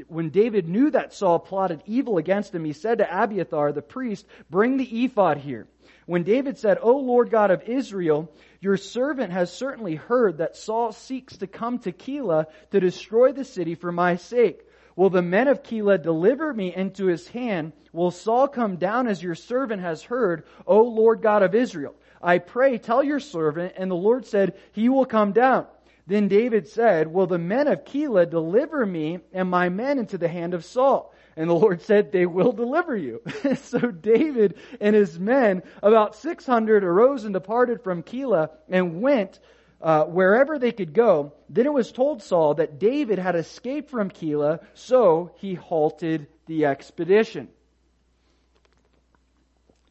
when 0.10 0.30
David 0.30 0.70
knew 0.70 0.92
that 0.92 1.16
Saul 1.16 1.40
plotted 1.40 1.82
evil 1.88 2.20
against 2.20 2.54
him, 2.54 2.64
he 2.64 2.74
said 2.74 3.00
to 3.00 3.12
Abiathar 3.12 3.72
the 3.72 3.82
priest, 3.82 4.28
bring 4.52 4.78
the 4.78 5.06
ephod 5.06 5.40
here. 5.40 5.66
When 6.06 6.22
David 6.22 6.60
said, 6.60 6.78
O 6.84 6.98
Lord 6.98 7.32
God 7.32 7.50
of 7.50 7.64
Israel, 7.64 8.32
your 8.62 8.78
servant 8.78 9.34
has 9.34 9.52
certainly 9.52 9.96
heard 9.96 10.38
that 10.38 10.56
Saul 10.56 10.92
seeks 10.92 11.38
to 11.38 11.48
come 11.48 11.80
to 11.80 11.92
Keilah 11.92 12.46
to 12.70 12.80
destroy 12.80 13.32
the 13.32 13.44
city 13.44 13.74
for 13.74 13.92
my 13.92 14.16
sake. 14.16 14.68
Will 15.00 15.10
the 15.10 15.22
men 15.22 15.48
of 15.48 15.64
Keilah 15.64 16.02
deliver 16.02 16.54
me 16.54 16.76
into 16.76 17.06
his 17.06 17.26
hand? 17.30 17.72
Will 17.94 18.12
Saul 18.12 18.50
come 18.50 18.76
down 18.76 19.08
as 19.08 19.24
your 19.24 19.34
servant 19.34 19.82
has 19.82 20.04
heard, 20.04 20.44
O 20.68 20.82
Lord 20.82 21.22
God 21.22 21.42
of 21.42 21.56
Israel? 21.56 21.96
I 22.22 22.40
pray, 22.40 22.78
tell 22.78 23.02
your 23.02 23.22
servant. 23.22 23.76
And 23.78 23.90
the 23.90 23.96
Lord 23.96 24.26
said, 24.26 24.56
He 24.74 24.90
will 24.90 25.06
come 25.06 25.32
down. 25.32 25.68
Then 26.06 26.28
David 26.28 26.68
said, 26.68 27.08
Will 27.08 27.28
the 27.28 27.38
men 27.38 27.70
of 27.70 27.86
Keilah 27.86 28.30
deliver 28.30 28.86
me 28.86 29.20
and 29.32 29.50
my 29.50 29.70
men 29.70 30.00
into 30.00 30.18
the 30.18 30.28
hand 30.28 30.54
of 30.54 30.66
Saul? 30.66 31.14
And 31.38 31.50
the 31.50 31.56
Lord 31.56 31.82
said, 31.82 32.12
They 32.12 32.26
will 32.26 32.52
deliver 32.52 32.98
you. 32.98 33.22
so 33.56 33.80
David 33.80 34.56
and 34.82 34.98
his 34.98 35.18
men, 35.18 35.64
about 35.82 36.14
600, 36.16 36.84
arose 36.84 37.24
and 37.24 37.34
departed 37.34 37.86
from 37.86 38.04
Keilah 38.04 38.50
and 38.68 39.02
went 39.02 39.40
uh, 39.82 40.06
wherever 40.06 40.60
they 40.60 40.72
could 40.72 40.94
go. 40.94 41.34
Then 41.50 41.66
it 41.66 41.74
was 41.74 41.92
told 41.92 42.22
Saul 42.22 42.56
that 42.56 42.80
David 42.80 43.20
had 43.20 43.36
escaped 43.36 43.90
from 43.90 44.10
Keilah, 44.10 44.60
so 44.74 45.32
he 45.38 45.54
halted 45.54 46.28
the 46.46 46.66
expedition. 46.66 47.48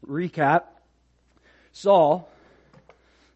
Recap. 0.05 0.63
Saul 1.71 2.29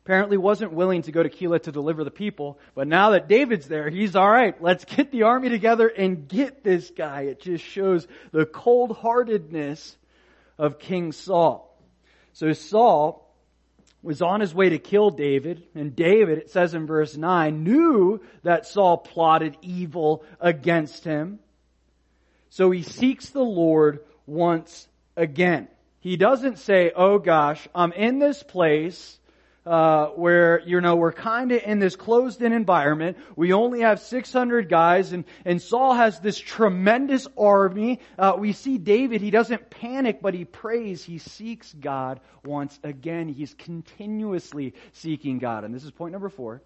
apparently 0.03 0.37
wasn't 0.37 0.73
willing 0.73 1.03
to 1.03 1.13
go 1.13 1.23
to 1.23 1.29
Keilah 1.29 1.63
to 1.63 1.71
deliver 1.71 2.03
the 2.03 2.11
people, 2.11 2.59
but 2.75 2.87
now 2.87 3.11
that 3.11 3.29
David's 3.29 3.67
there, 3.67 3.89
he's 3.89 4.15
alright, 4.17 4.61
let's 4.61 4.83
get 4.83 5.11
the 5.11 5.23
army 5.23 5.47
together 5.47 5.87
and 5.87 6.27
get 6.27 6.61
this 6.63 6.89
guy. 6.89 7.21
It 7.21 7.39
just 7.39 7.63
shows 7.63 8.05
the 8.31 8.45
cold-heartedness 8.45 9.95
of 10.57 10.77
King 10.79 11.13
Saul. 11.13 11.73
So 12.33 12.51
Saul 12.51 13.22
was 14.03 14.21
on 14.21 14.41
his 14.41 14.53
way 14.53 14.69
to 14.69 14.77
kill 14.77 15.09
David, 15.09 15.63
and 15.73 15.95
David, 15.95 16.37
it 16.37 16.51
says 16.51 16.73
in 16.73 16.85
verse 16.85 17.15
9, 17.15 17.63
knew 17.63 18.21
that 18.43 18.67
Saul 18.67 18.97
plotted 18.97 19.57
evil 19.61 20.23
against 20.41 21.05
him. 21.05 21.39
So 22.49 22.69
he 22.69 22.83
seeks 22.83 23.29
the 23.29 23.41
Lord 23.41 24.01
once 24.27 24.87
again. 25.15 25.69
He 26.01 26.17
doesn't 26.17 26.59
say, 26.59 26.91
oh 26.93 27.17
gosh, 27.17 27.65
I'm 27.73 27.93
in 27.93 28.19
this 28.19 28.43
place, 28.43 29.17
uh, 29.65 30.07
where 30.07 30.61
you 30.65 30.81
know 30.81 30.95
we're 30.95 31.13
kind 31.13 31.51
of 31.51 31.61
in 31.63 31.79
this 31.79 31.95
closed-in 31.95 32.51
environment. 32.51 33.17
We 33.35 33.53
only 33.53 33.81
have 33.81 33.99
600 33.99 34.69
guys, 34.69 35.13
and 35.13 35.23
and 35.45 35.61
Saul 35.61 35.93
has 35.93 36.19
this 36.19 36.37
tremendous 36.37 37.27
army. 37.37 37.99
Uh, 38.17 38.35
we 38.37 38.51
see 38.51 38.77
David; 38.77 39.21
he 39.21 39.31
doesn't 39.31 39.69
panic, 39.69 40.21
but 40.21 40.33
he 40.33 40.45
prays. 40.45 41.03
He 41.03 41.17
seeks 41.17 41.73
God 41.73 42.19
once 42.43 42.77
again. 42.83 43.29
He's 43.29 43.53
continuously 43.53 44.73
seeking 44.91 45.39
God, 45.39 45.63
and 45.63 45.73
this 45.73 45.83
is 45.83 45.91
point 45.91 46.11
number 46.11 46.29
four: 46.29 46.61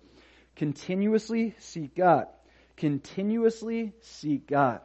continuously 0.55 1.55
seek 1.59 1.95
God. 1.95 2.27
Continuously 2.77 3.93
seek 4.01 4.47
God. 4.47 4.81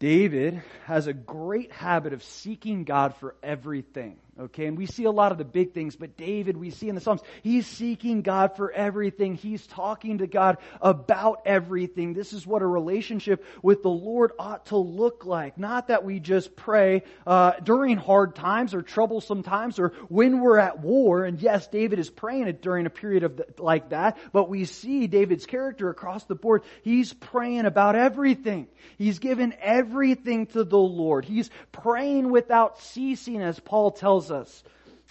David 0.00 0.62
has 0.86 1.06
a 1.06 1.12
great 1.12 1.70
habit 1.72 2.14
of 2.14 2.24
seeking 2.24 2.84
God 2.84 3.14
for 3.16 3.36
everything. 3.42 4.16
Okay, 4.40 4.64
and 4.64 4.78
we 4.78 4.86
see 4.86 5.04
a 5.04 5.10
lot 5.10 5.32
of 5.32 5.38
the 5.38 5.44
big 5.44 5.74
things, 5.74 5.96
but 5.96 6.16
David, 6.16 6.56
we 6.56 6.70
see 6.70 6.88
in 6.88 6.94
the 6.94 7.00
Psalms, 7.02 7.20
he's 7.42 7.66
seeking 7.66 8.22
God 8.22 8.56
for 8.56 8.72
everything. 8.72 9.34
He's 9.34 9.66
talking 9.66 10.18
to 10.18 10.26
God 10.26 10.56
about 10.80 11.42
everything. 11.44 12.14
This 12.14 12.32
is 12.32 12.46
what 12.46 12.62
a 12.62 12.66
relationship 12.66 13.44
with 13.62 13.82
the 13.82 13.90
Lord 13.90 14.32
ought 14.38 14.64
to 14.66 14.78
look 14.78 15.26
like. 15.26 15.58
Not 15.58 15.88
that 15.88 16.04
we 16.04 16.20
just 16.20 16.56
pray 16.56 17.02
uh, 17.26 17.52
during 17.62 17.98
hard 17.98 18.34
times 18.34 18.72
or 18.72 18.80
troublesome 18.80 19.42
times 19.42 19.78
or 19.78 19.92
when 20.08 20.40
we're 20.40 20.58
at 20.58 20.80
war. 20.80 21.24
And 21.24 21.38
yes, 21.38 21.66
David 21.66 21.98
is 21.98 22.08
praying 22.08 22.48
it 22.48 22.62
during 22.62 22.86
a 22.86 22.90
period 22.90 23.24
of 23.24 23.36
the, 23.36 23.46
like 23.58 23.90
that, 23.90 24.16
but 24.32 24.48
we 24.48 24.64
see 24.64 25.06
David's 25.06 25.44
character 25.44 25.90
across 25.90 26.24
the 26.24 26.34
board. 26.34 26.62
He's 26.82 27.12
praying 27.12 27.66
about 27.66 27.94
everything. 27.94 28.68
He's 28.96 29.18
given 29.18 29.52
everything 29.60 30.46
to 30.46 30.64
the 30.64 30.78
Lord. 30.78 31.26
He's 31.26 31.50
praying 31.72 32.30
without 32.30 32.80
ceasing, 32.80 33.42
as 33.42 33.60
Paul 33.60 33.90
tells 33.90 34.29
us 34.30 34.62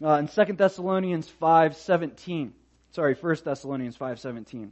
uh, 0.03 0.13
in 0.13 0.27
2 0.27 0.53
Thessalonians 0.53 1.31
5.17. 1.41 2.51
Sorry, 2.91 3.13
1 3.13 3.37
Thessalonians 3.43 3.97
5.17 3.97 4.71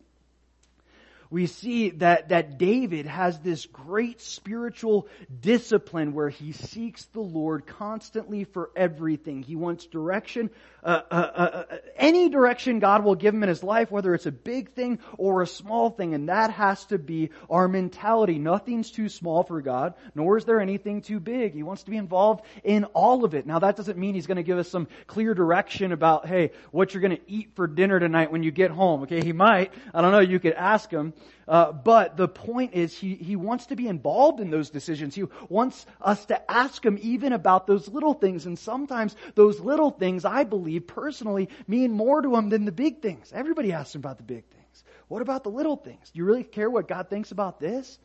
we 1.29 1.47
see 1.47 1.89
that, 1.91 2.29
that 2.29 2.57
David 2.57 3.05
has 3.05 3.39
this 3.39 3.65
great 3.65 4.21
spiritual 4.21 5.07
discipline 5.41 6.13
where 6.13 6.29
he 6.29 6.51
seeks 6.51 7.05
the 7.05 7.19
Lord 7.19 7.65
constantly 7.65 8.45
for 8.45 8.71
everything. 8.75 9.43
He 9.43 9.55
wants 9.55 9.85
direction, 9.85 10.49
uh, 10.83 11.01
uh, 11.11 11.13
uh, 11.13 11.63
uh, 11.71 11.77
any 11.97 12.29
direction 12.29 12.79
God 12.79 13.03
will 13.03 13.15
give 13.15 13.33
him 13.33 13.43
in 13.43 13.49
his 13.49 13.63
life, 13.63 13.91
whether 13.91 14.13
it's 14.13 14.25
a 14.25 14.31
big 14.31 14.71
thing 14.71 14.99
or 15.17 15.41
a 15.41 15.47
small 15.47 15.89
thing, 15.89 16.13
and 16.13 16.29
that 16.29 16.51
has 16.51 16.85
to 16.85 16.97
be 16.97 17.31
our 17.49 17.67
mentality. 17.67 18.39
Nothing's 18.39 18.91
too 18.91 19.09
small 19.09 19.43
for 19.43 19.61
God, 19.61 19.95
nor 20.15 20.37
is 20.37 20.45
there 20.45 20.61
anything 20.61 21.01
too 21.01 21.19
big. 21.19 21.53
He 21.53 21.63
wants 21.63 21.83
to 21.83 21.91
be 21.91 21.97
involved 21.97 22.45
in 22.63 22.85
all 22.85 23.25
of 23.25 23.33
it. 23.33 23.45
Now 23.45 23.59
that 23.59 23.75
doesn't 23.75 23.97
mean 23.97 24.15
he's 24.15 24.27
going 24.27 24.37
to 24.37 24.43
give 24.43 24.57
us 24.57 24.69
some 24.69 24.87
clear 25.07 25.33
direction 25.33 25.91
about, 25.91 26.27
hey, 26.27 26.51
what 26.71 26.93
you're 26.93 27.01
going 27.01 27.17
to 27.17 27.29
eat 27.31 27.51
for 27.55 27.67
dinner 27.67 27.99
tonight 27.99 28.31
when 28.31 28.43
you 28.43 28.51
get 28.51 28.71
home. 28.71 29.03
Okay, 29.03 29.23
he 29.23 29.33
might. 29.33 29.73
I 29.93 30.01
don't 30.01 30.11
know. 30.11 30.19
You 30.19 30.39
could 30.39 30.53
ask 30.53 30.89
him. 30.89 31.13
Uh, 31.47 31.71
but 31.71 32.17
the 32.17 32.27
point 32.27 32.73
is, 32.73 32.97
he, 32.97 33.15
he 33.15 33.35
wants 33.35 33.67
to 33.67 33.75
be 33.75 33.87
involved 33.87 34.39
in 34.39 34.49
those 34.49 34.69
decisions. 34.69 35.15
He 35.15 35.23
wants 35.47 35.85
us 36.01 36.25
to 36.25 36.51
ask 36.51 36.85
him 36.85 36.99
even 37.01 37.31
about 37.31 37.67
those 37.67 37.87
little 37.87 38.13
things. 38.13 38.45
And 38.45 38.59
sometimes 38.59 39.15
those 39.35 39.59
little 39.59 39.91
things, 39.91 40.25
I 40.25 40.43
believe 40.43 40.87
personally, 40.87 41.49
mean 41.67 41.91
more 41.91 42.21
to 42.21 42.35
him 42.35 42.49
than 42.49 42.65
the 42.65 42.71
big 42.71 43.01
things. 43.01 43.31
Everybody 43.33 43.71
asks 43.71 43.95
him 43.95 44.01
about 44.01 44.17
the 44.17 44.23
big 44.23 44.45
things. 44.45 44.83
What 45.07 45.21
about 45.21 45.43
the 45.43 45.49
little 45.49 45.77
things? 45.77 46.09
Do 46.09 46.19
you 46.19 46.25
really 46.25 46.43
care 46.43 46.69
what 46.69 46.87
God 46.87 47.09
thinks 47.09 47.31
about 47.31 47.59
this? 47.59 47.97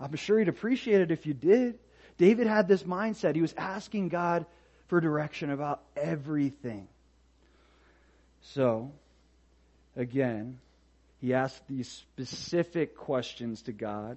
I'm 0.00 0.14
sure 0.16 0.38
he'd 0.38 0.48
appreciate 0.48 1.00
it 1.02 1.10
if 1.10 1.26
you 1.26 1.34
did. 1.34 1.78
David 2.16 2.46
had 2.46 2.68
this 2.68 2.84
mindset. 2.84 3.34
He 3.34 3.42
was 3.42 3.54
asking 3.56 4.08
God 4.08 4.46
for 4.86 5.00
direction 5.00 5.50
about 5.50 5.82
everything. 5.96 6.88
So, 8.40 8.92
again, 9.96 10.58
he 11.20 11.34
asks 11.34 11.60
these 11.68 11.88
specific 11.88 12.96
questions 12.96 13.62
to 13.62 13.72
God, 13.72 14.16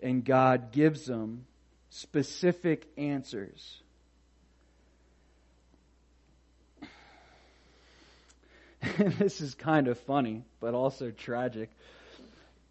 and 0.00 0.24
God 0.24 0.72
gives 0.72 1.04
them 1.06 1.46
specific 1.90 2.86
answers. 2.96 3.82
this 9.18 9.40
is 9.40 9.54
kind 9.54 9.88
of 9.88 9.98
funny, 10.00 10.44
but 10.60 10.74
also 10.74 11.10
tragic. 11.10 11.70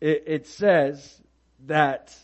It, 0.02 0.24
it 0.28 0.48
says 0.48 1.22
that, 1.68 2.16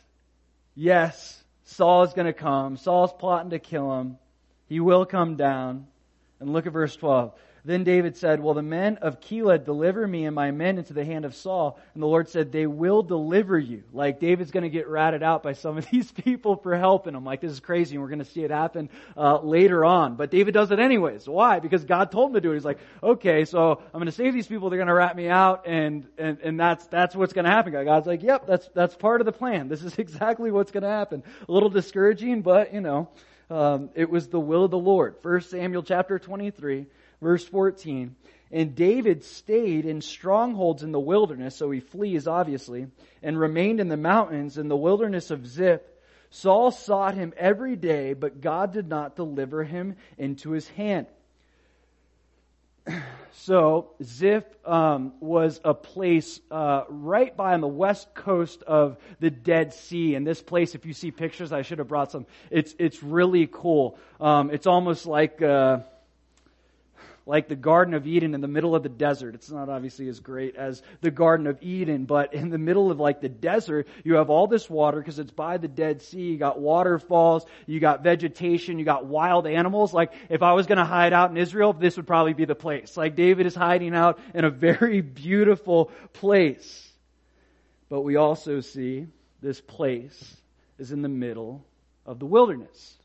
yes, 0.76 1.44
Saul 1.66 2.04
is 2.04 2.14
going 2.14 2.28
to 2.28 2.34
come. 2.34 2.78
Saul's 2.78 3.14
plotting 3.14 3.52
to 3.52 3.60
kill 3.60 4.00
him. 4.00 4.18
He 4.68 4.80
will 4.80 5.06
come 5.06 5.36
down. 5.36 5.88
And 6.40 6.54
look 6.54 6.68
at 6.68 6.74
verse 6.74 6.96
12. 6.96 7.34
Then 7.66 7.84
David 7.84 8.16
said, 8.16 8.40
Will 8.40 8.54
the 8.54 8.62
men 8.62 8.98
of 8.98 9.20
Keilah 9.20 9.64
deliver 9.64 10.08
me 10.08 10.26
and 10.26 10.36
my 10.36 10.52
men 10.52 10.78
into 10.78 10.94
the 10.94 11.04
hand 11.04 11.26
of 11.26 11.36
Saul? 11.36 11.80
And 11.94 12.02
the 12.02 12.08
Lord 12.08 12.30
said, 12.30 12.52
They 12.52 12.68
will 12.68 13.04
deliver 13.04 13.58
you. 13.58 13.84
Like 13.94 14.20
David's 14.20 14.52
going 14.52 14.64
to 14.64 14.70
get 14.70 14.88
ratted 14.88 15.24
out 15.24 15.44
by 15.44 15.54
some 15.54 15.78
of 15.78 15.86
these 15.92 16.12
people 16.12 16.56
for 16.56 16.78
helping 16.78 17.16
him. 17.16 17.26
Like 17.26 17.42
this 17.42 17.52
is 17.52 17.60
crazy, 17.60 17.96
and 17.96 18.02
we're 18.02 18.10
going 18.10 18.20
to 18.20 18.26
see 18.26 18.44
it 18.44 18.52
happen 18.52 18.90
uh, 19.18 19.40
later 19.42 19.84
on. 19.84 20.16
But 20.16 20.32
David 20.32 20.54
does 20.54 20.72
it 20.72 20.80
anyways. 20.80 21.28
Why? 21.28 21.60
Because 21.60 21.84
God 21.84 22.12
told 22.12 22.30
him 22.30 22.34
to 22.36 22.42
do 22.42 22.52
it. 22.52 22.56
He's 22.56 22.66
like, 22.66 22.80
Okay, 23.04 23.46
so 23.46 23.72
I'm 23.72 24.00
going 24.00 24.06
to 24.06 24.12
save 24.12 24.34
these 24.34 24.48
people. 24.48 24.70
They're 24.70 24.78
going 24.78 24.88
to 24.88 24.94
rat 24.94 25.16
me 25.16 25.30
out, 25.30 25.68
and 25.68 26.08
and 26.18 26.40
and 26.42 26.60
that's 26.60 26.88
that's 26.88 27.16
what's 27.16 27.34
going 27.34 27.46
to 27.46 27.52
happen. 27.52 27.74
God's 27.74 28.08
like, 28.08 28.24
Yep, 28.24 28.48
that's 28.48 28.70
that's 28.74 28.96
part 28.96 29.22
of 29.22 29.26
the 29.26 29.32
plan. 29.32 29.68
This 29.68 29.84
is 29.84 29.98
exactly 29.98 30.52
what's 30.52 30.72
going 30.72 30.84
to 30.84 30.90
happen. 30.90 31.24
A 31.48 31.52
little 31.52 31.70
discouraging, 31.70 32.42
but 32.42 32.74
you 32.74 32.82
know. 32.82 33.10
Um, 33.52 33.90
it 33.96 34.12
was 34.12 34.28
the 34.28 34.40
will 34.40 34.66
of 34.66 34.70
the 34.70 34.78
Lord. 34.78 35.16
First 35.24 35.50
Samuel 35.50 35.82
chapter 35.82 36.20
23 36.20 36.86
Verse 37.22 37.46
14. 37.46 38.16
And 38.52 38.76
David 38.76 39.24
stayed 39.24 39.86
in 39.86 40.02
strongholds 40.02 40.82
in 40.82 40.92
the 40.92 41.00
wilderness, 41.00 41.56
so 41.56 41.70
he 41.70 41.80
flees 41.80 42.28
obviously, 42.28 42.88
and 43.22 43.40
remained 43.40 43.80
in 43.80 43.90
the 43.90 43.98
mountains 43.98 44.58
in 44.58 44.68
the 44.68 44.78
wilderness 44.78 45.30
of 45.30 45.46
Ziph. 45.46 45.82
Saul 46.32 46.72
sought 46.72 47.16
him 47.16 47.34
every 47.38 47.76
day, 47.76 48.14
but 48.14 48.42
God 48.42 48.74
did 48.74 48.88
not 48.88 49.16
deliver 49.16 49.64
him 49.64 49.96
into 50.18 50.52
his 50.52 50.68
hand. 50.70 51.08
So 53.34 53.92
Ziph 54.04 54.44
um, 54.66 55.14
was 55.22 55.62
a 55.64 55.74
place 55.74 56.42
uh, 56.52 56.84
right 56.90 57.36
by 57.38 57.54
on 57.54 57.62
the 57.62 57.68
west 57.68 58.14
coast 58.14 58.64
of 58.64 58.98
the 59.20 59.30
Dead 59.30 59.74
Sea, 59.74 60.16
and 60.16 60.28
this 60.28 60.42
place, 60.42 60.76
if 60.76 60.86
you 60.86 60.94
see 60.94 61.12
pictures, 61.12 61.54
I 61.54 61.62
should 61.62 61.78
have 61.78 61.88
brought 61.88 62.12
some. 62.12 62.26
It's 62.50 62.76
it's 62.80 63.02
really 63.02 63.48
cool. 63.50 63.98
Um, 64.20 64.50
it's 64.50 64.68
almost 64.68 65.06
like. 65.06 65.42
Uh, 65.42 65.80
like 67.30 67.48
the 67.48 67.56
Garden 67.56 67.94
of 67.94 68.08
Eden 68.08 68.34
in 68.34 68.42
the 68.42 68.48
middle 68.48 68.76
of 68.76 68.82
the 68.82 68.90
desert. 68.90 69.36
It's 69.36 69.52
not 69.52 69.70
obviously 69.70 70.10
as 70.10 70.20
great 70.20 70.56
as 70.56 70.82
the 71.02 71.12
Garden 71.12 71.46
of 71.46 71.62
Eden, 71.62 72.06
but 72.06 72.34
in 72.34 72.50
the 72.50 72.58
middle 72.58 72.90
of 72.90 73.00
like 73.00 73.22
the 73.22 73.30
desert, 73.30 73.88
you 74.04 74.16
have 74.16 74.32
all 74.32 74.48
this 74.48 74.68
water 74.68 74.98
because 74.98 75.20
it's 75.20 75.32
by 75.32 75.58
the 75.58 75.68
Dead 75.68 76.02
Sea. 76.02 76.32
You 76.32 76.38
got 76.38 76.60
waterfalls, 76.60 77.46
you 77.68 77.80
got 77.80 78.02
vegetation, 78.02 78.80
you 78.80 78.84
got 78.84 79.06
wild 79.06 79.46
animals. 79.46 79.94
Like 79.94 80.12
if 80.28 80.42
I 80.42 80.54
was 80.54 80.66
going 80.66 80.80
to 80.80 80.86
hide 80.86 81.14
out 81.14 81.30
in 81.30 81.38
Israel, 81.38 81.72
this 81.72 81.98
would 81.98 82.08
probably 82.08 82.34
be 82.34 82.46
the 82.46 82.56
place. 82.56 82.98
Like 82.98 83.16
David 83.16 83.46
is 83.46 83.54
hiding 83.54 83.94
out 83.94 84.20
in 84.34 84.44
a 84.44 84.50
very 84.50 85.02
beautiful 85.02 85.92
place. 86.14 86.92
But 87.90 88.02
we 88.02 88.16
also 88.16 88.62
see 88.62 89.06
this 89.40 89.62
place 89.62 90.36
is 90.80 90.92
in 90.92 91.04
the 91.04 91.10
middle 91.10 91.64
of 92.08 92.18
the 92.18 92.26
wilderness. 92.26 92.98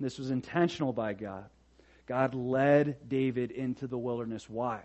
This 0.00 0.18
was 0.18 0.32
intentional 0.32 0.92
by 0.92 1.12
God. 1.12 1.44
God 2.06 2.34
led 2.34 3.08
David 3.08 3.50
into 3.50 3.86
the 3.86 3.98
wilderness. 3.98 4.48
Why? 4.48 4.82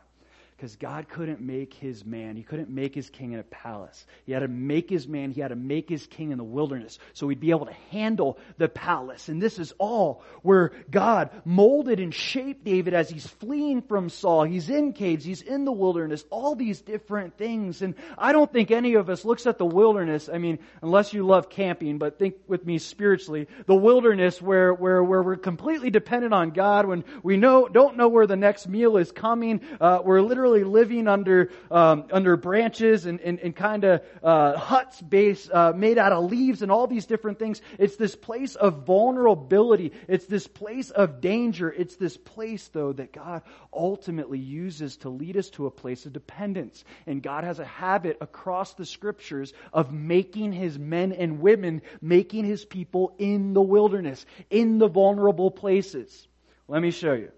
Because 0.59 0.75
God 0.75 1.07
couldn't 1.07 1.39
make 1.39 1.73
his 1.73 2.03
man. 2.05 2.35
He 2.35 2.43
couldn't 2.43 2.69
make 2.69 2.93
his 2.93 3.09
king 3.09 3.31
in 3.31 3.39
a 3.39 3.43
palace. 3.43 4.05
He 4.25 4.33
had 4.33 4.39
to 4.39 4.49
make 4.49 4.89
his 4.89 5.07
man. 5.07 5.31
He 5.31 5.39
had 5.39 5.47
to 5.49 5.55
make 5.55 5.87
his 5.87 6.05
king 6.05 6.31
in 6.31 6.37
the 6.37 6.43
wilderness 6.43 6.99
so 7.13 7.29
he'd 7.29 7.39
be 7.39 7.51
able 7.51 7.67
to 7.67 7.75
handle 7.91 8.37
the 8.57 8.67
palace. 8.67 9.29
And 9.29 9.41
this 9.41 9.57
is 9.57 9.73
all 9.77 10.21
where 10.41 10.73
God 10.91 11.29
molded 11.45 12.01
and 12.01 12.13
shaped 12.13 12.65
David 12.65 12.93
as 12.93 13.09
he's 13.09 13.25
fleeing 13.25 13.81
from 13.81 14.09
Saul. 14.09 14.43
He's 14.43 14.69
in 14.69 14.91
caves. 14.91 15.23
He's 15.23 15.41
in 15.41 15.63
the 15.63 15.71
wilderness. 15.71 16.25
All 16.29 16.55
these 16.55 16.81
different 16.81 17.37
things. 17.37 17.81
And 17.81 17.95
I 18.17 18.33
don't 18.33 18.51
think 18.51 18.69
any 18.69 18.95
of 18.95 19.09
us 19.09 19.23
looks 19.23 19.47
at 19.47 19.59
the 19.59 19.65
wilderness. 19.65 20.27
I 20.27 20.39
mean, 20.39 20.59
unless 20.81 21.13
you 21.13 21.25
love 21.25 21.49
camping, 21.49 21.99
but 21.99 22.19
think 22.19 22.35
with 22.47 22.65
me 22.65 22.79
spiritually. 22.79 23.47
The 23.65 23.75
wilderness 23.75 24.41
where, 24.41 24.73
where, 24.73 25.01
where 25.01 25.23
we're 25.23 25.37
completely 25.37 25.89
dependent 25.89 26.33
on 26.33 26.49
God 26.49 26.85
when 26.85 27.05
we 27.23 27.37
know, 27.37 27.69
don't 27.69 27.95
know 27.95 28.09
where 28.09 28.27
the 28.27 28.35
next 28.35 28.67
meal 28.67 28.97
is 28.97 29.09
coming. 29.13 29.61
Uh, 29.79 29.99
we're 30.03 30.21
literally 30.21 30.48
literally 30.49 30.79
living 30.79 31.07
under 31.07 31.51
um, 31.71 32.05
under 32.11 32.37
branches 32.37 33.05
and, 33.05 33.19
and, 33.21 33.39
and 33.39 33.55
kind 33.55 33.83
of 33.83 34.01
uh, 34.23 34.57
huts 34.57 35.01
base 35.01 35.49
uh, 35.51 35.73
made 35.75 35.97
out 35.97 36.11
of 36.11 36.29
leaves 36.29 36.61
and 36.61 36.71
all 36.71 36.87
these 36.87 37.05
different 37.05 37.39
things. 37.39 37.61
It's 37.77 37.95
this 37.95 38.15
place 38.15 38.55
of 38.55 38.85
vulnerability. 38.85 39.93
It's 40.07 40.25
this 40.25 40.47
place 40.47 40.89
of 40.89 41.21
danger. 41.21 41.71
It's 41.71 41.95
this 41.95 42.17
place, 42.17 42.67
though, 42.69 42.93
that 42.93 43.13
God 43.13 43.43
ultimately 43.73 44.39
uses 44.39 44.97
to 44.97 45.09
lead 45.09 45.37
us 45.37 45.49
to 45.51 45.67
a 45.67 45.71
place 45.71 46.05
of 46.05 46.13
dependence. 46.13 46.83
And 47.05 47.21
God 47.21 47.43
has 47.43 47.59
a 47.59 47.65
habit 47.65 48.17
across 48.21 48.73
the 48.73 48.85
scriptures 48.85 49.53
of 49.73 49.91
making 49.91 50.53
his 50.53 50.77
men 50.77 51.11
and 51.11 51.39
women, 51.39 51.81
making 52.01 52.45
his 52.45 52.65
people 52.65 53.15
in 53.17 53.53
the 53.53 53.61
wilderness, 53.61 54.25
in 54.49 54.79
the 54.79 54.87
vulnerable 54.87 55.51
places. 55.51 56.27
Let 56.67 56.81
me 56.81 56.91
show 56.91 57.13
you. 57.13 57.31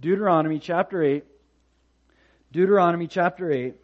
Deuteronomy 0.00 0.60
chapter 0.60 1.02
8, 1.02 1.24
Deuteronomy 2.52 3.06
chapter 3.06 3.50
8, 3.50 3.74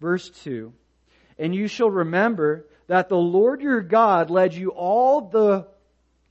verse 0.00 0.30
2. 0.30 0.72
And 1.38 1.54
you 1.54 1.68
shall 1.68 1.90
remember 1.90 2.66
that 2.86 3.08
the 3.08 3.16
Lord 3.16 3.60
your 3.60 3.82
God 3.82 4.30
led 4.30 4.54
you 4.54 4.70
all 4.70 5.20
the 5.28 5.66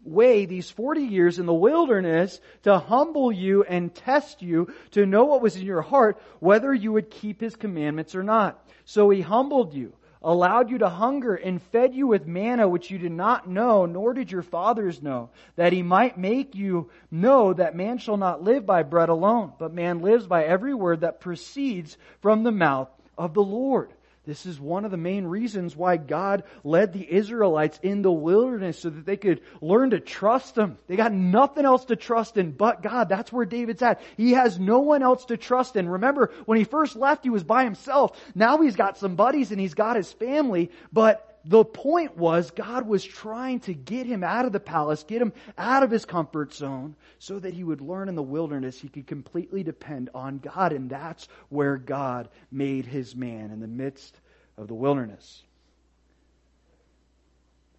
way 0.04 0.46
these 0.46 0.70
40 0.70 1.02
years 1.02 1.38
in 1.38 1.46
the 1.46 1.54
wilderness 1.54 2.40
to 2.64 2.80
humble 2.80 3.32
you 3.32 3.64
and 3.64 3.94
test 3.94 4.42
you 4.42 4.74
to 4.92 5.06
know 5.06 5.26
what 5.26 5.42
was 5.42 5.56
in 5.56 5.64
your 5.64 5.82
heart, 5.82 6.20
whether 6.40 6.74
you 6.74 6.94
would 6.94 7.12
keep 7.12 7.42
his 7.42 7.56
commandments 7.56 8.16
or 8.16 8.24
not. 8.24 8.66
So 8.86 9.10
he 9.10 9.22
humbled 9.22 9.74
you 9.74 9.94
allowed 10.22 10.70
you 10.70 10.78
to 10.80 10.90
hunger, 10.90 11.36
and 11.36 11.62
fed 11.62 11.94
you 11.94 12.08
with 12.08 12.28
manna 12.28 12.68
which 12.68 12.90
you 12.92 12.98
did 12.98 13.12
not 13.12 13.48
know, 13.48 13.86
nor 13.86 14.14
did 14.14 14.32
your 14.32 14.44
fathers 14.44 15.02
know, 15.02 15.30
that 15.56 15.74
he 15.74 15.84
might 15.84 16.18
make 16.18 16.56
you 16.56 16.90
know 17.12 17.54
that 17.54 17.76
man 17.76 17.98
shall 17.98 18.18
not 18.18 18.44
live 18.44 18.66
by 18.66 18.84
bread 18.84 19.10
alone, 19.10 19.54
but 19.60 19.74
man 19.74 20.02
lives 20.02 20.28
by 20.28 20.44
every 20.44 20.74
word 20.74 21.02
that 21.02 21.20
proceeds 21.20 21.98
from 22.22 22.44
the 22.44 22.52
mouth 22.52 22.90
of 23.18 23.34
the 23.34 23.44
Lord. 23.44 23.92
This 24.28 24.46
is 24.46 24.60
one 24.60 24.84
of 24.84 24.92
the 24.92 24.98
main 24.98 25.26
reasons 25.26 25.74
why 25.74 25.96
God 25.96 26.44
led 26.66 26.92
the 26.92 27.10
Israelites 27.10 27.80
in 27.82 28.02
the 28.02 28.12
wilderness 28.12 28.78
so 28.78 28.90
that 28.90 29.06
they 29.06 29.16
could 29.16 29.40
learn 29.62 29.92
to 29.92 30.02
trust 30.02 30.58
Him. 30.58 30.78
They 30.88 30.98
got 30.98 31.14
nothing 31.14 31.64
else 31.64 31.86
to 31.86 31.96
trust 31.96 32.36
in 32.36 32.52
but 32.52 32.84
God. 32.84 33.08
That's 33.08 33.32
where 33.32 33.46
David's 33.46 33.82
at. 33.82 34.02
He 34.18 34.34
has 34.34 34.60
no 34.60 34.80
one 34.80 35.02
else 35.02 35.24
to 35.26 35.38
trust 35.38 35.78
in. 35.78 35.88
Remember, 35.88 36.32
when 36.46 36.58
he 36.58 36.66
first 36.66 36.98
left, 36.98 37.24
he 37.24 37.30
was 37.30 37.46
by 37.46 37.64
himself. 37.64 38.20
Now 38.36 38.62
he's 38.62 38.76
got 38.76 38.98
some 38.98 39.16
buddies 39.16 39.52
and 39.52 39.62
he's 39.62 39.74
got 39.74 39.96
his 39.96 40.12
family, 40.12 40.72
but 40.92 41.27
the 41.48 41.64
point 41.64 42.18
was 42.18 42.52
God 42.52 42.88
was 42.88 43.06
trying 43.06 43.62
to 43.62 43.74
get 43.74 44.06
him 44.06 44.22
out 44.22 44.46
of 44.46 44.52
the 44.52 44.60
palace, 44.60 45.04
get 45.04 45.22
him 45.22 45.32
out 45.58 45.82
of 45.82 45.90
his 45.90 46.04
comfort 46.04 46.54
zone, 46.54 46.96
so 47.20 47.40
that 47.40 47.54
he 47.54 47.64
would 47.64 47.80
learn 47.80 48.10
in 48.10 48.16
the 48.16 48.24
wilderness 48.24 48.80
he 48.80 48.90
could 48.90 49.08
completely 49.08 49.64
depend 49.64 50.10
on 50.14 50.40
God. 50.40 50.74
And 50.74 50.90
that's 50.90 51.30
where 51.48 51.78
God 51.78 52.28
made 52.52 52.86
his 52.86 53.16
man 53.16 53.52
in 53.52 53.62
the 53.62 53.68
midst 53.68 54.20
of 54.58 54.68
the 54.68 54.74
wilderness. 54.74 55.44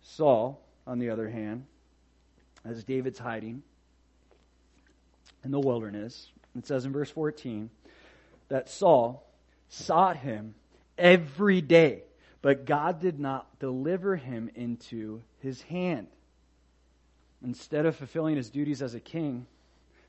Saul, 0.00 0.62
on 0.86 0.98
the 0.98 1.10
other 1.10 1.28
hand, 1.28 1.66
as 2.64 2.82
David's 2.84 3.18
hiding 3.18 3.62
in 5.44 5.50
the 5.50 5.60
wilderness, 5.60 6.30
it 6.56 6.66
says 6.66 6.86
in 6.86 6.92
verse 6.92 7.10
14 7.10 7.68
that 8.48 8.70
Saul 8.70 9.30
sought 9.68 10.16
him 10.16 10.54
every 10.96 11.60
day 11.60 12.04
but 12.42 12.64
God 12.64 13.00
did 13.00 13.18
not 13.18 13.58
deliver 13.58 14.16
him 14.16 14.50
into 14.54 15.22
his 15.40 15.60
hand. 15.62 16.08
Instead 17.42 17.86
of 17.86 17.96
fulfilling 17.96 18.36
his 18.36 18.50
duties 18.50 18.82
as 18.82 18.94
a 18.94 19.00
king, 19.00 19.46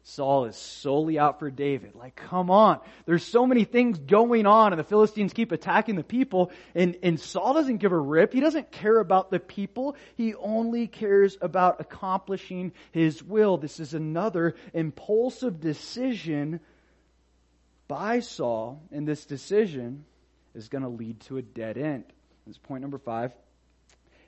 Saul 0.04 0.46
is 0.46 0.56
solely 0.56 1.20
out 1.20 1.40
for 1.40 1.52
David. 1.52 1.94
Like, 1.94 2.16
come 2.16 2.50
on. 2.50 2.80
There's 3.06 3.24
so 3.24 3.46
many 3.46 3.64
things 3.64 4.00
going 4.00 4.46
on 4.46 4.74
and 4.74 4.80
the 4.80 4.84
Philistines 4.84 5.34
keep 5.34 5.52
attacking 5.52 5.96
the 5.96 6.04
people 6.04 6.52
and, 6.74 6.98
and 7.04 7.20
Saul 7.20 7.54
doesn't 7.54 7.78
give 7.78 7.92
a 7.92 8.00
rip. 8.00 8.34
He 8.34 8.40
doesn't 8.40 8.72
care 8.72 8.98
about 8.98 9.30
the 9.30 9.40
people. 9.40 9.96
He 10.16 10.34
only 10.36 10.88
cares 10.88 11.38
about 11.42 11.82
accomplishing 11.82 12.72
his 12.92 13.22
will. 13.22 13.58
This 13.58 13.80
is 13.80 13.94
another 13.94 14.56
impulsive 14.74 15.60
decision 15.60 16.60
by 17.88 18.22
Saul 18.22 18.82
and 18.92 19.08
this 19.08 19.26
decision 19.26 20.06
is 20.56 20.70
going 20.70 20.84
to 20.84 20.90
lead 20.90 21.20
to 21.22 21.38
a 21.38 21.42
dead 21.42 21.78
end. 21.78 22.06
This 22.48 22.58
point 22.58 22.82
number 22.82 22.98
five. 22.98 23.32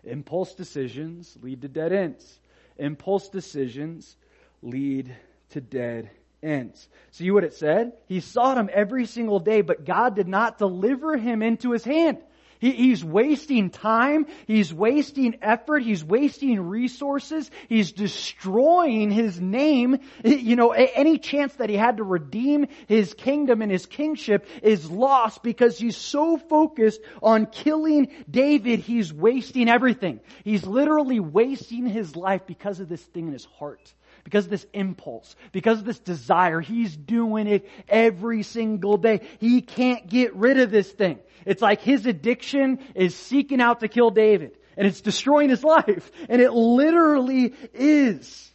Impulse 0.03 0.53
decisions 0.55 1.38
lead 1.41 1.62
to 1.62 1.68
dead 1.68 1.93
ends. 1.93 2.39
Impulse 2.78 3.30
decisions 3.30 4.16
lead 4.62 5.16
to 5.51 5.62
dead 5.62 6.09
ends. 6.41 6.88
See 7.12 7.30
what 7.32 7.43
it 7.43 7.53
said? 7.53 7.93
He 8.07 8.20
sought 8.20 8.57
him 8.57 8.70
every 8.72 9.05
single 9.05 9.39
day, 9.39 9.62
but 9.62 9.86
God 9.86 10.16
did 10.16 10.28
not 10.28 10.57
deliver 10.57 11.18
him 11.18 11.41
into 11.41 11.72
his 11.72 11.84
hand. 11.84 12.18
He, 12.62 12.72
he's 12.72 13.03
wasting 13.03 13.72
time. 13.72 14.28
He's 14.45 14.74
wasting 14.74 15.39
effort. 15.41 15.80
He's 15.80 16.05
wasting 16.05 16.62
resources. 16.62 17.49
He's 17.68 17.91
destroying 17.91 19.12
his 19.12 19.41
name. 19.41 19.97
You 20.24 20.55
know, 20.55 20.72
any 20.72 21.18
chance 21.18 21.53
that 21.55 21.70
he 21.70 21.76
had 21.76 21.97
to 21.97 22.03
redeem 22.03 22.68
his 22.88 23.14
kingdom 23.14 23.62
and 23.62 23.72
his 23.72 23.86
kingship 23.86 24.47
is 24.62 24.89
lost 24.89 25.43
because 25.43 25.78
he's 25.78 25.97
so 25.97 26.38
focused 26.38 27.01
on 27.22 27.47
killing 27.47 28.12
David. 28.30 28.80
He's 28.80 29.12
wasting 29.12 29.68
everything. 29.68 30.22
He's 30.43 30.66
literally 30.66 31.20
wasting 31.20 31.88
his 31.88 32.16
life 32.16 32.45
because 32.45 32.80
of 32.80 32.88
this 32.88 33.01
thing 33.01 33.28
in 33.28 33.34
his 33.34 33.45
heart 33.45 33.93
because 34.24 34.46
of 34.46 34.52
this 34.52 34.66
impulse, 34.74 35.36
because 35.52 35.80
of 35.80 35.86
this 35.86 36.00
desire. 36.00 36.62
He's 36.62 36.96
doing 36.96 37.48
it 37.48 37.68
every 37.88 38.44
single 38.44 38.98
day. 38.98 39.22
He 39.40 39.62
can't 39.62 40.08
get 40.08 40.36
rid 40.36 40.60
of 40.60 40.72
this 40.72 40.92
thing. 40.92 41.20
It's 41.46 41.62
like 41.62 41.82
his 41.82 42.06
addiction 42.06 42.80
is 42.96 43.16
seeking 43.16 43.62
out 43.62 43.80
to 43.80 43.88
kill 43.88 44.12
David 44.12 44.58
and 44.78 44.88
it's 44.88 45.02
destroying 45.02 45.50
his 45.50 45.64
life. 45.66 46.12
And 46.30 46.42
it 46.42 46.52
literally 46.52 47.54
is. 47.74 48.52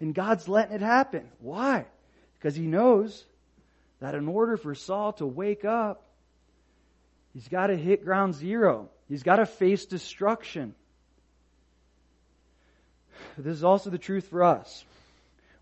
And 0.00 0.14
God's 0.14 0.48
letting 0.48 0.74
it 0.74 0.82
happen. 0.82 1.28
Why? 1.40 1.86
Because 2.38 2.54
he 2.54 2.66
knows 2.66 3.24
that 4.00 4.14
in 4.14 4.28
order 4.28 4.56
for 4.56 4.74
Saul 4.74 5.12
to 5.14 5.26
wake 5.26 5.64
up, 5.64 6.04
he's 7.32 7.48
got 7.48 7.68
to 7.68 7.76
hit 7.76 8.04
ground 8.04 8.34
zero. 8.34 8.90
He's 9.08 9.22
got 9.22 9.36
to 9.36 9.46
face 9.46 9.86
destruction. 9.86 10.74
This 13.38 13.56
is 13.56 13.64
also 13.64 13.90
the 13.90 13.98
truth 13.98 14.28
for 14.28 14.42
us. 14.42 14.84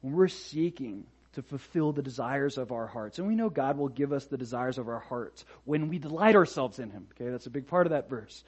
When 0.02 0.12
we're 0.12 0.28
seeking 0.28 1.06
to 1.34 1.42
fulfill 1.42 1.92
the 1.92 2.02
desires 2.02 2.58
of 2.58 2.72
our 2.72 2.86
hearts. 2.86 3.18
And 3.18 3.26
we 3.26 3.34
know 3.34 3.48
God 3.48 3.78
will 3.78 3.88
give 3.88 4.12
us 4.12 4.26
the 4.26 4.36
desires 4.36 4.78
of 4.78 4.88
our 4.88 4.98
hearts 4.98 5.44
when 5.64 5.88
we 5.88 5.98
delight 5.98 6.36
ourselves 6.36 6.78
in 6.78 6.90
Him. 6.90 7.06
Okay, 7.14 7.30
that's 7.30 7.46
a 7.46 7.50
big 7.50 7.66
part 7.66 7.86
of 7.86 7.90
that 7.90 8.08
verse. 8.08 8.44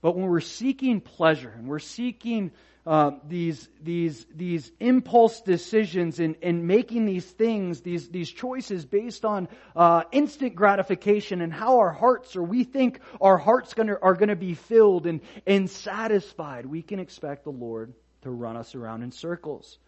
But 0.00 0.16
when 0.16 0.26
we're 0.26 0.40
seeking 0.40 1.00
pleasure 1.00 1.52
and 1.56 1.68
we're 1.68 1.78
seeking 1.78 2.50
uh, 2.84 3.12
these 3.28 3.68
these 3.80 4.26
these 4.34 4.72
impulse 4.80 5.40
decisions 5.42 6.18
and, 6.18 6.34
and 6.42 6.66
making 6.66 7.06
these 7.06 7.24
things 7.24 7.82
these 7.82 8.08
these 8.08 8.28
choices 8.28 8.84
based 8.84 9.24
on 9.24 9.46
uh, 9.76 10.02
instant 10.10 10.56
gratification 10.56 11.40
and 11.40 11.52
how 11.52 11.78
our 11.78 11.92
hearts 11.92 12.34
or 12.34 12.42
we 12.42 12.64
think 12.64 12.98
our 13.20 13.38
hearts 13.38 13.74
gonna, 13.74 13.96
are 14.02 14.14
going 14.14 14.30
to 14.30 14.34
be 14.34 14.54
filled 14.54 15.06
and 15.06 15.20
and 15.46 15.70
satisfied, 15.70 16.66
we 16.66 16.82
can 16.82 16.98
expect 16.98 17.44
the 17.44 17.50
Lord 17.50 17.94
to 18.22 18.30
run 18.30 18.56
us 18.56 18.74
around 18.74 19.02
in 19.02 19.12
circles 19.12 19.78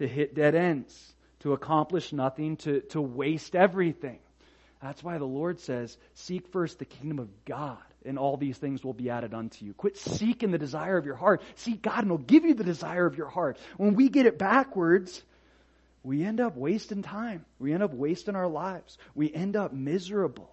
to 0.00 0.08
hit 0.08 0.34
dead 0.34 0.54
ends, 0.54 1.14
to 1.40 1.52
accomplish 1.52 2.12
nothing, 2.12 2.56
to, 2.56 2.80
to 2.80 3.00
waste 3.00 3.54
everything. 3.54 4.18
That's 4.82 5.04
why 5.04 5.18
the 5.18 5.26
Lord 5.26 5.60
says, 5.60 5.96
Seek 6.14 6.48
first 6.48 6.78
the 6.78 6.86
kingdom 6.86 7.18
of 7.18 7.28
God, 7.44 7.76
and 8.06 8.18
all 8.18 8.38
these 8.38 8.56
things 8.56 8.82
will 8.82 8.94
be 8.94 9.10
added 9.10 9.34
unto 9.34 9.66
you. 9.66 9.74
Quit 9.74 9.98
seeking 9.98 10.52
the 10.52 10.58
desire 10.58 10.96
of 10.96 11.04
your 11.04 11.16
heart. 11.16 11.42
Seek 11.56 11.82
God, 11.82 11.98
and 11.98 12.06
He'll 12.06 12.16
give 12.16 12.44
you 12.44 12.54
the 12.54 12.64
desire 12.64 13.04
of 13.04 13.18
your 13.18 13.28
heart. 13.28 13.58
When 13.76 13.94
we 13.94 14.08
get 14.08 14.24
it 14.24 14.38
backwards, 14.38 15.22
we 16.02 16.24
end 16.24 16.40
up 16.40 16.56
wasting 16.56 17.02
time. 17.02 17.44
We 17.58 17.74
end 17.74 17.82
up 17.82 17.92
wasting 17.92 18.36
our 18.36 18.48
lives. 18.48 18.96
We 19.14 19.30
end 19.30 19.54
up 19.54 19.74
miserable. 19.74 20.50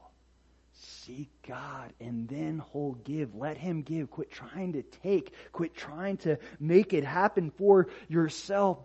Seek 0.80 1.30
God, 1.48 1.92
and 2.00 2.28
then 2.28 2.62
He'll 2.72 2.98
give. 3.04 3.36
Let 3.36 3.58
Him 3.58 3.82
give. 3.82 4.12
Quit 4.12 4.32
trying 4.32 4.74
to 4.74 4.84
take. 4.84 5.34
Quit 5.52 5.76
trying 5.76 6.18
to 6.18 6.38
make 6.60 6.94
it 6.94 7.04
happen 7.04 7.50
for 7.52 7.88
yourself. 8.08 8.78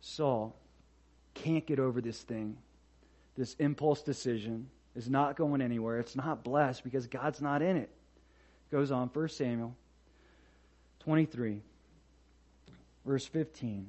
Saul 0.00 0.56
can't 1.34 1.64
get 1.64 1.78
over 1.78 2.00
this 2.00 2.20
thing. 2.20 2.56
This 3.36 3.54
impulse 3.54 4.02
decision 4.02 4.68
is 4.96 5.08
not 5.08 5.36
going 5.36 5.62
anywhere. 5.62 6.00
It's 6.00 6.16
not 6.16 6.42
blessed 6.42 6.84
because 6.84 7.06
God's 7.06 7.40
not 7.40 7.62
in 7.62 7.76
it. 7.76 7.90
Goes 8.70 8.90
on, 8.90 9.08
1 9.08 9.28
Samuel 9.28 9.76
23, 11.00 11.60
verse 13.06 13.26
15. 13.26 13.86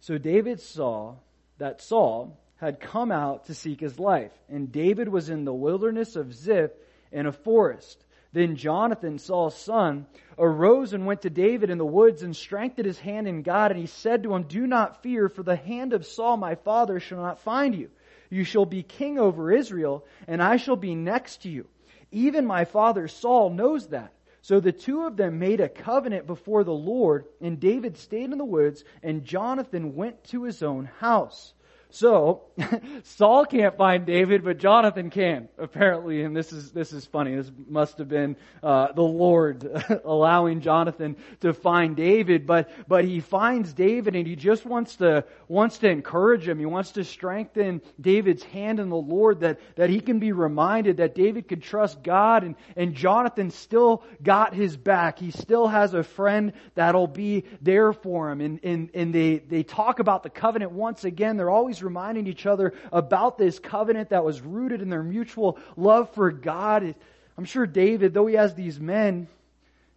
So 0.00 0.18
David 0.18 0.60
saw 0.60 1.16
that 1.58 1.80
Saul 1.80 2.38
had 2.56 2.80
come 2.80 3.12
out 3.12 3.46
to 3.46 3.54
seek 3.54 3.80
his 3.80 3.98
life, 3.98 4.32
and 4.48 4.72
David 4.72 5.08
was 5.08 5.28
in 5.28 5.44
the 5.44 5.54
wilderness 5.54 6.16
of 6.16 6.34
Ziph 6.34 6.70
in 7.12 7.26
a 7.26 7.32
forest. 7.32 8.02
Then 8.32 8.56
Jonathan, 8.56 9.18
Saul's 9.18 9.56
son, 9.56 10.06
arose 10.38 10.92
and 10.92 11.06
went 11.06 11.22
to 11.22 11.30
David 11.30 11.70
in 11.70 11.78
the 11.78 11.86
woods 11.86 12.22
and 12.22 12.36
strengthened 12.36 12.86
his 12.86 12.98
hand 12.98 13.26
in 13.26 13.42
God. 13.42 13.70
And 13.70 13.80
he 13.80 13.86
said 13.86 14.22
to 14.22 14.34
him, 14.34 14.42
Do 14.42 14.66
not 14.66 15.02
fear, 15.02 15.28
for 15.28 15.42
the 15.42 15.56
hand 15.56 15.92
of 15.92 16.04
Saul 16.04 16.36
my 16.36 16.54
father 16.56 17.00
shall 17.00 17.22
not 17.22 17.40
find 17.40 17.74
you. 17.74 17.90
You 18.28 18.44
shall 18.44 18.66
be 18.66 18.82
king 18.82 19.18
over 19.18 19.52
Israel, 19.52 20.04
and 20.26 20.42
I 20.42 20.56
shall 20.56 20.76
be 20.76 20.94
next 20.94 21.42
to 21.42 21.48
you. 21.48 21.66
Even 22.10 22.46
my 22.46 22.64
father 22.64 23.08
Saul 23.08 23.50
knows 23.50 23.88
that. 23.88 24.12
So 24.42 24.60
the 24.60 24.72
two 24.72 25.04
of 25.04 25.16
them 25.16 25.38
made 25.38 25.60
a 25.60 25.68
covenant 25.68 26.26
before 26.26 26.62
the 26.62 26.72
Lord, 26.72 27.24
and 27.40 27.58
David 27.58 27.96
stayed 27.96 28.30
in 28.30 28.38
the 28.38 28.44
woods, 28.44 28.84
and 29.02 29.24
Jonathan 29.24 29.94
went 29.94 30.22
to 30.24 30.44
his 30.44 30.62
own 30.62 30.84
house. 30.98 31.52
So, 31.96 32.42
Saul 33.04 33.46
can't 33.46 33.74
find 33.78 34.04
David, 34.04 34.44
but 34.44 34.58
Jonathan 34.58 35.08
can, 35.08 35.48
apparently, 35.56 36.24
and 36.24 36.36
this 36.36 36.52
is, 36.52 36.70
this 36.70 36.92
is 36.92 37.06
funny. 37.06 37.34
This 37.34 37.50
must 37.70 37.96
have 37.96 38.08
been, 38.10 38.36
uh, 38.62 38.92
the 38.92 39.00
Lord 39.00 39.66
allowing 40.04 40.60
Jonathan 40.60 41.16
to 41.40 41.54
find 41.54 41.96
David, 41.96 42.46
but, 42.46 42.68
but 42.86 43.06
he 43.06 43.20
finds 43.20 43.72
David 43.72 44.14
and 44.14 44.26
he 44.26 44.36
just 44.36 44.66
wants 44.66 44.96
to, 44.96 45.24
wants 45.48 45.78
to 45.78 45.88
encourage 45.88 46.46
him. 46.46 46.58
He 46.58 46.66
wants 46.66 46.92
to 46.92 47.04
strengthen 47.04 47.80
David's 47.98 48.42
hand 48.42 48.78
in 48.78 48.90
the 48.90 48.96
Lord 48.96 49.40
that, 49.40 49.58
that 49.76 49.88
he 49.88 50.00
can 50.00 50.18
be 50.18 50.32
reminded 50.32 50.98
that 50.98 51.14
David 51.14 51.48
could 51.48 51.62
trust 51.62 52.02
God 52.02 52.44
and, 52.44 52.56
and 52.76 52.94
Jonathan 52.94 53.50
still 53.50 54.04
got 54.22 54.52
his 54.52 54.76
back. 54.76 55.18
He 55.18 55.30
still 55.30 55.66
has 55.66 55.94
a 55.94 56.02
friend 56.02 56.52
that'll 56.74 57.06
be 57.06 57.44
there 57.62 57.94
for 57.94 58.30
him. 58.30 58.42
And, 58.42 58.60
and, 58.62 58.90
and 58.92 59.14
they, 59.14 59.38
they 59.38 59.62
talk 59.62 59.98
about 59.98 60.24
the 60.24 60.30
covenant 60.30 60.72
once 60.72 61.04
again. 61.04 61.38
They're 61.38 61.48
always 61.48 61.85
reminding 61.86 62.26
each 62.26 62.44
other 62.44 62.74
about 62.92 63.38
this 63.38 63.58
covenant 63.58 64.10
that 64.10 64.24
was 64.24 64.42
rooted 64.42 64.82
in 64.82 64.90
their 64.90 65.02
mutual 65.02 65.58
love 65.76 66.12
for 66.14 66.30
God. 66.30 66.94
I'm 67.38 67.44
sure 67.44 67.66
David, 67.66 68.12
though 68.12 68.26
he 68.26 68.34
has 68.34 68.54
these 68.54 68.78
men, 68.78 69.28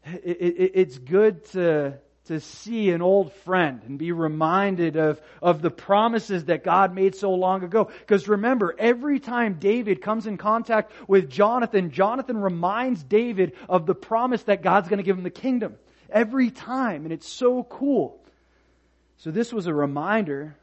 it, 0.05 0.37
it, 0.39 0.71
it's 0.75 0.97
good 0.97 1.45
to, 1.51 1.99
to 2.25 2.39
see 2.39 2.91
an 2.91 3.01
old 3.01 3.33
friend 3.33 3.81
and 3.87 3.97
be 3.97 4.11
reminded 4.11 4.95
of, 4.95 5.19
of 5.41 5.61
the 5.61 5.71
promises 5.71 6.45
that 6.45 6.63
God 6.63 6.93
made 6.93 7.15
so 7.15 7.33
long 7.33 7.63
ago. 7.63 7.89
Because 7.99 8.27
remember, 8.27 8.75
every 8.77 9.19
time 9.19 9.57
David 9.59 10.01
comes 10.01 10.27
in 10.27 10.37
contact 10.37 10.91
with 11.07 11.29
Jonathan, 11.29 11.91
Jonathan 11.91 12.37
reminds 12.37 13.03
David 13.03 13.53
of 13.67 13.85
the 13.85 13.95
promise 13.95 14.43
that 14.43 14.61
God's 14.61 14.89
going 14.89 14.97
to 14.97 15.03
give 15.03 15.17
him 15.17 15.23
the 15.23 15.29
kingdom. 15.29 15.75
Every 16.09 16.51
time. 16.51 17.03
And 17.03 17.11
it's 17.11 17.27
so 17.27 17.63
cool. 17.63 18.23
So 19.17 19.31
this 19.31 19.51
was 19.51 19.67
a 19.67 19.73
reminder 19.73 20.55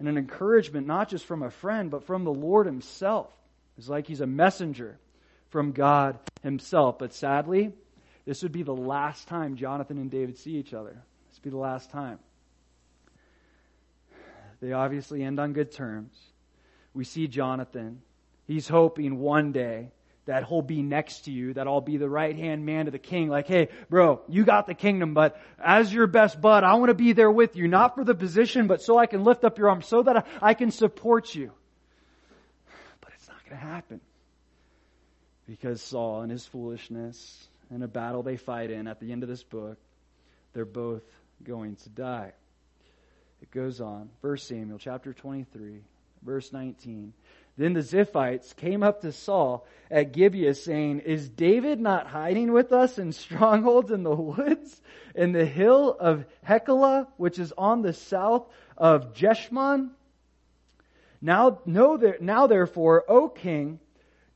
and 0.00 0.08
an 0.08 0.16
encouragement, 0.16 0.86
not 0.86 1.08
just 1.08 1.26
from 1.26 1.42
a 1.42 1.50
friend, 1.50 1.90
but 1.90 2.04
from 2.04 2.24
the 2.24 2.32
Lord 2.32 2.66
Himself. 2.66 3.28
It's 3.78 3.88
like 3.88 4.06
He's 4.06 4.22
a 4.22 4.26
messenger 4.26 4.98
from 5.50 5.72
God 5.72 6.18
Himself. 6.42 6.98
But 6.98 7.12
sadly, 7.12 7.72
this 8.24 8.42
would 8.42 8.50
be 8.50 8.62
the 8.62 8.74
last 8.74 9.28
time 9.28 9.56
Jonathan 9.56 9.98
and 9.98 10.10
David 10.10 10.38
see 10.38 10.52
each 10.52 10.72
other. 10.72 10.90
This 11.28 11.36
would 11.36 11.44
be 11.44 11.50
the 11.50 11.58
last 11.58 11.90
time. 11.90 12.18
They 14.60 14.72
obviously 14.72 15.22
end 15.22 15.38
on 15.38 15.52
good 15.52 15.70
terms. 15.70 16.18
We 16.94 17.04
see 17.04 17.28
Jonathan. 17.28 18.00
He's 18.46 18.68
hoping 18.68 19.18
one 19.18 19.52
day 19.52 19.92
that 20.30 20.44
he'll 20.44 20.62
be 20.62 20.80
next 20.80 21.24
to 21.24 21.32
you, 21.32 21.54
that 21.54 21.66
I'll 21.66 21.80
be 21.80 21.96
the 21.96 22.08
right 22.08 22.36
hand 22.36 22.64
man 22.64 22.84
to 22.84 22.92
the 22.92 23.00
king. 23.00 23.28
Like, 23.28 23.48
hey, 23.48 23.66
bro, 23.88 24.20
you 24.28 24.44
got 24.44 24.68
the 24.68 24.74
kingdom, 24.74 25.12
but 25.12 25.36
as 25.58 25.92
your 25.92 26.06
best 26.06 26.40
bud, 26.40 26.62
I 26.62 26.74
want 26.74 26.90
to 26.90 26.94
be 26.94 27.12
there 27.14 27.32
with 27.32 27.56
you, 27.56 27.66
not 27.66 27.96
for 27.96 28.04
the 28.04 28.14
position, 28.14 28.68
but 28.68 28.80
so 28.80 28.96
I 28.96 29.06
can 29.06 29.24
lift 29.24 29.42
up 29.42 29.58
your 29.58 29.68
arm, 29.70 29.82
so 29.82 30.04
that 30.04 30.28
I 30.40 30.54
can 30.54 30.70
support 30.70 31.34
you. 31.34 31.50
But 33.00 33.10
it's 33.16 33.28
not 33.28 33.38
going 33.44 33.60
to 33.60 33.66
happen. 33.66 34.00
Because 35.48 35.82
Saul 35.82 36.22
and 36.22 36.30
his 36.30 36.46
foolishness 36.46 37.48
and 37.68 37.82
a 37.82 37.88
battle 37.88 38.22
they 38.22 38.36
fight 38.36 38.70
in 38.70 38.86
at 38.86 39.00
the 39.00 39.10
end 39.10 39.24
of 39.24 39.28
this 39.28 39.42
book, 39.42 39.78
they're 40.52 40.64
both 40.64 41.02
going 41.42 41.74
to 41.74 41.88
die. 41.88 42.34
It 43.42 43.50
goes 43.50 43.80
on. 43.80 44.10
1 44.20 44.36
Samuel 44.36 44.78
chapter 44.78 45.12
23, 45.12 45.80
verse 46.22 46.52
19. 46.52 47.14
Then 47.56 47.74
the 47.74 47.80
Ziphites 47.80 48.54
came 48.56 48.82
up 48.82 49.02
to 49.02 49.12
Saul 49.12 49.66
at 49.90 50.12
Gibeah 50.12 50.54
saying, 50.54 51.00
Is 51.00 51.28
David 51.28 51.80
not 51.80 52.06
hiding 52.06 52.52
with 52.52 52.72
us 52.72 52.98
in 52.98 53.12
strongholds 53.12 53.90
in 53.90 54.02
the 54.02 54.14
woods, 54.14 54.80
in 55.14 55.32
the 55.32 55.44
hill 55.44 55.96
of 55.98 56.24
Hachilah, 56.46 57.08
which 57.16 57.38
is 57.38 57.52
on 57.58 57.82
the 57.82 57.92
south 57.92 58.48
of 58.76 59.12
Jeshimon? 59.14 59.90
Now, 61.20 61.60
know 61.66 61.98
now 62.20 62.46
therefore, 62.46 63.04
O 63.08 63.28
king, 63.28 63.78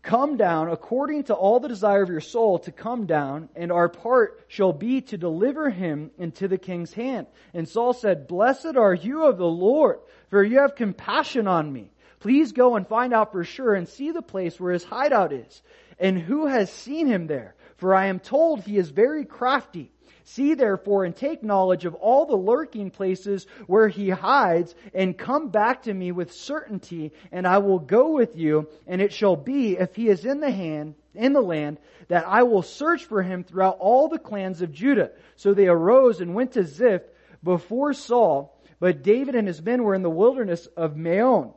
come 0.02 0.36
down 0.36 0.68
according 0.70 1.24
to 1.24 1.34
all 1.34 1.60
the 1.60 1.68
desire 1.68 2.02
of 2.02 2.10
your 2.10 2.20
soul 2.20 2.58
to 2.58 2.72
come 2.72 3.06
down, 3.06 3.48
and 3.56 3.72
our 3.72 3.88
part 3.88 4.44
shall 4.48 4.72
be 4.72 5.00
to 5.00 5.16
deliver 5.16 5.70
him 5.70 6.10
into 6.18 6.46
the 6.46 6.58
king's 6.58 6.92
hand. 6.92 7.26
And 7.54 7.66
Saul 7.66 7.94
said, 7.94 8.28
Blessed 8.28 8.76
are 8.76 8.92
you 8.92 9.24
of 9.24 9.38
the 9.38 9.46
Lord, 9.46 10.00
for 10.28 10.44
you 10.44 10.58
have 10.58 10.74
compassion 10.74 11.48
on 11.48 11.72
me. 11.72 11.90
Please 12.24 12.52
go 12.52 12.74
and 12.74 12.88
find 12.88 13.12
out 13.12 13.32
for 13.32 13.44
sure 13.44 13.74
and 13.74 13.86
see 13.86 14.10
the 14.10 14.22
place 14.22 14.58
where 14.58 14.72
his 14.72 14.82
hideout 14.82 15.30
is, 15.30 15.60
and 15.98 16.18
who 16.18 16.46
has 16.46 16.72
seen 16.72 17.06
him 17.06 17.26
there. 17.26 17.54
For 17.76 17.94
I 17.94 18.06
am 18.06 18.18
told 18.18 18.62
he 18.62 18.78
is 18.78 18.88
very 18.88 19.26
crafty. 19.26 19.92
See 20.22 20.54
therefore 20.54 21.04
and 21.04 21.14
take 21.14 21.42
knowledge 21.42 21.84
of 21.84 21.94
all 21.94 22.24
the 22.24 22.34
lurking 22.34 22.90
places 22.90 23.46
where 23.66 23.88
he 23.88 24.08
hides 24.08 24.74
and 24.94 25.18
come 25.18 25.50
back 25.50 25.82
to 25.82 25.92
me 25.92 26.12
with 26.12 26.32
certainty 26.32 27.12
and 27.30 27.46
I 27.46 27.58
will 27.58 27.78
go 27.78 28.12
with 28.12 28.34
you 28.38 28.70
and 28.86 29.02
it 29.02 29.12
shall 29.12 29.36
be 29.36 29.76
if 29.76 29.94
he 29.94 30.08
is 30.08 30.24
in 30.24 30.40
the 30.40 30.50
hand, 30.50 30.94
in 31.14 31.34
the 31.34 31.42
land 31.42 31.76
that 32.08 32.26
I 32.26 32.44
will 32.44 32.62
search 32.62 33.04
for 33.04 33.22
him 33.22 33.44
throughout 33.44 33.76
all 33.80 34.08
the 34.08 34.18
clans 34.18 34.62
of 34.62 34.72
Judah. 34.72 35.10
So 35.36 35.52
they 35.52 35.66
arose 35.66 36.22
and 36.22 36.34
went 36.34 36.52
to 36.52 36.64
Ziph 36.64 37.02
before 37.42 37.92
Saul, 37.92 38.58
but 38.80 39.02
David 39.02 39.34
and 39.34 39.46
his 39.46 39.60
men 39.60 39.82
were 39.82 39.94
in 39.94 40.02
the 40.02 40.08
wilderness 40.08 40.64
of 40.74 40.96
Maon 40.96 41.52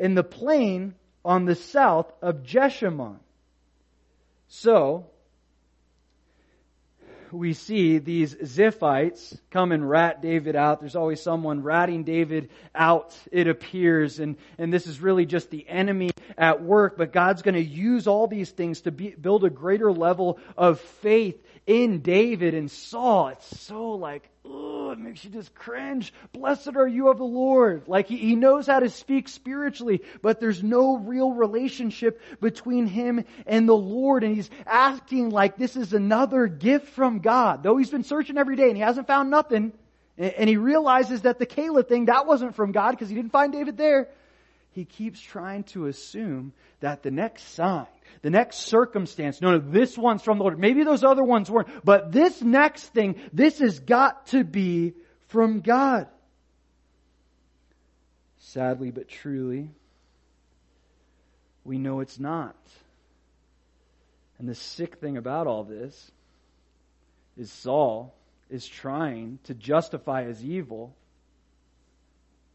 in 0.00 0.14
the 0.14 0.24
plain 0.24 0.94
on 1.24 1.44
the 1.44 1.54
south 1.54 2.10
of 2.22 2.42
Jeshimon. 2.42 3.18
So, 4.48 5.06
we 7.30 7.52
see 7.52 7.98
these 7.98 8.34
Ziphites 8.34 9.38
come 9.50 9.70
and 9.70 9.88
rat 9.88 10.22
David 10.22 10.56
out. 10.56 10.80
There's 10.80 10.96
always 10.96 11.22
someone 11.22 11.62
ratting 11.62 12.04
David 12.04 12.48
out, 12.74 13.16
it 13.30 13.46
appears. 13.46 14.18
And, 14.18 14.36
and 14.58 14.72
this 14.72 14.86
is 14.86 15.00
really 15.00 15.26
just 15.26 15.50
the 15.50 15.68
enemy 15.68 16.10
at 16.36 16.62
work, 16.62 16.96
but 16.96 17.12
God's 17.12 17.42
going 17.42 17.54
to 17.54 17.62
use 17.62 18.06
all 18.06 18.26
these 18.26 18.50
things 18.50 18.80
to 18.82 18.90
be, 18.90 19.10
build 19.10 19.44
a 19.44 19.50
greater 19.50 19.92
level 19.92 20.38
of 20.56 20.80
faith 20.80 21.40
in 21.66 22.00
David 22.00 22.54
and 22.54 22.70
Saul. 22.70 23.28
It's 23.28 23.60
so 23.60 23.92
like, 23.92 24.29
oh, 24.44 24.90
it 24.90 24.98
makes 24.98 25.24
you 25.24 25.30
just 25.30 25.54
cringe. 25.54 26.12
Blessed 26.32 26.76
are 26.76 26.88
you 26.88 27.08
of 27.08 27.18
the 27.18 27.24
Lord. 27.24 27.84
Like 27.86 28.08
he, 28.08 28.16
he 28.16 28.36
knows 28.36 28.66
how 28.66 28.80
to 28.80 28.90
speak 28.90 29.28
spiritually, 29.28 30.02
but 30.22 30.40
there's 30.40 30.62
no 30.62 30.96
real 30.96 31.32
relationship 31.32 32.20
between 32.40 32.86
him 32.86 33.24
and 33.46 33.68
the 33.68 33.76
Lord. 33.76 34.24
And 34.24 34.34
he's 34.34 34.50
acting 34.66 35.30
like 35.30 35.56
this 35.56 35.76
is 35.76 35.92
another 35.92 36.46
gift 36.46 36.88
from 36.88 37.20
God. 37.20 37.62
Though 37.62 37.76
he's 37.76 37.90
been 37.90 38.04
searching 38.04 38.38
every 38.38 38.56
day 38.56 38.68
and 38.68 38.76
he 38.76 38.82
hasn't 38.82 39.06
found 39.06 39.30
nothing. 39.30 39.72
And 40.18 40.50
he 40.50 40.58
realizes 40.58 41.22
that 41.22 41.38
the 41.38 41.46
Keilah 41.46 41.88
thing, 41.88 42.06
that 42.06 42.26
wasn't 42.26 42.54
from 42.54 42.72
God 42.72 42.90
because 42.90 43.08
he 43.08 43.14
didn't 43.14 43.32
find 43.32 43.52
David 43.52 43.78
there. 43.78 44.08
He 44.72 44.84
keeps 44.84 45.20
trying 45.20 45.64
to 45.64 45.86
assume 45.86 46.52
that 46.80 47.02
the 47.02 47.10
next 47.10 47.54
sign 47.54 47.86
the 48.22 48.30
next 48.30 48.58
circumstance. 48.58 49.40
No, 49.40 49.52
no, 49.52 49.58
this 49.58 49.96
one's 49.96 50.22
from 50.22 50.38
the 50.38 50.44
Lord. 50.44 50.58
Maybe 50.58 50.84
those 50.84 51.04
other 51.04 51.24
ones 51.24 51.50
weren't, 51.50 51.68
but 51.84 52.12
this 52.12 52.42
next 52.42 52.84
thing, 52.92 53.16
this 53.32 53.58
has 53.60 53.80
got 53.80 54.26
to 54.28 54.44
be 54.44 54.94
from 55.28 55.60
God. 55.60 56.08
Sadly 58.38 58.90
but 58.90 59.08
truly, 59.08 59.70
we 61.64 61.78
know 61.78 62.00
it's 62.00 62.18
not. 62.18 62.56
And 64.38 64.48
the 64.48 64.54
sick 64.54 64.96
thing 64.96 65.16
about 65.16 65.46
all 65.46 65.64
this 65.64 66.10
is 67.36 67.50
Saul 67.50 68.14
is 68.48 68.66
trying 68.66 69.38
to 69.44 69.54
justify 69.54 70.24
his 70.24 70.42
evil 70.44 70.94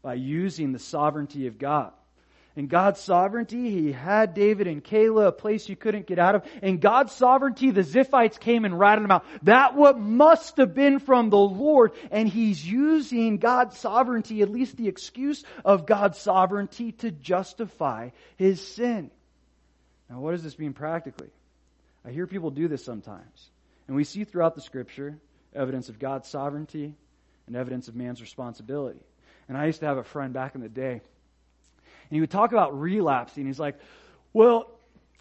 by 0.02 0.14
using 0.14 0.72
the 0.72 0.78
sovereignty 0.78 1.46
of 1.46 1.58
God. 1.58 1.92
In 2.56 2.68
God's 2.68 3.00
sovereignty, 3.00 3.70
He 3.70 3.92
had 3.92 4.32
David 4.32 4.66
and 4.66 4.82
Keilah, 4.82 5.26
a 5.26 5.32
place 5.32 5.68
you 5.68 5.76
couldn't 5.76 6.06
get 6.06 6.18
out 6.18 6.34
of. 6.34 6.42
In 6.62 6.78
God's 6.78 7.12
sovereignty, 7.12 7.70
the 7.70 7.82
Ziphites 7.82 8.40
came 8.40 8.64
and 8.64 8.78
ratted 8.78 9.04
them 9.04 9.10
out. 9.10 9.26
That 9.42 9.74
what 9.74 9.98
must 9.98 10.56
have 10.56 10.74
been 10.74 10.98
from 10.98 11.28
the 11.28 11.36
Lord. 11.36 11.92
And 12.10 12.26
He's 12.26 12.66
using 12.66 13.36
God's 13.36 13.78
sovereignty, 13.78 14.40
at 14.40 14.50
least 14.50 14.78
the 14.78 14.88
excuse 14.88 15.44
of 15.66 15.84
God's 15.84 16.18
sovereignty, 16.18 16.92
to 16.92 17.10
justify 17.10 18.10
His 18.36 18.66
sin. 18.66 19.10
Now, 20.08 20.20
what 20.20 20.30
does 20.30 20.42
this 20.42 20.58
mean 20.58 20.72
practically? 20.72 21.28
I 22.06 22.10
hear 22.10 22.26
people 22.26 22.50
do 22.50 22.68
this 22.68 22.82
sometimes. 22.82 23.50
And 23.86 23.94
we 23.94 24.04
see 24.04 24.24
throughout 24.24 24.54
the 24.54 24.62
scripture 24.62 25.18
evidence 25.54 25.90
of 25.90 25.98
God's 25.98 26.28
sovereignty 26.28 26.94
and 27.46 27.54
evidence 27.54 27.88
of 27.88 27.96
man's 27.96 28.22
responsibility. 28.22 29.00
And 29.46 29.58
I 29.58 29.66
used 29.66 29.80
to 29.80 29.86
have 29.86 29.98
a 29.98 30.04
friend 30.04 30.32
back 30.32 30.54
in 30.54 30.62
the 30.62 30.68
day 30.70 31.02
he 32.10 32.20
would 32.20 32.30
talk 32.30 32.52
about 32.52 32.78
relapsing. 32.78 33.46
He's 33.46 33.58
like, 33.58 33.78
well, 34.32 34.70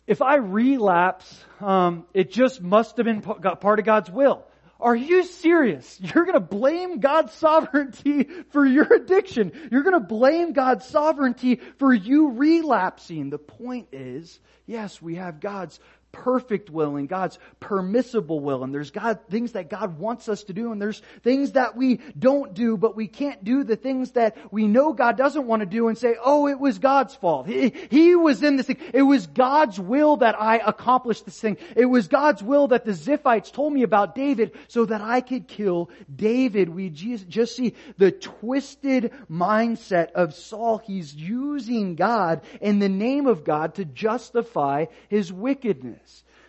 if 0.08 0.22
I 0.22 0.36
relapse, 0.36 1.44
um, 1.60 2.06
it 2.14 2.32
just 2.32 2.62
must 2.62 2.98
have 2.98 3.06
been 3.06 3.22
part 3.22 3.80
of 3.80 3.86
God's 3.86 4.12
will. 4.12 4.46
Are 4.80 4.96
you 4.96 5.24
serious? 5.24 6.00
You're 6.02 6.26
going 6.26 6.34
to 6.34 6.40
blame 6.40 7.00
God's 7.00 7.34
sovereignty 7.36 8.28
for 8.52 8.66
your 8.66 8.94
addiction. 8.94 9.52
You're 9.72 9.84
going 9.84 10.00
to 10.00 10.06
blame 10.06 10.54
God's 10.54 10.86
sovereignty 10.86 11.60
for 11.80 11.94
you 11.94 12.32
relapsing. 12.32 13.30
The 13.30 13.38
point 13.38 13.88
is, 13.94 14.40
yes, 14.66 15.02
we 15.02 15.16
have 15.16 15.40
God's 15.40 15.80
perfect 16.16 16.70
will 16.70 16.96
and 16.96 17.10
God's 17.10 17.38
permissible 17.60 18.40
will. 18.40 18.64
And 18.64 18.74
there's 18.74 18.92
God, 18.92 19.20
things 19.30 19.52
that 19.52 19.70
God 19.70 20.00
wants 20.00 20.30
us 20.30 20.44
to 20.46 20.54
do 20.54 20.72
and 20.72 20.82
there's 20.82 21.02
things 21.24 21.52
that 21.52 21.76
we 21.76 22.00
don't 22.18 22.54
do, 22.54 22.78
but 22.78 22.96
we 22.96 23.08
can't 23.08 23.44
do 23.44 23.66
the 23.66 23.76
things 23.76 24.12
that 24.12 24.38
we 24.50 24.66
know 24.68 24.94
God 24.94 25.18
doesn't 25.18 25.46
want 25.46 25.60
to 25.60 25.66
do 25.66 25.90
and 25.90 25.98
say, 25.98 26.16
oh, 26.24 26.48
it 26.48 26.58
was 26.58 26.80
God's 26.80 27.14
fault. 27.16 27.48
He, 27.48 27.74
he 27.90 28.16
was 28.16 28.44
in 28.44 28.56
this 28.56 28.68
thing. 28.68 28.78
It 28.94 29.02
was 29.02 29.28
God's 29.28 29.80
will 29.80 30.18
that 30.18 30.40
I 30.40 30.58
accomplished 30.58 31.26
this 31.26 31.40
thing. 31.40 31.58
It 31.76 31.86
was 31.86 32.08
God's 32.08 32.42
will 32.42 32.70
that 32.70 32.86
the 32.86 32.94
Ziphites 32.94 33.52
told 33.52 33.74
me 33.74 33.84
about 33.84 34.16
David 34.16 34.54
so 34.70 34.86
that 34.86 35.02
I 35.02 35.20
could 35.20 35.48
kill 35.48 35.90
David. 36.14 36.70
We 36.70 36.90
just 36.90 37.56
see 37.56 37.74
the 37.98 38.12
twisted 38.12 39.12
mindset 39.30 40.12
of 40.14 40.34
Saul. 40.34 40.78
He's 40.78 41.14
using 41.14 41.96
God 41.96 42.42
in 42.62 42.80
the 42.80 42.90
name 42.90 43.28
of 43.28 43.44
God 43.44 43.76
to 43.76 43.86
justify 43.86 44.86
his 45.10 45.34
wickedness. 45.34 46.05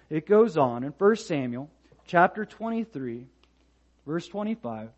It 0.08 0.26
goes 0.26 0.56
on 0.56 0.84
in 0.84 0.92
1 0.92 1.16
Samuel 1.16 1.68
chapter 2.06 2.44
23, 2.44 3.26
verse 4.06 4.28
25. 4.28 4.90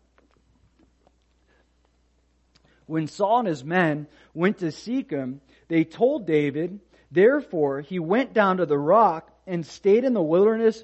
When 2.85 3.07
Saul 3.07 3.39
and 3.39 3.47
his 3.47 3.63
men 3.63 4.07
went 4.33 4.59
to 4.59 4.71
seek 4.71 5.11
him, 5.11 5.41
they 5.67 5.83
told 5.83 6.25
David, 6.25 6.79
therefore 7.11 7.81
he 7.81 7.99
went 7.99 8.33
down 8.33 8.57
to 8.57 8.65
the 8.65 8.77
rock 8.77 9.31
and 9.45 9.65
stayed 9.65 10.03
in 10.03 10.13
the 10.13 10.21
wilderness 10.21 10.83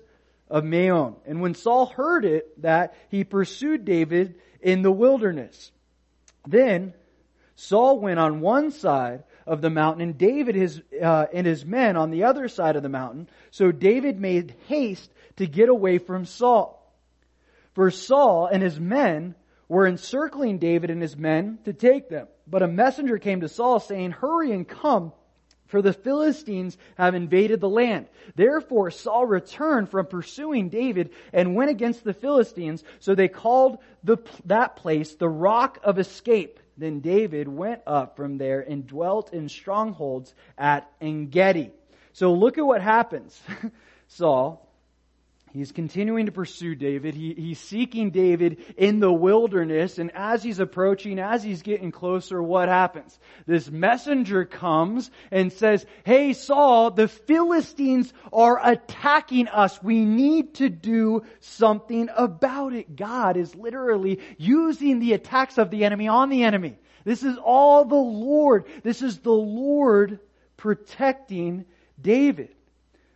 of 0.50 0.64
Maon. 0.64 1.16
And 1.26 1.42
when 1.42 1.56
Saul 1.56 1.88
heard 1.88 2.26
it, 2.26 2.62
that 2.62 2.96
he 3.10 3.24
pursued 3.24 3.86
David 3.86 4.36
in 4.62 4.82
the 4.82 4.92
wilderness. 4.92 5.72
Then 6.48 6.94
Saul 7.56 8.00
went 8.00 8.20
on 8.20 8.42
one 8.42 8.72
side 8.72 9.24
of 9.46 9.62
the 9.62 9.70
mountain 9.70 10.02
and 10.02 10.18
David 10.18 10.56
his, 10.56 10.82
uh, 11.02 11.28
and 11.34 11.46
his 11.46 11.66
men 11.66 11.98
on 11.98 12.12
the 12.12 12.24
other 12.24 12.48
side 12.48 12.76
of 12.76 12.84
the 12.84 12.90
mountain. 12.90 13.30
So 13.52 13.72
David 13.72 14.20
made 14.20 14.56
haste 14.68 15.12
to 15.38 15.46
get 15.46 15.70
away 15.70 15.98
from 15.98 16.26
Saul. 16.26 16.82
For 17.74 17.92
Saul 17.92 18.48
and 18.48 18.64
his 18.64 18.80
men 18.80 19.36
were 19.68 19.88
encircling 19.88 20.60
David 20.60 20.90
and 20.90 21.02
his 21.02 21.18
men 21.18 21.60
to 21.66 21.74
take 21.74 22.10
them. 22.10 22.28
But 22.48 22.64
a 22.64 22.68
messenger 22.68 23.18
came 23.18 23.42
to 23.42 23.50
Saul 23.50 23.80
saying, 23.80 24.12
hurry 24.12 24.52
and 24.52 24.68
come 24.68 25.12
for 25.68 25.82
the 25.82 25.94
Philistines 25.94 26.78
have 26.98 27.16
invaded 27.16 27.60
the 27.60 27.70
land. 27.70 28.08
Therefore 28.36 28.92
Saul 28.92 29.26
returned 29.26 29.90
from 29.90 30.06
pursuing 30.06 30.70
David 30.70 31.12
and 31.34 31.56
went 31.56 31.72
against 31.72 32.04
the 32.04 32.14
Philistines. 32.14 32.84
So 33.00 33.16
they 33.16 33.28
called 33.28 33.80
the, 34.04 34.18
that 34.46 34.76
place 34.76 35.16
the 35.16 35.30
rock 35.30 35.80
of 35.84 36.00
escape. 36.00 36.60
Then 36.78 37.00
David 37.00 37.48
went 37.48 37.82
up 37.88 38.16
from 38.16 38.38
there 38.38 38.62
and 38.62 38.86
dwelt 38.86 39.34
in 39.34 39.48
strongholds 39.50 40.34
at 40.58 40.90
Engedi. 41.02 41.72
So 42.14 42.34
look 42.34 42.58
at 42.58 42.66
what 42.66 42.82
happens. 42.82 43.42
Saul, 44.08 44.65
He's 45.56 45.72
continuing 45.72 46.26
to 46.26 46.34
pursue 46.34 46.76
David. 46.76 47.16
He, 47.16 47.34
he's 47.34 47.60
seeking 47.60 48.12
David 48.12 48.58
in 48.76 49.00
the 49.00 49.12
wilderness. 49.12 50.00
And 50.00 50.12
as 50.14 50.44
he's 50.44 50.60
approaching, 50.60 51.18
as 51.18 51.44
he's 51.44 51.62
getting 51.62 51.92
closer, 51.92 52.44
what 52.44 52.68
happens? 52.68 53.18
This 53.48 53.72
messenger 53.72 54.44
comes 54.44 55.10
and 55.32 55.54
says, 55.54 55.86
Hey 56.04 56.34
Saul, 56.34 56.92
the 56.92 57.08
Philistines 57.08 58.14
are 58.34 58.60
attacking 58.62 59.48
us. 59.48 59.82
We 59.82 60.04
need 60.04 60.56
to 60.56 60.68
do 60.68 61.24
something 61.40 62.10
about 62.14 62.74
it. 62.74 62.98
God 62.98 63.38
is 63.38 63.56
literally 63.56 64.20
using 64.38 65.00
the 65.00 65.14
attacks 65.14 65.58
of 65.58 65.72
the 65.72 65.86
enemy 65.86 66.10
on 66.10 66.28
the 66.28 66.44
enemy. 66.44 66.78
This 67.06 67.24
is 67.24 67.38
all 67.38 67.86
the 67.86 67.96
Lord. 67.96 68.66
This 68.84 69.02
is 69.02 69.20
the 69.20 69.32
Lord 69.32 70.20
protecting 70.58 71.64
David. 72.02 72.54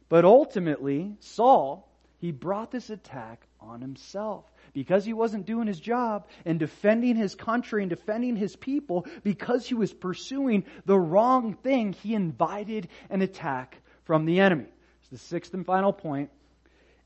But 0.07 0.23
ultimately, 0.23 1.17
Saul, 1.19 1.88
he 2.19 2.31
brought 2.31 2.69
this 2.71 2.89
attack 2.89 3.47
on 3.61 3.81
himself. 3.81 4.45
Because 4.73 5.05
he 5.05 5.13
wasn't 5.13 5.45
doing 5.45 5.67
his 5.67 5.79
job 5.79 6.27
and 6.45 6.59
defending 6.59 7.15
his 7.15 7.33
country 7.33 7.81
and 7.81 7.89
defending 7.89 8.35
his 8.35 8.55
people, 8.55 9.07
because 9.23 9.65
he 9.65 9.73
was 9.73 9.93
pursuing 9.93 10.65
the 10.85 10.99
wrong 10.99 11.53
thing, 11.53 11.93
he 11.93 12.13
invited 12.13 12.87
an 13.09 13.21
attack 13.21 13.81
from 14.03 14.25
the 14.25 14.41
enemy. 14.41 14.67
It's 15.01 15.09
the 15.09 15.17
sixth 15.17 15.53
and 15.53 15.65
final 15.65 15.93
point. 15.93 16.29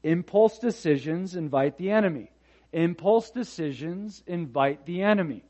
Impulse 0.02 0.60
decisions 0.60 1.36
invite 1.36 1.78
the 1.78 1.92
enemy. 1.92 2.32
Impulse 2.74 3.30
decisions 3.30 4.24
invite 4.26 4.86
the 4.86 5.04
enemy. 5.04 5.44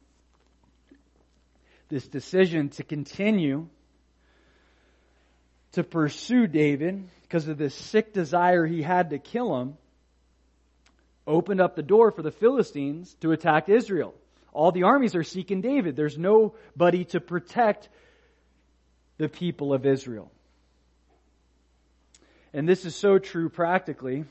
This 1.87 2.07
decision 2.07 2.69
to 2.69 2.83
continue 2.83 3.69
to 5.73 5.83
pursue 5.83 6.47
David 6.47 7.07
because 7.21 7.47
of 7.47 7.57
this 7.57 7.75
sick 7.75 8.13
desire 8.13 8.65
he 8.65 8.81
had 8.81 9.09
to 9.09 9.19
kill 9.19 9.59
him, 9.59 9.77
opened 11.25 11.61
up 11.61 11.75
the 11.75 11.83
door 11.83 12.11
for 12.11 12.21
the 12.21 12.31
Philistines 12.31 13.15
to 13.21 13.31
attack 13.31 13.69
Israel. 13.69 14.13
All 14.51 14.71
the 14.71 14.83
armies 14.83 15.15
are 15.15 15.23
seeking 15.23 15.61
David. 15.61 15.95
There's 15.95 16.17
nobody 16.17 17.05
to 17.05 17.19
protect 17.19 17.89
the 19.17 19.27
people 19.27 19.73
of 19.73 19.85
Israel. 19.85 20.31
And 22.53 22.69
this 22.69 22.85
is 22.85 22.95
so 22.95 23.17
true 23.17 23.49
practically 23.49 24.25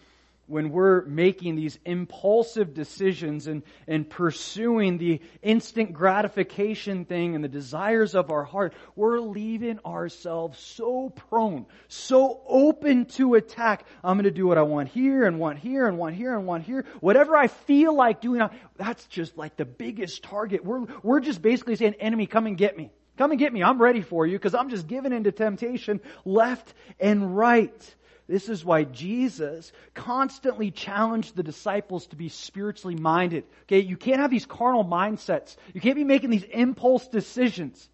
when 0.52 0.70
we're 0.70 1.02
making 1.06 1.56
these 1.56 1.78
impulsive 1.86 2.74
decisions 2.74 3.46
and, 3.46 3.62
and 3.88 4.08
pursuing 4.08 4.98
the 4.98 5.18
instant 5.40 5.94
gratification 5.94 7.06
thing 7.06 7.34
and 7.34 7.42
the 7.42 7.48
desires 7.48 8.14
of 8.14 8.30
our 8.30 8.44
heart, 8.44 8.74
we're 8.94 9.18
leaving 9.18 9.78
ourselves 9.86 10.58
so 10.58 11.08
prone, 11.08 11.64
so 11.88 12.42
open 12.46 13.06
to 13.06 13.34
attack. 13.34 13.86
I'm 14.04 14.18
going 14.18 14.24
to 14.24 14.30
do 14.30 14.46
what 14.46 14.58
I 14.58 14.62
want 14.62 14.90
here 14.90 15.24
and 15.24 15.40
want 15.40 15.58
here 15.58 15.88
and 15.88 15.96
want 15.96 16.16
here 16.16 16.36
and 16.36 16.46
want 16.46 16.64
here. 16.64 16.84
Whatever 17.00 17.34
I 17.34 17.48
feel 17.48 17.96
like 17.96 18.20
doing, 18.20 18.46
that's 18.76 19.06
just 19.06 19.38
like 19.38 19.56
the 19.56 19.64
biggest 19.64 20.22
target. 20.22 20.62
We're, 20.62 20.84
we're 21.02 21.20
just 21.20 21.40
basically 21.40 21.76
saying, 21.76 21.94
enemy, 21.94 22.26
come 22.26 22.46
and 22.46 22.58
get 22.58 22.76
me. 22.76 22.92
Come 23.16 23.30
and 23.30 23.38
get 23.38 23.54
me. 23.54 23.62
I'm 23.62 23.80
ready 23.80 24.02
for 24.02 24.26
you 24.26 24.36
because 24.36 24.54
I'm 24.54 24.68
just 24.68 24.86
giving 24.86 25.14
into 25.14 25.32
temptation 25.32 26.02
left 26.26 26.74
and 27.00 27.34
right. 27.34 27.94
This 28.32 28.48
is 28.48 28.64
why 28.64 28.84
Jesus 28.84 29.72
constantly 29.92 30.70
challenged 30.70 31.36
the 31.36 31.42
disciples 31.42 32.06
to 32.06 32.16
be 32.16 32.30
spiritually 32.30 32.94
minded. 32.94 33.44
Okay, 33.64 33.80
you 33.80 33.98
can't 33.98 34.20
have 34.20 34.30
these 34.30 34.46
carnal 34.46 34.86
mindsets. 34.86 35.54
You 35.74 35.82
can't 35.82 35.96
be 35.96 36.04
making 36.04 36.30
these 36.30 36.44
impulse 36.44 37.06
decisions. 37.08 37.86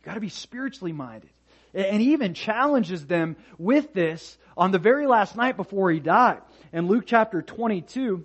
You 0.00 0.06
gotta 0.06 0.20
be 0.20 0.30
spiritually 0.30 0.94
minded. 0.94 1.28
And 1.74 2.00
even 2.00 2.32
challenges 2.32 3.04
them 3.04 3.36
with 3.58 3.92
this 3.92 4.38
on 4.56 4.70
the 4.70 4.78
very 4.78 5.06
last 5.06 5.36
night 5.36 5.58
before 5.58 5.90
he 5.90 6.00
died. 6.00 6.40
In 6.72 6.86
Luke 6.86 7.04
chapter 7.06 7.42
22, 7.42 8.24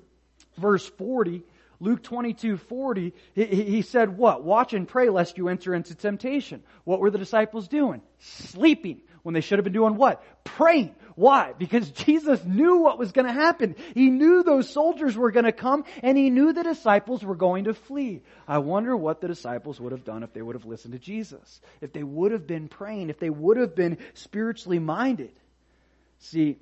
verse 0.58 0.88
40, 0.92 1.44
Luke 1.82 2.04
22, 2.04 2.56
40, 2.56 3.14
he, 3.36 3.46
he 3.46 3.82
said 3.82 4.18
what? 4.18 4.46
Watch 4.46 4.74
and 4.74 4.88
pray 4.88 5.10
lest 5.10 5.38
you 5.38 5.50
enter 5.50 5.74
into 5.74 5.94
temptation. 5.94 6.64
What 6.86 7.02
were 7.02 7.12
the 7.12 7.18
disciples 7.18 7.68
doing? 7.68 8.02
Sleeping 8.20 9.02
when 9.24 9.34
they 9.34 9.42
should 9.42 9.58
have 9.58 9.66
been 9.66 9.74
doing 9.74 9.98
what? 9.98 10.24
Praying. 10.46 10.96
Why? 11.16 11.54
Because 11.58 11.90
Jesus 11.92 12.44
knew 12.44 12.78
what 12.78 12.98
was 12.98 13.12
going 13.12 13.28
to 13.28 13.34
happen. 13.34 13.76
He 13.94 14.10
knew 14.10 14.44
those 14.44 14.70
soldiers 14.70 15.16
were 15.16 15.32
going 15.32 15.46
to 15.46 15.52
come 15.52 15.84
and 16.02 16.18
he 16.18 16.30
knew 16.30 16.54
the 16.54 16.64
disciples 16.64 17.24
were 17.24 17.36
going 17.36 17.66
to 17.66 17.74
flee. 17.74 18.22
I 18.48 18.60
wonder 18.60 18.96
what 18.96 19.22
the 19.22 19.28
disciples 19.28 19.80
would 19.80 19.92
have 19.92 20.06
done 20.06 20.24
if 20.24 20.34
they 20.34 20.42
would 20.42 20.56
have 20.56 20.66
listened 20.66 20.94
to 20.94 21.00
Jesus. 21.00 21.62
If 21.82 21.94
they 21.94 22.04
would 22.04 22.32
have 22.32 22.48
been 22.48 22.68
praying, 22.68 23.10
if 23.10 23.20
they 23.20 23.30
would 23.30 23.58
have 23.58 23.76
been 23.76 23.98
spiritually 24.14 24.80
minded. 24.80 25.32
See, 26.20 26.58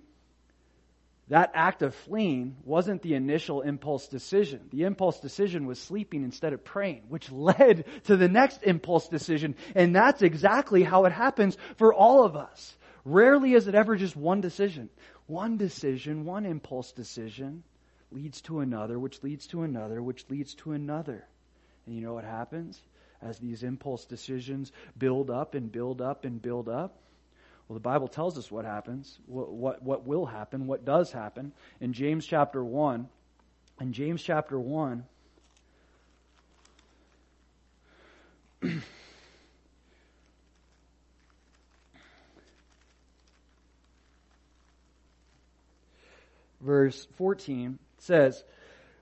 that 1.32 1.52
act 1.54 1.82
of 1.82 1.95
fleeing 1.95 2.58
wasn't 2.66 3.02
the 3.02 3.14
initial 3.14 3.62
impulse 3.62 4.08
decision. 4.08 4.68
The 4.70 4.84
impulse 4.84 5.22
decision 5.22 5.66
was 5.66 5.80
sleeping 5.80 6.24
instead 6.24 6.52
of 6.52 6.66
praying, 6.66 7.04
which 7.08 7.32
led 7.32 7.86
to 8.06 8.18
the 8.18 8.28
next 8.28 8.64
impulse 8.64 9.08
decision. 9.08 9.56
And 9.74 9.95
that's 9.95 10.22
exactly 10.22 10.84
how 10.84 11.06
it 11.06 11.14
happens 11.14 11.58
for 11.78 11.93
all 11.93 12.26
of 12.26 12.36
us. 12.36 12.76
Rarely 13.04 13.54
is 13.54 13.68
it 13.68 13.76
ever 13.76 13.95
just 13.95 14.16
one 14.16 14.41
decision. 14.41 14.89
One 15.28 15.58
decision, 15.58 16.26
one 16.26 16.45
impulse 16.45 16.91
decision 16.91 17.64
leads 18.12 18.41
to 18.41 18.60
another, 18.60 18.99
which 18.99 19.24
leads 19.24 19.47
to 19.47 19.64
another, 19.64 20.02
which 20.02 20.30
leads 20.30 20.54
to 20.56 20.74
another. 20.74 21.26
And 21.86 21.95
you 21.95 22.02
know 22.02 22.14
what 22.14 22.26
happens? 22.26 22.80
As 23.22 23.39
these 23.39 23.64
impulse 23.64 24.06
decisions 24.06 24.72
build 24.97 25.30
up 25.30 25.56
and 25.56 25.72
build 25.72 26.02
up 26.02 26.26
and 26.26 26.41
build 26.41 26.68
up, 26.68 26.97
well, 27.68 27.76
the 27.76 27.80
Bible 27.80 28.08
tells 28.10 28.38
us 28.38 28.52
what 28.52 28.66
happens, 28.66 29.18
what, 29.28 29.52
what, 29.52 29.82
what 29.82 30.06
will 30.06 30.26
happen, 30.26 30.68
what 30.68 30.84
does 30.84 31.12
happen. 31.12 31.54
In 31.80 31.93
James 31.93 32.26
chapter 32.26 32.62
1, 32.64 33.08
in 33.80 33.93
James 33.93 34.22
chapter 34.22 34.60
1, 34.60 35.06
verse 46.62 47.07
14 47.18 47.80
says, 47.97 48.43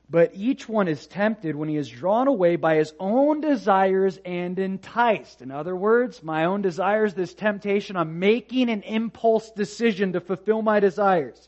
But 0.09 0.31
each 0.33 0.67
one 0.67 0.87
is 0.87 1.07
tempted 1.07 1.55
when 1.55 1.69
he 1.69 1.77
is 1.77 1.89
drawn 1.89 2.27
away 2.27 2.55
by 2.55 2.75
his 2.75 2.93
own 2.99 3.41
desires 3.41 4.19
and 4.25 4.57
enticed. 4.57 5.41
In 5.41 5.51
other 5.51 5.75
words, 5.75 6.23
my 6.23 6.45
own 6.45 6.61
desires, 6.61 7.13
this 7.13 7.33
temptation, 7.33 7.95
I'm 7.95 8.19
making 8.19 8.69
an 8.69 8.83
impulse 8.83 9.51
decision 9.51 10.13
to 10.13 10.21
fulfill 10.21 10.61
my 10.61 10.79
desires. 10.79 11.47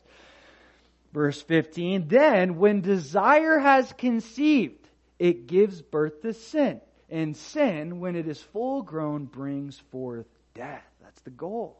Verse 1.12 1.40
15, 1.42 2.08
then 2.08 2.56
when 2.56 2.80
desire 2.80 3.58
has 3.58 3.92
conceived, 3.92 4.88
it 5.18 5.46
gives 5.46 5.82
birth 5.82 6.22
to 6.22 6.32
sin. 6.32 6.80
And 7.10 7.36
sin, 7.36 8.00
when 8.00 8.16
it 8.16 8.26
is 8.26 8.40
full 8.40 8.80
grown, 8.80 9.26
brings 9.26 9.78
forth 9.90 10.26
death. 10.54 10.84
That's 11.02 11.20
the 11.20 11.30
goal. 11.30 11.78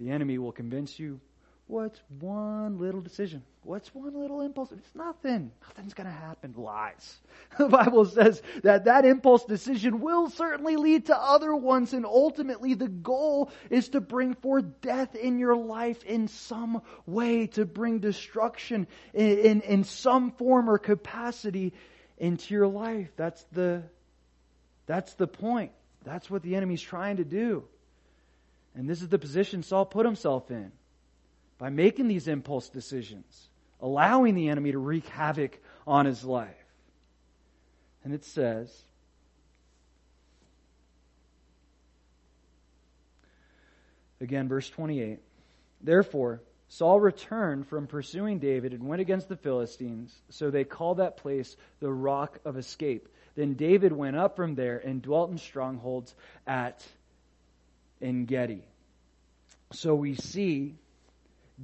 The 0.00 0.10
enemy 0.10 0.38
will 0.38 0.50
convince 0.50 0.98
you 0.98 1.20
What's 1.68 2.00
one 2.20 2.78
little 2.78 3.00
decision? 3.00 3.42
What's 3.64 3.92
one 3.92 4.14
little 4.14 4.40
impulse? 4.40 4.70
It's 4.70 4.94
nothing. 4.94 5.50
Nothing's 5.62 5.94
going 5.94 6.06
to 6.06 6.12
happen. 6.12 6.54
Lies. 6.56 7.18
The 7.58 7.68
Bible 7.68 8.04
says 8.04 8.40
that 8.62 8.84
that 8.84 9.04
impulse 9.04 9.44
decision 9.44 10.00
will 10.00 10.30
certainly 10.30 10.76
lead 10.76 11.06
to 11.06 11.16
other 11.16 11.54
ones, 11.56 11.92
and 11.92 12.04
ultimately 12.04 12.74
the 12.74 12.88
goal 12.88 13.50
is 13.70 13.88
to 13.90 14.00
bring 14.00 14.34
forth 14.34 14.80
death 14.80 15.14
in 15.16 15.38
your 15.38 15.56
life 15.56 16.04
in 16.04 16.28
some 16.28 16.82
way, 17.06 17.48
to 17.48 17.64
bring 17.64 17.98
destruction 17.98 18.86
in, 19.12 19.38
in, 19.38 19.60
in 19.62 19.84
some 19.84 20.30
form 20.32 20.70
or 20.70 20.78
capacity 20.78 21.72
into 22.18 22.54
your 22.54 22.68
life. 22.68 23.08
That's 23.16 23.44
the, 23.52 23.82
that's 24.86 25.14
the 25.14 25.26
point. 25.26 25.72
That's 26.04 26.30
what 26.30 26.42
the 26.42 26.54
enemy's 26.54 26.82
trying 26.82 27.16
to 27.16 27.24
do. 27.24 27.64
And 28.74 28.88
this 28.88 29.02
is 29.02 29.08
the 29.08 29.18
position 29.18 29.62
Saul 29.62 29.86
put 29.86 30.06
himself 30.06 30.50
in 30.50 30.70
by 31.58 31.70
making 31.70 32.08
these 32.08 32.28
impulse 32.28 32.68
decisions, 32.68 33.48
allowing 33.80 34.34
the 34.34 34.48
enemy 34.48 34.72
to 34.72 34.78
wreak 34.78 35.06
havoc 35.08 35.58
on 35.86 36.06
his 36.06 36.24
life. 36.24 36.54
And 38.04 38.14
it 38.14 38.24
says, 38.24 38.70
again, 44.20 44.48
verse 44.48 44.68
28, 44.68 45.18
Therefore, 45.80 46.40
Saul 46.68 47.00
returned 47.00 47.68
from 47.68 47.86
pursuing 47.86 48.38
David 48.38 48.72
and 48.72 48.86
went 48.86 49.00
against 49.00 49.28
the 49.28 49.36
Philistines, 49.36 50.14
so 50.30 50.50
they 50.50 50.64
called 50.64 50.98
that 50.98 51.16
place 51.16 51.56
the 51.80 51.92
Rock 51.92 52.40
of 52.44 52.56
Escape. 52.56 53.08
Then 53.36 53.54
David 53.54 53.92
went 53.92 54.16
up 54.16 54.36
from 54.36 54.54
there 54.54 54.78
and 54.78 55.02
dwelt 55.02 55.30
in 55.30 55.38
strongholds 55.38 56.14
at 56.46 56.84
Engedi. 58.00 58.64
So 59.72 59.94
we 59.94 60.14
see 60.14 60.74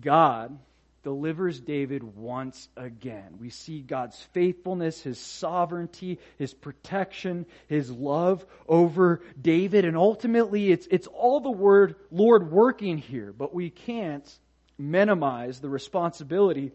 God 0.01 0.59
delivers 1.03 1.61
David 1.61 2.03
once 2.03 2.69
again. 2.77 3.37
We 3.41 3.51
see 3.51 3.81
God's 3.81 4.21
faithfulness, 4.33 5.03
His 5.03 5.19
sovereignty, 5.19 6.19
His 6.39 6.55
protection, 6.55 7.47
His 7.67 7.91
love 7.91 8.45
over 8.69 9.23
David, 9.41 9.85
and 9.85 9.97
ultimately 9.97 10.71
it's, 10.71 10.87
it's 10.91 11.09
all 11.09 11.41
the 11.41 11.51
word 11.51 11.97
Lord 12.11 12.51
working 12.51 12.99
here, 12.99 13.33
but 13.33 13.55
we 13.55 13.71
can't 13.71 14.39
minimize 14.79 15.61
the 15.61 15.69
responsibility 15.69 16.73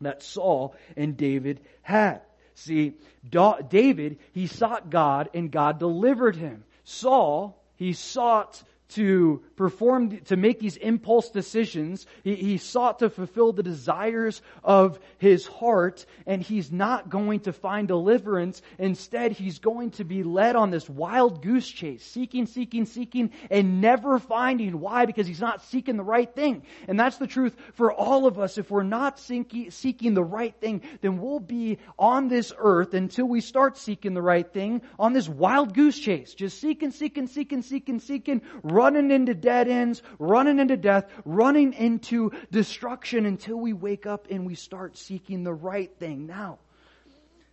that 0.00 0.22
Saul 0.22 0.74
and 0.96 1.16
David 1.16 1.60
had. 1.82 2.22
See, 2.54 2.94
David, 3.28 4.18
he 4.32 4.46
sought 4.46 4.90
God 4.90 5.30
and 5.34 5.50
God 5.50 5.78
delivered 5.78 6.36
him. 6.36 6.64
Saul, 6.84 7.62
he 7.76 7.92
sought 7.92 8.62
to 8.90 9.42
perform, 9.56 10.18
to 10.22 10.36
make 10.36 10.58
these 10.58 10.76
impulse 10.76 11.30
decisions. 11.30 12.06
He, 12.24 12.34
he, 12.34 12.58
sought 12.58 13.00
to 13.00 13.10
fulfill 13.10 13.52
the 13.52 13.62
desires 13.62 14.42
of 14.64 14.98
his 15.18 15.46
heart, 15.46 16.06
and 16.26 16.42
he's 16.42 16.72
not 16.72 17.08
going 17.08 17.40
to 17.40 17.52
find 17.52 17.88
deliverance. 17.88 18.62
Instead, 18.78 19.32
he's 19.32 19.58
going 19.58 19.90
to 19.92 20.04
be 20.04 20.22
led 20.22 20.56
on 20.56 20.70
this 20.70 20.88
wild 20.88 21.42
goose 21.42 21.68
chase, 21.68 22.04
seeking, 22.04 22.46
seeking, 22.46 22.84
seeking, 22.84 23.30
and 23.50 23.80
never 23.80 24.18
finding. 24.18 24.80
Why? 24.80 25.06
Because 25.06 25.26
he's 25.26 25.40
not 25.40 25.62
seeking 25.64 25.96
the 25.96 26.02
right 26.02 26.32
thing. 26.34 26.62
And 26.88 26.98
that's 26.98 27.18
the 27.18 27.26
truth 27.26 27.56
for 27.74 27.92
all 27.92 28.26
of 28.26 28.38
us. 28.38 28.58
If 28.58 28.70
we're 28.70 28.82
not 28.82 29.18
seeking, 29.18 29.70
seeking 29.70 30.14
the 30.14 30.24
right 30.24 30.54
thing, 30.60 30.82
then 31.00 31.20
we'll 31.20 31.40
be 31.40 31.78
on 31.98 32.28
this 32.28 32.52
earth 32.58 32.94
until 32.94 33.26
we 33.26 33.40
start 33.40 33.76
seeking 33.76 34.14
the 34.14 34.22
right 34.22 34.50
thing 34.52 34.82
on 34.98 35.12
this 35.12 35.28
wild 35.28 35.74
goose 35.74 35.98
chase. 35.98 36.34
Just 36.34 36.60
seeking, 36.60 36.90
seeking, 36.90 37.26
seeking, 37.26 37.62
seeking, 37.62 38.00
seeking, 38.00 38.42
running 38.80 39.10
into 39.10 39.34
dead 39.34 39.68
ends, 39.68 40.02
running 40.18 40.58
into 40.58 40.76
death, 40.76 41.06
running 41.24 41.72
into 41.74 42.32
destruction 42.50 43.26
until 43.26 43.56
we 43.56 43.72
wake 43.72 44.06
up 44.06 44.26
and 44.30 44.46
we 44.46 44.54
start 44.54 44.96
seeking 44.96 45.44
the 45.44 45.52
right 45.52 45.90
thing. 45.98 46.26
Now, 46.26 46.58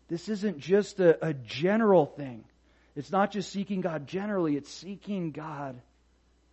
this 0.07 0.29
isn't 0.29 0.59
just 0.59 0.99
a, 0.99 1.25
a 1.25 1.33
general 1.33 2.05
thing. 2.05 2.45
It's 2.95 3.11
not 3.11 3.31
just 3.31 3.51
seeking 3.51 3.81
God 3.81 4.07
generally, 4.07 4.55
it's 4.55 4.71
seeking 4.71 5.31
God 5.31 5.81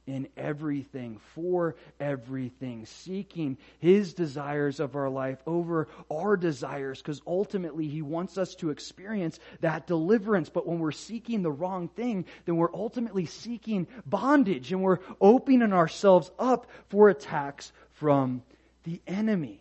in 0.06 0.28
everything, 0.36 1.18
for 1.34 1.76
everything, 1.98 2.84
seeking 2.86 3.56
His 3.78 4.14
desires 4.14 4.80
of 4.80 4.96
our 4.96 5.08
life 5.08 5.38
over 5.46 5.88
our 6.10 6.36
desires, 6.36 7.00
because 7.00 7.22
ultimately 7.26 7.88
He 7.88 8.02
wants 8.02 8.36
us 8.36 8.54
to 8.56 8.70
experience 8.70 9.38
that 9.60 9.86
deliverance. 9.86 10.48
But 10.48 10.66
when 10.66 10.78
we're 10.78 10.92
seeking 10.92 11.42
the 11.42 11.52
wrong 11.52 11.88
thing, 11.88 12.26
then 12.44 12.56
we're 12.56 12.74
ultimately 12.74 13.26
seeking 13.26 13.86
bondage 14.04 14.72
and 14.72 14.82
we're 14.82 15.00
opening 15.20 15.72
ourselves 15.72 16.30
up 16.38 16.66
for 16.88 17.08
attacks 17.08 17.72
from 17.94 18.42
the 18.84 19.00
enemy. 19.06 19.60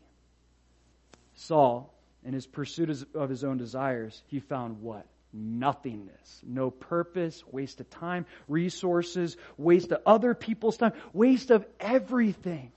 Saul, 1.35 1.93
in 2.25 2.33
his 2.33 2.45
pursuit 2.45 3.05
of 3.13 3.29
his 3.29 3.43
own 3.43 3.57
desires, 3.57 4.21
he 4.27 4.39
found 4.39 4.81
what? 4.81 5.05
Nothingness, 5.33 6.41
no 6.45 6.69
purpose, 6.69 7.43
waste 7.51 7.79
of 7.79 7.89
time, 7.89 8.25
resources, 8.47 9.35
waste 9.57 9.91
of 9.91 10.01
other 10.05 10.33
people's 10.33 10.77
time, 10.77 10.93
waste 11.11 11.49
of 11.51 11.65
everything. 11.79 12.71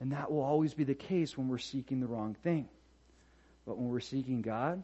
And 0.00 0.12
that 0.12 0.30
will 0.30 0.42
always 0.42 0.74
be 0.74 0.84
the 0.84 0.94
case 0.94 1.36
when 1.36 1.48
we're 1.48 1.58
seeking 1.58 2.00
the 2.00 2.06
wrong 2.06 2.34
thing. 2.42 2.68
But 3.66 3.78
when 3.78 3.88
we're 3.88 4.00
seeking 4.00 4.42
God, 4.42 4.82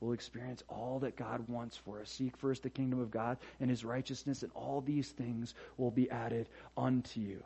we'll 0.00 0.12
experience 0.12 0.62
all 0.68 1.00
that 1.00 1.16
God 1.16 1.48
wants 1.48 1.76
for 1.76 2.00
us. 2.00 2.10
Seek 2.10 2.36
first 2.36 2.62
the 2.62 2.70
kingdom 2.70 3.00
of 3.00 3.10
God 3.10 3.38
and 3.58 3.68
his 3.68 3.84
righteousness, 3.84 4.42
and 4.42 4.52
all 4.54 4.80
these 4.80 5.08
things 5.08 5.54
will 5.76 5.90
be 5.90 6.10
added 6.10 6.48
unto 6.76 7.20
you. 7.20 7.42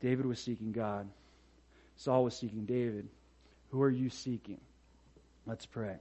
David 0.00 0.26
was 0.26 0.38
seeking 0.38 0.72
God. 0.72 1.08
Saul 1.96 2.24
was 2.24 2.36
seeking 2.36 2.66
David. 2.66 3.08
Who 3.70 3.82
are 3.82 3.90
you 3.90 4.10
seeking? 4.10 4.60
Let's 5.46 5.66
pray. 5.66 5.96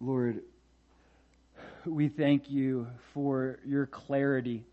Lord, 0.00 0.42
we 1.84 2.08
thank 2.08 2.50
you 2.50 2.86
for 3.14 3.58
your 3.64 3.86
clarity. 3.86 4.64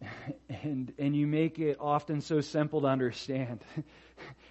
And, 0.64 0.92
and 0.98 1.14
you 1.14 1.26
make 1.26 1.58
it 1.58 1.76
often 1.78 2.20
so 2.20 2.40
simple 2.40 2.80
to 2.80 2.86
understand. 2.88 3.60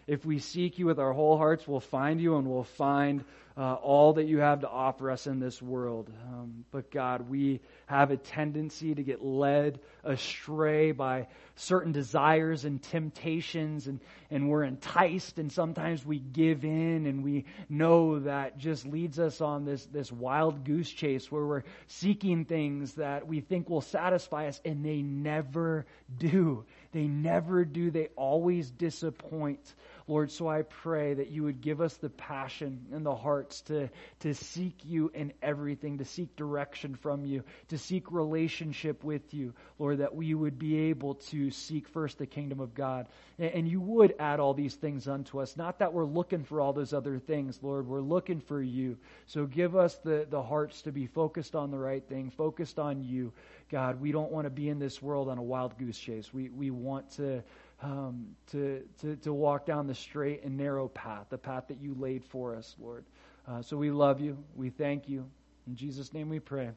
if 0.07 0.25
we 0.25 0.39
seek 0.39 0.79
you 0.79 0.85
with 0.85 0.99
our 0.99 1.13
whole 1.13 1.37
hearts, 1.37 1.67
we'll 1.67 1.79
find 1.79 2.19
you 2.19 2.37
and 2.37 2.47
we'll 2.47 2.63
find 2.63 3.23
uh, 3.57 3.73
all 3.73 4.13
that 4.13 4.27
you 4.27 4.37
have 4.37 4.61
to 4.61 4.69
offer 4.69 5.09
us 5.09 5.25
in 5.25 5.39
this 5.39 5.59
world. 5.61 6.11
Um, 6.27 6.63
but 6.71 6.91
God, 6.91 7.27
we 7.27 7.59
have 7.87 8.11
a 8.11 8.17
tendency 8.17 8.93
to 8.93 9.01
get 9.01 9.23
led 9.23 9.79
astray 10.03 10.91
by 10.91 11.27
certain 11.55 11.91
desires 11.91 12.65
and 12.65 12.81
temptations, 12.83 13.87
and, 13.87 13.99
and 14.29 14.47
we're 14.47 14.63
enticed, 14.63 15.39
and 15.39 15.51
sometimes 15.51 16.05
we 16.05 16.19
give 16.19 16.65
in, 16.65 17.07
and 17.07 17.23
we 17.23 17.45
know 17.67 18.19
that 18.19 18.59
just 18.59 18.85
leads 18.85 19.17
us 19.17 19.41
on 19.41 19.65
this, 19.65 19.83
this 19.87 20.11
wild 20.11 20.63
goose 20.63 20.91
chase 20.91 21.31
where 21.31 21.45
we're 21.45 21.63
seeking 21.87 22.45
things 22.45 22.93
that 22.93 23.27
we 23.27 23.41
think 23.41 23.69
will 23.69 23.81
satisfy 23.81 24.47
us, 24.47 24.61
and 24.65 24.85
they 24.85 25.01
never 25.01 25.87
do. 26.15 26.63
They 26.91 27.07
never 27.07 27.65
do. 27.65 27.89
They 27.89 28.09
always 28.15 28.69
disappoint. 28.69 29.73
Lord, 30.07 30.31
so 30.31 30.47
I 30.47 30.61
pray 30.61 31.15
that 31.15 31.29
you 31.29 31.43
would 31.43 31.59
give 31.59 31.81
us 31.81 31.95
the 31.97 32.09
passion 32.09 32.85
and 32.93 33.05
the 33.05 33.15
hearts 33.15 33.61
to, 33.63 33.89
to 34.21 34.33
seek 34.33 34.75
you 34.85 35.11
in 35.13 35.33
everything, 35.41 35.97
to 35.97 36.05
seek 36.05 36.35
direction 36.37 36.95
from 36.95 37.25
you, 37.25 37.43
to 37.69 37.77
seek 37.77 38.09
relationship 38.11 39.03
with 39.03 39.33
you. 39.33 39.53
Lord, 39.79 39.97
that 39.99 40.15
we 40.15 40.33
would 40.33 40.57
be 40.57 40.89
able 40.89 41.15
to 41.15 41.51
seek 41.51 41.89
first 41.89 42.17
the 42.17 42.25
kingdom 42.25 42.61
of 42.61 42.73
God. 42.73 43.07
And, 43.37 43.51
and 43.51 43.67
you 43.67 43.81
would 43.81 44.15
add 44.17 44.39
all 44.39 44.53
these 44.53 44.75
things 44.75 45.09
unto 45.09 45.41
us. 45.41 45.57
Not 45.57 45.79
that 45.79 45.91
we're 45.91 46.05
looking 46.05 46.45
for 46.45 46.61
all 46.61 46.71
those 46.71 46.93
other 46.93 47.19
things, 47.19 47.59
Lord. 47.61 47.85
We're 47.85 47.99
looking 47.99 48.39
for 48.39 48.61
you. 48.61 48.97
So 49.25 49.45
give 49.45 49.75
us 49.75 49.95
the, 49.97 50.25
the 50.29 50.41
hearts 50.41 50.83
to 50.83 50.93
be 50.93 51.07
focused 51.07 51.53
on 51.53 51.69
the 51.69 51.77
right 51.77 52.03
thing, 52.07 52.29
focused 52.29 52.79
on 52.79 53.03
you. 53.03 53.33
God, 53.69 53.99
we 53.99 54.13
don't 54.13 54.31
want 54.31 54.45
to 54.45 54.49
be 54.49 54.69
in 54.69 54.79
this 54.79 55.01
world 55.01 55.27
on 55.27 55.37
a 55.37 55.43
wild 55.43 55.77
goose 55.77 55.99
chase. 55.99 56.33
We, 56.33 56.47
we 56.47 56.71
want 56.71 57.11
to 57.17 57.43
um, 57.81 58.35
to, 58.51 58.81
to, 59.01 59.15
to 59.17 59.33
walk 59.33 59.65
down 59.65 59.87
the 59.87 59.95
straight 59.95 60.43
and 60.43 60.57
narrow 60.57 60.87
path, 60.87 61.27
the 61.29 61.37
path 61.37 61.67
that 61.67 61.79
you 61.81 61.95
laid 61.97 62.23
for 62.25 62.55
us, 62.55 62.75
Lord. 62.79 63.05
Uh, 63.47 63.61
so 63.61 63.77
we 63.77 63.91
love 63.91 64.19
you. 64.19 64.37
We 64.55 64.69
thank 64.69 65.07
you. 65.07 65.29
In 65.67 65.75
Jesus' 65.75 66.13
name 66.13 66.29
we 66.29 66.39
pray. 66.39 66.69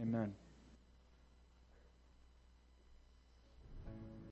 Amen. 0.00 0.32